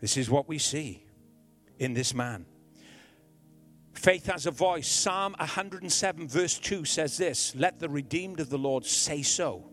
This 0.00 0.16
is 0.16 0.28
what 0.28 0.48
we 0.48 0.58
see 0.58 1.04
in 1.78 1.94
this 1.94 2.12
man. 2.12 2.46
Faith 3.92 4.26
has 4.26 4.46
a 4.46 4.50
voice. 4.50 4.88
Psalm 4.88 5.36
107, 5.38 6.26
verse 6.26 6.58
2 6.58 6.84
says 6.84 7.16
this 7.18 7.54
Let 7.54 7.78
the 7.78 7.88
redeemed 7.88 8.40
of 8.40 8.48
the 8.48 8.58
Lord 8.58 8.84
say 8.84 9.22
so 9.22 9.69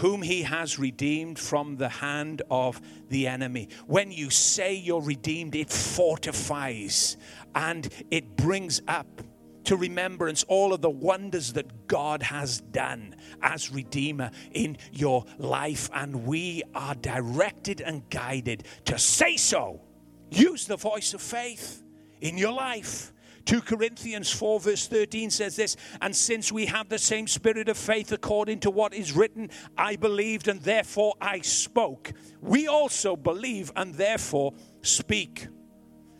whom 0.00 0.22
he 0.22 0.42
has 0.42 0.78
redeemed 0.78 1.38
from 1.38 1.76
the 1.76 1.88
hand 1.88 2.40
of 2.50 2.80
the 3.10 3.26
enemy. 3.26 3.68
When 3.86 4.10
you 4.10 4.30
say 4.30 4.74
you're 4.74 5.02
redeemed, 5.02 5.54
it 5.54 5.70
fortifies 5.70 7.18
and 7.54 7.86
it 8.10 8.34
brings 8.36 8.80
up 8.88 9.20
to 9.64 9.76
remembrance 9.76 10.42
all 10.44 10.72
of 10.72 10.80
the 10.80 10.88
wonders 10.88 11.52
that 11.52 11.86
God 11.86 12.22
has 12.22 12.62
done 12.62 13.14
as 13.42 13.70
Redeemer 13.70 14.30
in 14.52 14.78
your 14.90 15.26
life. 15.36 15.90
And 15.92 16.24
we 16.24 16.62
are 16.74 16.94
directed 16.94 17.82
and 17.82 18.08
guided 18.08 18.64
to 18.86 18.98
say 18.98 19.36
so. 19.36 19.82
Use 20.30 20.66
the 20.66 20.78
voice 20.78 21.12
of 21.12 21.20
faith 21.20 21.82
in 22.22 22.38
your 22.38 22.52
life 22.52 23.12
2 23.46 23.62
Corinthians 23.62 24.30
4, 24.30 24.60
verse 24.60 24.86
13 24.86 25.30
says 25.30 25.56
this 25.56 25.76
And 26.00 26.14
since 26.14 26.52
we 26.52 26.66
have 26.66 26.88
the 26.88 26.98
same 26.98 27.26
spirit 27.26 27.68
of 27.68 27.76
faith 27.76 28.12
according 28.12 28.60
to 28.60 28.70
what 28.70 28.94
is 28.94 29.12
written, 29.12 29.50
I 29.76 29.96
believed 29.96 30.48
and 30.48 30.60
therefore 30.60 31.14
I 31.20 31.40
spoke. 31.40 32.12
We 32.40 32.68
also 32.68 33.16
believe 33.16 33.72
and 33.76 33.94
therefore 33.94 34.52
speak. 34.82 35.48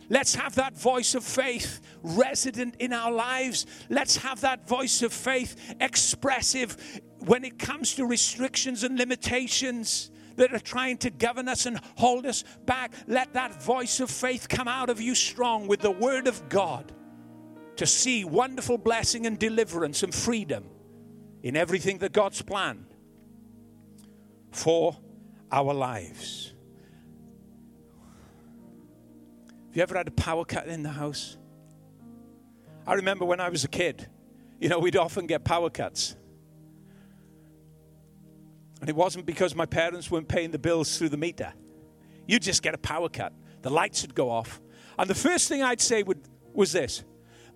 Let's 0.08 0.34
have 0.34 0.56
that 0.56 0.76
voice 0.76 1.14
of 1.14 1.22
faith 1.22 1.80
resident 2.02 2.76
in 2.80 2.92
our 2.92 3.12
lives. 3.12 3.66
Let's 3.88 4.16
have 4.16 4.40
that 4.40 4.66
voice 4.66 5.02
of 5.02 5.12
faith 5.12 5.74
expressive 5.80 7.00
when 7.20 7.44
it 7.44 7.58
comes 7.58 7.94
to 7.94 8.06
restrictions 8.06 8.82
and 8.82 8.98
limitations 8.98 10.10
that 10.34 10.52
are 10.52 10.58
trying 10.58 10.96
to 10.98 11.10
govern 11.10 11.48
us 11.48 11.66
and 11.66 11.78
hold 11.96 12.26
us 12.26 12.42
back. 12.66 12.92
Let 13.06 13.34
that 13.34 13.62
voice 13.62 14.00
of 14.00 14.10
faith 14.10 14.48
come 14.48 14.66
out 14.66 14.90
of 14.90 15.00
you 15.00 15.14
strong 15.14 15.68
with 15.68 15.80
the 15.80 15.90
word 15.92 16.26
of 16.26 16.48
God 16.48 16.92
to 17.80 17.86
see 17.86 18.26
wonderful 18.26 18.76
blessing 18.76 19.24
and 19.24 19.38
deliverance 19.38 20.02
and 20.02 20.14
freedom 20.14 20.68
in 21.42 21.56
everything 21.56 21.96
that 21.96 22.12
God's 22.12 22.42
planned 22.42 22.84
for 24.50 24.98
our 25.50 25.72
lives. 25.72 26.52
Have 29.68 29.76
you 29.76 29.82
ever 29.82 29.96
had 29.96 30.08
a 30.08 30.10
power 30.10 30.44
cut 30.44 30.68
in 30.68 30.82
the 30.82 30.90
house? 30.90 31.38
I 32.86 32.92
remember 32.92 33.24
when 33.24 33.40
I 33.40 33.48
was 33.48 33.64
a 33.64 33.68
kid, 33.68 34.06
you 34.60 34.68
know, 34.68 34.78
we'd 34.78 34.98
often 34.98 35.26
get 35.26 35.42
power 35.42 35.70
cuts. 35.70 36.16
And 38.82 38.90
it 38.90 38.94
wasn't 38.94 39.24
because 39.24 39.54
my 39.54 39.64
parents 39.64 40.10
weren't 40.10 40.28
paying 40.28 40.50
the 40.50 40.58
bills 40.58 40.98
through 40.98 41.08
the 41.08 41.16
meter. 41.16 41.54
You'd 42.26 42.42
just 42.42 42.62
get 42.62 42.74
a 42.74 42.78
power 42.78 43.08
cut. 43.08 43.32
The 43.62 43.70
lights 43.70 44.02
would 44.02 44.14
go 44.14 44.28
off. 44.28 44.60
And 44.98 45.08
the 45.08 45.14
first 45.14 45.48
thing 45.48 45.62
I'd 45.62 45.80
say 45.80 46.02
would, 46.02 46.20
was 46.52 46.72
this 46.72 47.04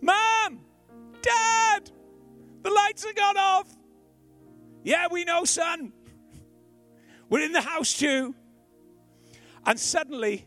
Mom, 0.04 0.60
Dad, 1.22 1.90
the 2.62 2.70
lights 2.70 3.04
have 3.04 3.14
gone 3.14 3.38
off. 3.38 3.74
Yeah, 4.82 5.08
we 5.10 5.24
know, 5.24 5.44
son. 5.44 5.92
We're 7.30 7.44
in 7.44 7.52
the 7.52 7.62
house 7.62 7.94
too. 7.94 8.34
And 9.64 9.80
suddenly, 9.80 10.46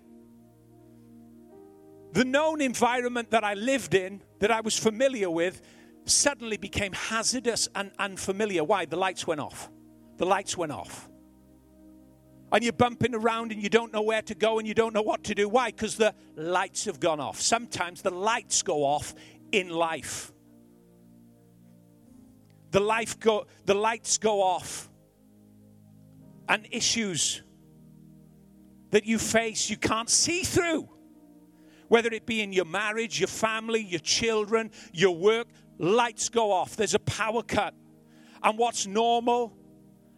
the 2.13 2.23
known 2.23 2.61
environment 2.61 3.31
that 3.31 3.43
I 3.43 3.55
lived 3.55 3.95
in, 3.95 4.21
that 4.39 4.51
I 4.51 4.61
was 4.61 4.77
familiar 4.77 5.29
with, 5.29 5.61
suddenly 6.05 6.57
became 6.57 6.93
hazardous 6.93 7.67
and 7.73 7.91
unfamiliar. 7.97 8.63
Why? 8.63 8.85
The 8.85 8.95
lights 8.95 9.25
went 9.25 9.41
off. 9.41 9.69
The 10.17 10.25
lights 10.25 10.55
went 10.55 10.71
off. 10.71 11.09
And 12.51 12.63
you're 12.63 12.73
bumping 12.73 13.13
around 13.13 13.51
and 13.51 13.61
you 13.61 13.69
don't 13.69 13.91
know 13.91 14.03
where 14.03 14.21
to 14.21 14.33
go 14.33 14.57
and 14.57 14.67
you 14.67 14.73
don't 14.73 14.93
know 14.93 15.01
what 15.01 15.23
to 15.25 15.35
do. 15.35 15.49
Why? 15.49 15.67
Because 15.69 15.97
the 15.97 16.13
lights 16.35 16.85
have 16.85 16.99
gone 16.99 17.19
off. 17.19 17.41
Sometimes 17.41 18.01
the 18.01 18.11
lights 18.11 18.61
go 18.61 18.85
off 18.85 19.13
in 19.51 19.69
life. 19.69 20.31
The, 22.71 22.79
life 22.79 23.19
go, 23.19 23.47
the 23.65 23.73
lights 23.73 24.17
go 24.17 24.41
off. 24.41 24.89
And 26.49 26.67
issues 26.71 27.41
that 28.91 29.05
you 29.05 29.19
face 29.19 29.69
you 29.69 29.77
can't 29.77 30.09
see 30.09 30.43
through. 30.43 30.89
Whether 31.87 32.09
it 32.09 32.25
be 32.25 32.41
in 32.41 32.51
your 32.51 32.65
marriage, 32.65 33.19
your 33.19 33.27
family, 33.27 33.81
your 33.81 33.99
children, 33.99 34.71
your 34.91 35.15
work, 35.15 35.47
lights 35.77 36.29
go 36.29 36.51
off. 36.51 36.75
There's 36.75 36.93
a 36.93 36.99
power 36.99 37.43
cut. 37.43 37.73
And 38.43 38.57
what's 38.57 38.85
normal 38.85 39.57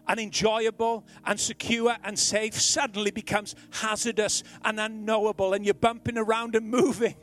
and 0.08 0.20
enjoyable 0.20 1.06
and 1.26 1.40
secure 1.40 1.96
and 2.04 2.18
safe 2.18 2.60
suddenly 2.60 3.12
becomes 3.12 3.56
hazardous 3.72 4.44
and 4.66 4.80
unknowable. 4.80 5.54
And 5.54 5.64
you're 5.64 5.76
bumping 5.76 6.18
around 6.18 6.56
and 6.56 6.70
moving, 6.72 7.16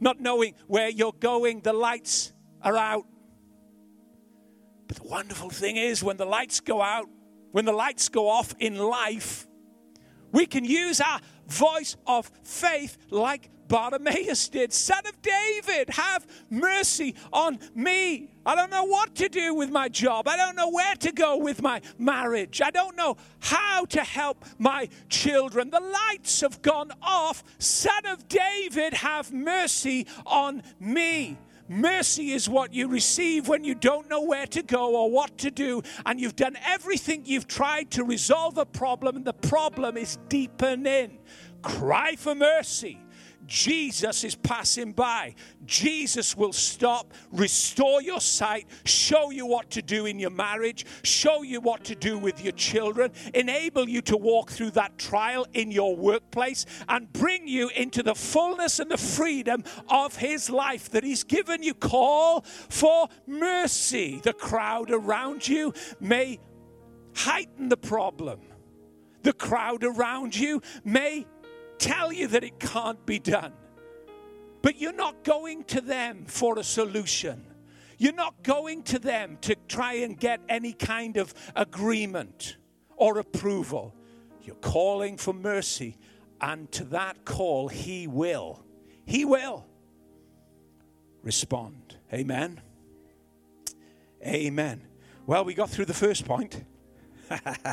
not 0.00 0.20
knowing 0.20 0.54
where 0.66 0.88
you're 0.88 1.12
going. 1.12 1.60
The 1.60 1.72
lights 1.72 2.32
are 2.62 2.76
out. 2.76 3.06
But 4.86 4.98
the 4.98 5.04
wonderful 5.08 5.50
thing 5.50 5.76
is, 5.76 6.02
when 6.02 6.16
the 6.16 6.24
lights 6.24 6.60
go 6.60 6.80
out, 6.80 7.08
when 7.52 7.64
the 7.64 7.72
lights 7.72 8.08
go 8.08 8.28
off 8.28 8.54
in 8.58 8.76
life, 8.76 9.46
we 10.32 10.46
can 10.46 10.64
use 10.64 11.00
our 11.00 11.20
voice 11.46 11.96
of 12.06 12.30
faith 12.42 12.98
like 13.10 13.50
Bartimaeus 13.68 14.48
did. 14.48 14.72
Son 14.72 15.06
of 15.06 15.20
David, 15.22 15.90
have 15.90 16.26
mercy 16.50 17.14
on 17.32 17.58
me. 17.74 18.30
I 18.44 18.54
don't 18.54 18.70
know 18.70 18.84
what 18.84 19.14
to 19.16 19.28
do 19.28 19.54
with 19.54 19.70
my 19.70 19.88
job. 19.88 20.28
I 20.28 20.36
don't 20.36 20.56
know 20.56 20.70
where 20.70 20.94
to 20.96 21.12
go 21.12 21.36
with 21.36 21.62
my 21.62 21.80
marriage. 21.98 22.62
I 22.62 22.70
don't 22.70 22.96
know 22.96 23.16
how 23.40 23.84
to 23.86 24.00
help 24.00 24.44
my 24.58 24.88
children. 25.08 25.70
The 25.70 25.80
lights 25.80 26.42
have 26.42 26.62
gone 26.62 26.92
off. 27.02 27.42
Son 27.58 28.06
of 28.06 28.28
David, 28.28 28.94
have 28.94 29.32
mercy 29.32 30.06
on 30.24 30.62
me. 30.78 31.38
Mercy 31.68 32.30
is 32.30 32.48
what 32.48 32.72
you 32.72 32.86
receive 32.86 33.48
when 33.48 33.64
you 33.64 33.74
don't 33.74 34.08
know 34.08 34.22
where 34.22 34.46
to 34.46 34.62
go 34.62 34.94
or 34.94 35.10
what 35.10 35.36
to 35.38 35.50
do, 35.50 35.82
and 36.04 36.20
you've 36.20 36.36
done 36.36 36.56
everything 36.64 37.22
you've 37.24 37.48
tried 37.48 37.90
to 37.90 38.04
resolve 38.04 38.56
a 38.56 38.64
problem, 38.64 39.16
and 39.16 39.24
the 39.24 39.32
problem 39.32 39.96
is 39.96 40.18
deepening. 40.28 41.18
Cry 41.62 42.14
for 42.14 42.36
mercy 42.36 43.00
Jesus 43.46 44.24
is 44.24 44.34
passing 44.34 44.92
by. 44.92 45.34
Jesus 45.64 46.36
will 46.36 46.52
stop, 46.52 47.12
restore 47.32 48.02
your 48.02 48.20
sight, 48.20 48.66
show 48.84 49.30
you 49.30 49.46
what 49.46 49.70
to 49.70 49.82
do 49.82 50.06
in 50.06 50.18
your 50.18 50.30
marriage, 50.30 50.84
show 51.02 51.42
you 51.42 51.60
what 51.60 51.84
to 51.84 51.94
do 51.94 52.18
with 52.18 52.42
your 52.42 52.52
children, 52.52 53.12
enable 53.34 53.88
you 53.88 54.02
to 54.02 54.16
walk 54.16 54.50
through 54.50 54.70
that 54.72 54.98
trial 54.98 55.46
in 55.52 55.70
your 55.70 55.96
workplace, 55.96 56.66
and 56.88 57.12
bring 57.12 57.46
you 57.46 57.68
into 57.70 58.02
the 58.02 58.14
fullness 58.14 58.78
and 58.78 58.90
the 58.90 58.98
freedom 58.98 59.62
of 59.88 60.16
His 60.16 60.50
life 60.50 60.90
that 60.90 61.04
He's 61.04 61.24
given 61.24 61.62
you. 61.62 61.74
Call 61.74 62.42
for 62.42 63.08
mercy. 63.26 64.20
The 64.22 64.32
crowd 64.32 64.90
around 64.90 65.46
you 65.46 65.72
may 66.00 66.38
heighten 67.14 67.68
the 67.68 67.76
problem. 67.76 68.40
The 69.22 69.32
crowd 69.32 69.82
around 69.82 70.36
you 70.36 70.62
may 70.84 71.26
tell 71.78 72.12
you 72.12 72.26
that 72.28 72.44
it 72.44 72.58
can't 72.58 73.04
be 73.06 73.18
done. 73.18 73.52
But 74.62 74.80
you're 74.80 74.92
not 74.92 75.22
going 75.24 75.64
to 75.64 75.80
them 75.80 76.24
for 76.26 76.58
a 76.58 76.64
solution. 76.64 77.44
You're 77.98 78.12
not 78.12 78.42
going 78.42 78.82
to 78.84 78.98
them 78.98 79.38
to 79.42 79.54
try 79.68 79.94
and 79.94 80.18
get 80.18 80.40
any 80.48 80.72
kind 80.72 81.16
of 81.16 81.32
agreement 81.54 82.56
or 82.96 83.18
approval. 83.18 83.94
You're 84.42 84.56
calling 84.56 85.16
for 85.16 85.32
mercy, 85.32 85.96
and 86.40 86.70
to 86.72 86.84
that 86.84 87.24
call, 87.24 87.68
He 87.68 88.06
will. 88.06 88.64
He 89.04 89.24
will 89.24 89.66
respond. 91.22 91.96
Amen. 92.12 92.60
Amen. 94.24 94.82
Well, 95.26 95.44
we 95.44 95.54
got 95.54 95.70
through 95.70 95.86
the 95.86 95.94
first 95.94 96.24
point. 96.24 96.64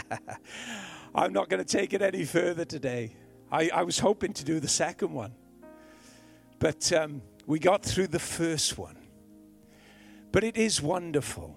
I'm 1.16 1.34
not 1.34 1.50
going 1.50 1.64
to 1.64 1.78
take 1.78 1.94
it 1.94 2.02
any 2.02 2.26
further 2.26 2.66
today. 2.66 3.16
I, 3.54 3.70
I 3.72 3.84
was 3.84 4.00
hoping 4.00 4.34
to 4.34 4.44
do 4.44 4.60
the 4.60 4.68
second 4.68 5.14
one, 5.14 5.32
but 6.58 6.92
um, 6.92 7.22
we 7.46 7.60
got 7.60 7.84
through 7.84 8.08
the 8.08 8.18
first 8.18 8.80
one. 8.80 8.98
But 10.32 10.44
it 10.44 10.58
is 10.58 10.82
wonderful. 10.82 11.56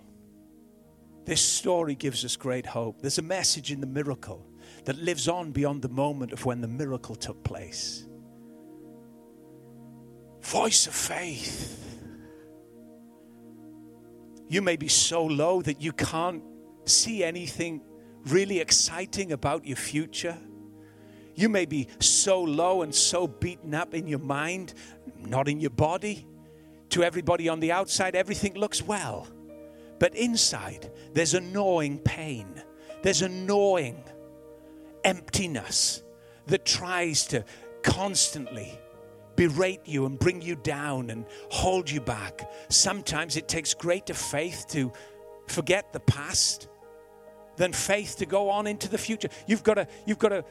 This 1.25 1.41
story 1.41 1.95
gives 1.95 2.23
us 2.23 2.37
great 2.37 2.67
hope. 2.67 3.01
There's 3.01 3.17
a 3.17 3.23
message 3.23 3.73
in 3.73 3.81
the 3.81 3.87
miracle 3.87 4.47
that 4.85 4.99
lives 4.99 5.27
on 5.27 5.53
beyond 5.53 5.81
the 5.81 5.89
moment 5.89 6.33
of 6.33 6.45
when 6.45 6.61
the 6.61 6.69
miracle 6.69 7.15
took 7.15 7.43
place. 7.43 8.05
Voice 10.43 10.87
of 10.87 10.95
faith. 10.95 11.99
You 14.49 14.61
may 14.61 14.77
be 14.77 14.89
so 14.89 15.25
low 15.25 15.63
that 15.63 15.81
you 15.81 15.93
can't 15.93 16.43
see 16.85 17.25
anything 17.25 17.81
really 18.27 18.61
exciting 18.61 19.33
about 19.33 19.67
your 19.67 19.79
future. 19.79 20.37
You 21.37 21.49
may 21.51 21.67
be 21.67 21.89
so 22.01 22.43
low 22.43 22.83
and 22.83 22.95
so 22.95 23.29
beaten 23.29 23.75
up 23.75 23.95
in 23.95 24.09
your 24.09 24.19
mind, 24.19 24.75
not 25.21 25.49
in 25.49 25.61
your 25.61 25.71
body. 25.71 26.27
To 26.91 27.05
everybody 27.05 27.49
on 27.49 27.61
the 27.61 27.73
outside, 27.73 28.17
everything 28.17 28.55
looks 28.55 28.83
well. 28.83 29.29
But 29.99 30.17
inside, 30.17 30.91
there's 31.13 31.35
a 31.35 31.41
gnawing 31.41 31.99
pain. 31.99 32.63
There's 33.03 33.23
a 33.23 33.29
gnawing 33.29 34.03
emptiness 35.05 36.03
that 36.47 36.65
tries 36.65 37.27
to 37.27 37.45
constantly 37.83 38.79
berate 39.37 39.83
you 39.85 40.07
and 40.07 40.19
bring 40.19 40.41
you 40.41 40.57
down 40.57 41.11
and 41.11 41.27
hold 41.51 41.91
you 41.91 42.01
back. 42.01 42.51
Sometimes 42.71 43.37
it 43.37 43.47
takes 43.47 43.75
greater 43.75 44.15
faith 44.15 44.67
to 44.71 44.93
forget 45.47 45.93
the 45.93 46.01
past 46.01 46.69
than 47.57 47.73
faith 47.73 48.17
to 48.19 48.27
go 48.27 48.51
on 48.51 48.67
into 48.67 48.89
the 48.89 48.99
future. 48.99 49.29
You've 49.47 49.63
got 49.63 49.75
to, 49.75 49.87
you've 50.07 50.19
got 50.19 50.31
to 50.31 50.45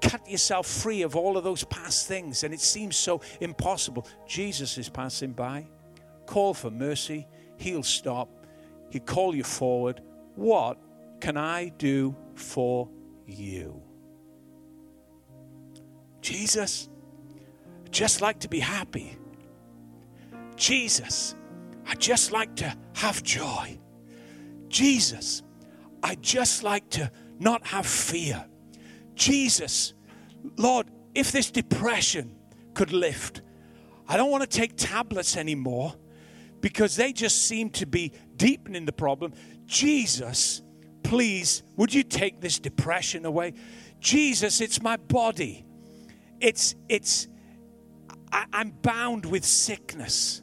cut 0.00 0.28
yourself 0.28 0.66
free 0.66 1.02
of 1.02 1.16
all 1.16 1.36
of 1.36 1.44
those 1.44 1.64
past 1.64 2.06
things, 2.06 2.44
and 2.44 2.52
it 2.54 2.60
seems 2.60 2.96
so 2.96 3.20
impossible. 3.40 4.06
Jesus 4.26 4.78
is 4.78 4.88
passing 4.88 5.32
by. 5.32 5.66
Call 6.26 6.54
for 6.54 6.70
mercy. 6.70 7.26
He'll 7.56 7.82
stop. 7.82 8.28
He'll 8.90 9.02
call 9.02 9.34
you 9.34 9.44
forward. 9.44 10.00
What 10.34 10.78
can 11.20 11.36
I 11.36 11.70
do 11.70 12.14
for 12.34 12.88
you? 13.26 13.82
Jesus, 16.20 16.88
I 17.86 17.88
just 17.90 18.20
like 18.20 18.40
to 18.40 18.48
be 18.48 18.60
happy. 18.60 19.16
Jesus, 20.56 21.34
I 21.86 21.94
just 21.94 22.32
like 22.32 22.56
to 22.56 22.76
have 22.94 23.22
joy. 23.22 23.78
Jesus, 24.68 25.42
I 26.02 26.16
just 26.16 26.62
like 26.62 26.88
to 26.90 27.10
not 27.38 27.66
have 27.68 27.86
fear. 27.86 28.44
Jesus, 29.18 29.94
Lord, 30.56 30.86
if 31.14 31.32
this 31.32 31.50
depression 31.50 32.36
could 32.72 32.92
lift, 32.92 33.42
I 34.06 34.16
don't 34.16 34.30
want 34.30 34.48
to 34.48 34.56
take 34.58 34.76
tablets 34.76 35.36
anymore 35.36 35.94
because 36.60 36.96
they 36.96 37.12
just 37.12 37.42
seem 37.46 37.70
to 37.70 37.86
be 37.86 38.12
deepening 38.36 38.86
the 38.86 38.92
problem. 38.92 39.34
Jesus, 39.66 40.62
please, 41.02 41.64
would 41.76 41.92
you 41.92 42.04
take 42.04 42.40
this 42.40 42.58
depression 42.58 43.26
away? 43.26 43.54
Jesus, 43.98 44.60
it's 44.60 44.80
my 44.80 44.96
body. 44.96 45.66
It's, 46.40 46.76
it's, 46.88 47.26
I, 48.30 48.44
I'm 48.52 48.70
bound 48.70 49.26
with 49.26 49.44
sickness, 49.44 50.42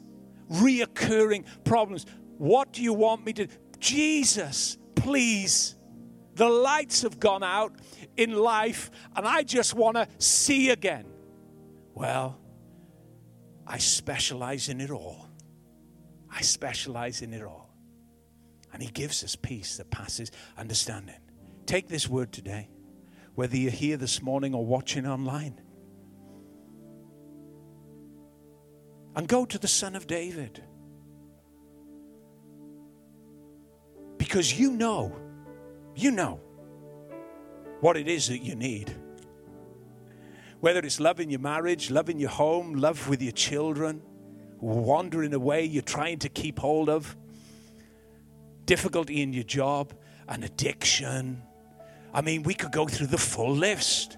reoccurring 0.52 1.46
problems. 1.64 2.04
What 2.36 2.74
do 2.74 2.82
you 2.82 2.92
want 2.92 3.24
me 3.24 3.32
to? 3.34 3.48
Jesus, 3.78 4.76
please. 4.94 5.76
The 6.34 6.48
lights 6.48 7.00
have 7.00 7.18
gone 7.18 7.42
out 7.42 7.72
in 8.16 8.32
life 8.34 8.90
and 9.14 9.26
I 9.26 9.42
just 9.42 9.74
want 9.74 9.96
to 9.96 10.08
see 10.18 10.70
again. 10.70 11.06
Well, 11.94 12.38
I 13.66 13.78
specialize 13.78 14.68
in 14.68 14.80
it 14.80 14.90
all. 14.90 15.28
I 16.30 16.42
specialize 16.42 17.22
in 17.22 17.32
it 17.32 17.42
all. 17.42 17.74
And 18.72 18.82
He 18.82 18.90
gives 18.90 19.24
us 19.24 19.36
peace 19.36 19.78
that 19.78 19.90
passes 19.90 20.30
understanding. 20.56 21.16
Take 21.64 21.88
this 21.88 22.08
word 22.08 22.32
today, 22.32 22.68
whether 23.34 23.56
you're 23.56 23.70
here 23.70 23.96
this 23.96 24.22
morning 24.22 24.54
or 24.54 24.64
watching 24.64 25.06
online. 25.06 25.60
And 29.16 29.26
go 29.26 29.46
to 29.46 29.58
the 29.58 29.68
Son 29.68 29.96
of 29.96 30.06
David. 30.06 30.62
Because 34.18 34.58
you 34.58 34.72
know, 34.72 35.16
you 35.94 36.10
know 36.10 36.40
what 37.80 37.96
it 37.96 38.08
is 38.08 38.28
that 38.28 38.42
you 38.42 38.54
need. 38.54 38.94
Whether 40.60 40.80
it's 40.80 41.00
love 41.00 41.20
in 41.20 41.30
your 41.30 41.40
marriage, 41.40 41.90
love 41.90 42.08
in 42.08 42.18
your 42.18 42.30
home, 42.30 42.74
love 42.74 43.08
with 43.08 43.22
your 43.22 43.32
children, 43.32 44.02
wandering 44.60 45.34
away 45.34 45.64
you're 45.64 45.82
trying 45.82 46.18
to 46.20 46.28
keep 46.28 46.58
hold 46.58 46.88
of, 46.88 47.16
difficulty 48.64 49.22
in 49.22 49.32
your 49.32 49.44
job, 49.44 49.92
an 50.28 50.42
addiction. 50.42 51.42
I 52.12 52.22
mean, 52.22 52.42
we 52.42 52.54
could 52.54 52.72
go 52.72 52.86
through 52.86 53.08
the 53.08 53.18
full 53.18 53.54
list. 53.54 54.16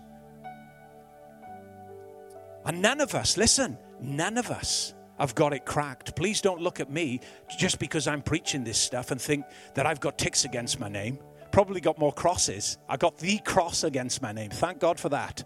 And 2.65 2.81
none 2.81 3.01
of 3.01 3.15
us, 3.15 3.37
listen, 3.37 3.79
none 4.01 4.39
of 4.39 4.51
us 4.51 4.95
have 5.19 5.35
got 5.35 5.53
it 5.53 5.65
cracked. 5.65 6.15
Please 6.15 6.41
don't 6.41 6.61
look 6.61 6.81
at 6.81 6.91
me 6.91 7.21
just 7.59 7.79
because 7.79 8.07
I'm 8.07 8.23
preaching 8.23 8.63
this 8.63 8.79
stuff 8.79 9.11
and 9.11 9.21
think 9.21 9.45
that 9.75 9.87
I've 9.87 10.01
got 10.01 10.17
ticks 10.17 10.45
against 10.45 10.79
my 10.79 10.89
name. 10.89 11.19
Probably 11.59 11.81
got 11.81 11.99
more 11.99 12.13
crosses. 12.13 12.79
I 12.89 12.97
got 12.97 13.19
the 13.19 13.39
cross 13.39 13.83
against 13.83 14.23
my 14.23 14.31
name. 14.31 14.49
Thank 14.51 14.79
God 14.79 15.01
for 15.01 15.09
that. 15.09 15.43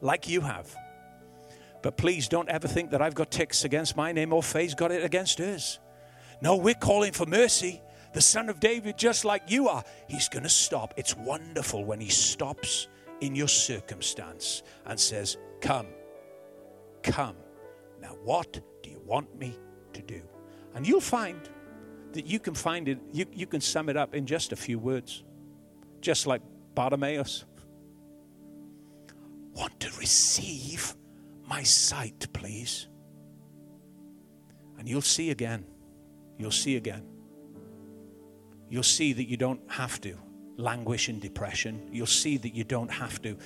Like 0.00 0.28
you 0.28 0.40
have. 0.40 0.72
But 1.82 1.96
please 1.96 2.28
don't 2.28 2.48
ever 2.48 2.68
think 2.68 2.92
that 2.92 3.02
I've 3.02 3.16
got 3.16 3.32
ticks 3.32 3.64
against 3.64 3.96
my 3.96 4.12
name 4.12 4.32
or 4.32 4.40
Faye's 4.40 4.76
got 4.76 4.92
it 4.92 5.02
against 5.02 5.40
hers. 5.40 5.80
No, 6.40 6.54
we're 6.54 6.74
calling 6.74 7.10
for 7.10 7.26
mercy. 7.26 7.82
The 8.14 8.20
son 8.20 8.48
of 8.48 8.60
David, 8.60 8.96
just 8.98 9.24
like 9.24 9.50
you 9.50 9.68
are, 9.68 9.82
he's 10.08 10.28
going 10.28 10.44
to 10.44 10.48
stop. 10.48 10.94
It's 10.96 11.16
wonderful 11.16 11.84
when 11.84 11.98
he 11.98 12.08
stops 12.08 12.86
in 13.20 13.34
your 13.34 13.48
circumstance 13.48 14.62
and 14.84 15.00
says, 15.00 15.38
Come, 15.60 15.88
come. 17.02 17.34
Now, 18.00 18.14
what 18.22 18.60
do 18.80 18.90
you 18.90 19.02
want 19.04 19.36
me 19.36 19.58
to 19.92 20.02
do? 20.02 20.22
And 20.76 20.86
you'll 20.86 21.00
find 21.00 21.40
that 22.16 22.26
you 22.26 22.38
can 22.38 22.54
find 22.54 22.88
it, 22.88 22.98
you, 23.12 23.26
you 23.32 23.46
can 23.46 23.60
sum 23.60 23.88
it 23.88 23.96
up 23.96 24.14
in 24.14 24.26
just 24.26 24.50
a 24.52 24.56
few 24.56 24.78
words, 24.78 25.22
just 26.00 26.26
like 26.26 26.42
Bartimaeus. 26.74 27.44
Want 29.52 29.78
to 29.80 29.90
receive 29.98 30.94
my 31.46 31.62
sight, 31.62 32.26
please. 32.32 32.88
And 34.78 34.88
you'll 34.88 35.02
see 35.02 35.30
again. 35.30 35.64
You'll 36.38 36.50
see 36.50 36.76
again. 36.76 37.02
You'll 38.68 38.82
see 38.82 39.12
that 39.12 39.28
you 39.28 39.36
don't 39.36 39.60
have 39.70 40.00
to 40.00 40.16
languish 40.56 41.08
in 41.08 41.20
depression. 41.20 41.88
You'll 41.92 42.06
see 42.06 42.38
that 42.38 42.54
you 42.54 42.64
don't 42.64 42.90
have 42.90 43.20
to 43.22 43.36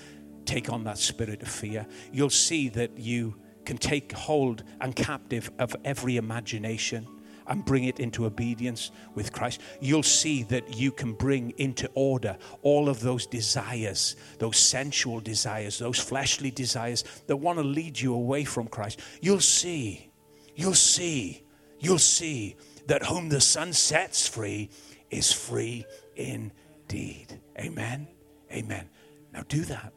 take 0.44 0.70
on 0.70 0.84
that 0.84 0.98
spirit 0.98 1.42
of 1.42 1.48
fear. 1.48 1.86
You'll 2.12 2.30
see 2.30 2.68
that 2.70 2.98
you 2.98 3.36
can 3.64 3.78
take 3.78 4.12
hold 4.12 4.62
and 4.80 4.94
captive 4.94 5.50
of 5.58 5.74
every 5.84 6.16
imagination 6.16 7.06
and 7.50 7.64
bring 7.64 7.84
it 7.84 7.98
into 7.98 8.24
obedience 8.24 8.92
with 9.14 9.32
Christ, 9.32 9.60
you'll 9.80 10.04
see 10.04 10.44
that 10.44 10.76
you 10.76 10.92
can 10.92 11.12
bring 11.12 11.50
into 11.58 11.90
order 11.94 12.38
all 12.62 12.88
of 12.88 13.00
those 13.00 13.26
desires, 13.26 14.16
those 14.38 14.56
sensual 14.56 15.20
desires, 15.20 15.78
those 15.78 15.98
fleshly 15.98 16.52
desires 16.52 17.04
that 17.26 17.36
want 17.36 17.58
to 17.58 17.64
lead 17.64 18.00
you 18.00 18.14
away 18.14 18.44
from 18.44 18.68
Christ. 18.68 19.00
You'll 19.20 19.40
see, 19.40 20.10
you'll 20.54 20.74
see, 20.74 21.42
you'll 21.80 21.98
see 21.98 22.56
that 22.86 23.04
whom 23.04 23.28
the 23.28 23.40
Son 23.40 23.72
sets 23.72 24.28
free 24.28 24.70
is 25.10 25.32
free 25.32 25.84
indeed. 26.14 27.40
Amen. 27.58 28.06
Amen. 28.52 28.88
Now 29.32 29.42
do 29.48 29.64
that. 29.64 29.92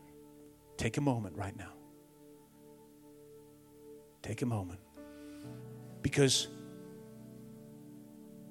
Take 0.78 0.98
a 0.98 1.02
moment 1.02 1.38
right 1.38 1.56
now. 1.56 1.72
Take 4.24 4.42
a 4.42 4.46
moment. 4.46 4.80
Because 6.02 6.48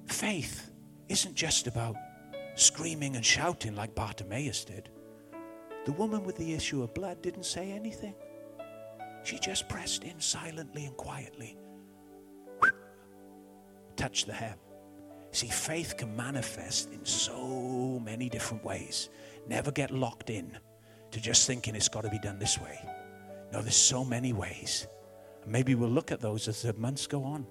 faith 0.07 0.71
isn't 1.09 1.35
just 1.35 1.67
about 1.67 1.95
screaming 2.55 3.15
and 3.15 3.25
shouting 3.25 3.75
like 3.75 3.95
Bartimaeus 3.95 4.65
did. 4.65 4.89
The 5.85 5.91
woman 5.93 6.23
with 6.23 6.37
the 6.37 6.53
issue 6.53 6.81
of 6.83 6.93
blood 6.93 7.21
didn't 7.21 7.45
say 7.45 7.71
anything. 7.71 8.15
She 9.23 9.39
just 9.39 9.67
pressed 9.69 10.03
in 10.03 10.19
silently 10.19 10.85
and 10.85 10.95
quietly, 10.97 11.57
touched 13.95 14.27
the 14.27 14.33
hem. 14.33 14.57
See, 15.31 15.47
faith 15.47 15.97
can 15.97 16.15
manifest 16.15 16.91
in 16.91 17.03
so 17.05 17.99
many 18.03 18.29
different 18.29 18.63
ways. 18.63 19.09
Never 19.47 19.71
get 19.71 19.91
locked 19.91 20.29
in 20.29 20.57
to 21.11 21.19
just 21.19 21.47
thinking 21.47 21.75
it's 21.75 21.89
got 21.89 22.01
to 22.01 22.09
be 22.09 22.19
done 22.19 22.37
this 22.37 22.59
way. 22.59 22.79
No, 23.51 23.61
there's 23.61 23.75
so 23.75 24.05
many 24.05 24.31
ways. 24.31 24.87
Maybe 25.45 25.75
we'll 25.75 25.89
look 25.89 26.11
at 26.11 26.21
those 26.21 26.47
as 26.47 26.61
the 26.61 26.73
months 26.73 27.07
go 27.07 27.23
on. 27.23 27.45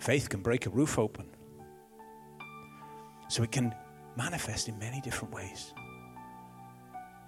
Faith 0.00 0.30
can 0.30 0.40
break 0.40 0.64
a 0.64 0.70
roof 0.70 0.98
open. 0.98 1.26
So 3.28 3.42
it 3.42 3.52
can 3.52 3.74
manifest 4.16 4.68
in 4.68 4.78
many 4.78 5.00
different 5.02 5.32
ways. 5.32 5.74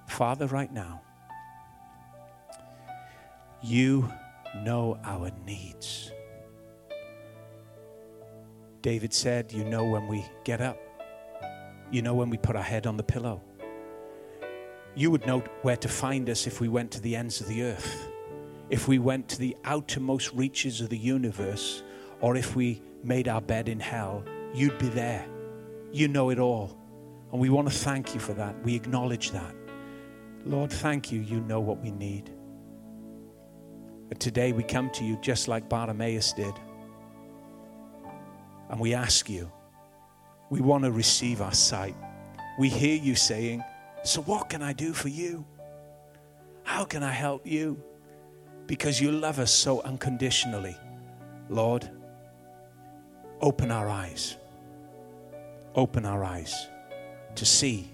Father, 0.09 0.47
right 0.47 0.73
now, 0.73 1.03
you 3.63 4.11
know 4.65 4.99
our 5.05 5.31
needs. 5.47 6.11
David 8.81 9.13
said, 9.13 9.53
You 9.53 9.65
know 9.65 9.85
when 9.85 10.09
we 10.09 10.25
get 10.45 10.61
up, 10.61 10.79
you 11.91 12.01
know 12.01 12.15
when 12.15 12.31
we 12.31 12.39
put 12.39 12.57
our 12.57 12.63
head 12.63 12.87
on 12.87 12.97
the 12.97 13.03
pillow. 13.03 13.43
You 14.95 15.11
would 15.11 15.27
know 15.27 15.41
where 15.61 15.77
to 15.77 15.89
find 15.89 16.29
us 16.29 16.47
if 16.47 16.61
we 16.61 16.69
went 16.69 16.91
to 16.93 17.01
the 17.01 17.17
ends 17.17 17.41
of 17.41 17.49
the 17.49 17.63
earth, 17.63 18.09
if 18.71 18.89
we 18.89 18.99
went 18.99 19.29
to 19.29 19.39
the 19.39 19.57
outermost 19.65 20.33
reaches 20.33 20.81
of 20.81 20.89
the 20.89 20.99
universe, 20.99 21.83
or 22.23 22.37
if 22.37 22.57
we 22.57 22.81
made 23.05 23.29
our 23.29 23.41
bed 23.41 23.69
in 23.69 23.81
hell. 23.81 24.25
You'd 24.55 24.79
be 24.79 24.89
there. 24.89 25.27
You 25.93 26.09
know 26.09 26.31
it 26.31 26.39
all. 26.39 26.79
And 27.33 27.41
we 27.41 27.51
want 27.51 27.69
to 27.69 27.75
thank 27.75 28.15
you 28.15 28.21
for 28.21 28.33
that. 28.35 28.55
We 28.65 28.75
acknowledge 28.75 29.33
that. 29.33 29.55
Lord, 30.45 30.73
thank 30.73 31.13
you. 31.13 31.21
You 31.21 31.41
know 31.41 31.61
what 31.61 31.79
we 31.79 31.91
need. 31.91 32.31
But 34.09 34.21
today 34.21 34.53
we 34.53 34.63
come 34.63 34.91
to 34.91 35.05
you 35.05 35.19
just 35.21 35.49
like 35.49 35.69
Bartimaeus 35.69 36.33
did. 36.33 36.55
And 38.71 38.81
we 38.81 38.95
ask 38.95 39.29
you, 39.29 39.51
we 40.51 40.61
want 40.61 40.85
to 40.85 40.91
receive 40.91 41.41
our 41.41 41.55
sight. 41.55 41.97
We 42.59 42.69
hear 42.69 42.97
you 42.97 43.15
saying, 43.15 43.65
so, 44.05 44.21
what 44.23 44.49
can 44.49 44.63
I 44.63 44.73
do 44.73 44.93
for 44.93 45.09
you? 45.09 45.45
How 46.65 46.85
can 46.85 47.03
I 47.03 47.13
help 47.13 47.47
you? 47.47 47.81
Because 48.67 49.01
you 49.01 49.13
love 49.13 49.39
us 49.39 49.53
so 49.53 49.81
unconditionally. 49.83 50.77
Lord, 51.49 51.89
open 53.43 53.71
our 53.71 53.89
eyes. 53.89 54.37
Open 55.75 56.05
our 56.07 56.25
eyes 56.25 56.69
to 57.35 57.45
see 57.45 57.91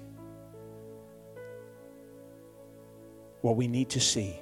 what 3.40 3.56
we 3.56 3.68
need 3.68 3.88
to 3.90 4.00
see 4.00 4.40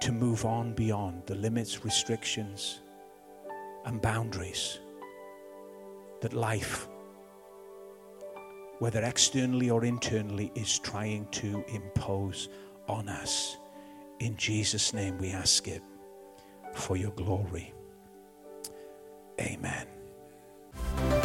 to 0.00 0.12
move 0.12 0.44
on 0.44 0.72
beyond 0.72 1.22
the 1.26 1.34
limits, 1.34 1.84
restrictions, 1.84 2.80
and 3.84 4.00
boundaries 4.00 4.78
that 6.22 6.32
life 6.32 6.88
whether 8.80 9.04
externally 9.04 9.68
or 9.70 9.84
internally, 9.84 10.50
is 10.54 10.78
trying 10.78 11.26
to 11.26 11.62
impose 11.68 12.48
on 12.88 13.08
us. 13.08 13.58
In 14.20 14.36
Jesus' 14.36 14.94
name 14.94 15.18
we 15.18 15.30
ask 15.30 15.68
it 15.68 15.82
for 16.74 16.96
your 16.96 17.10
glory. 17.12 17.74
Amen. 19.38 19.86
Thank 20.82 21.14
you. 21.14 21.19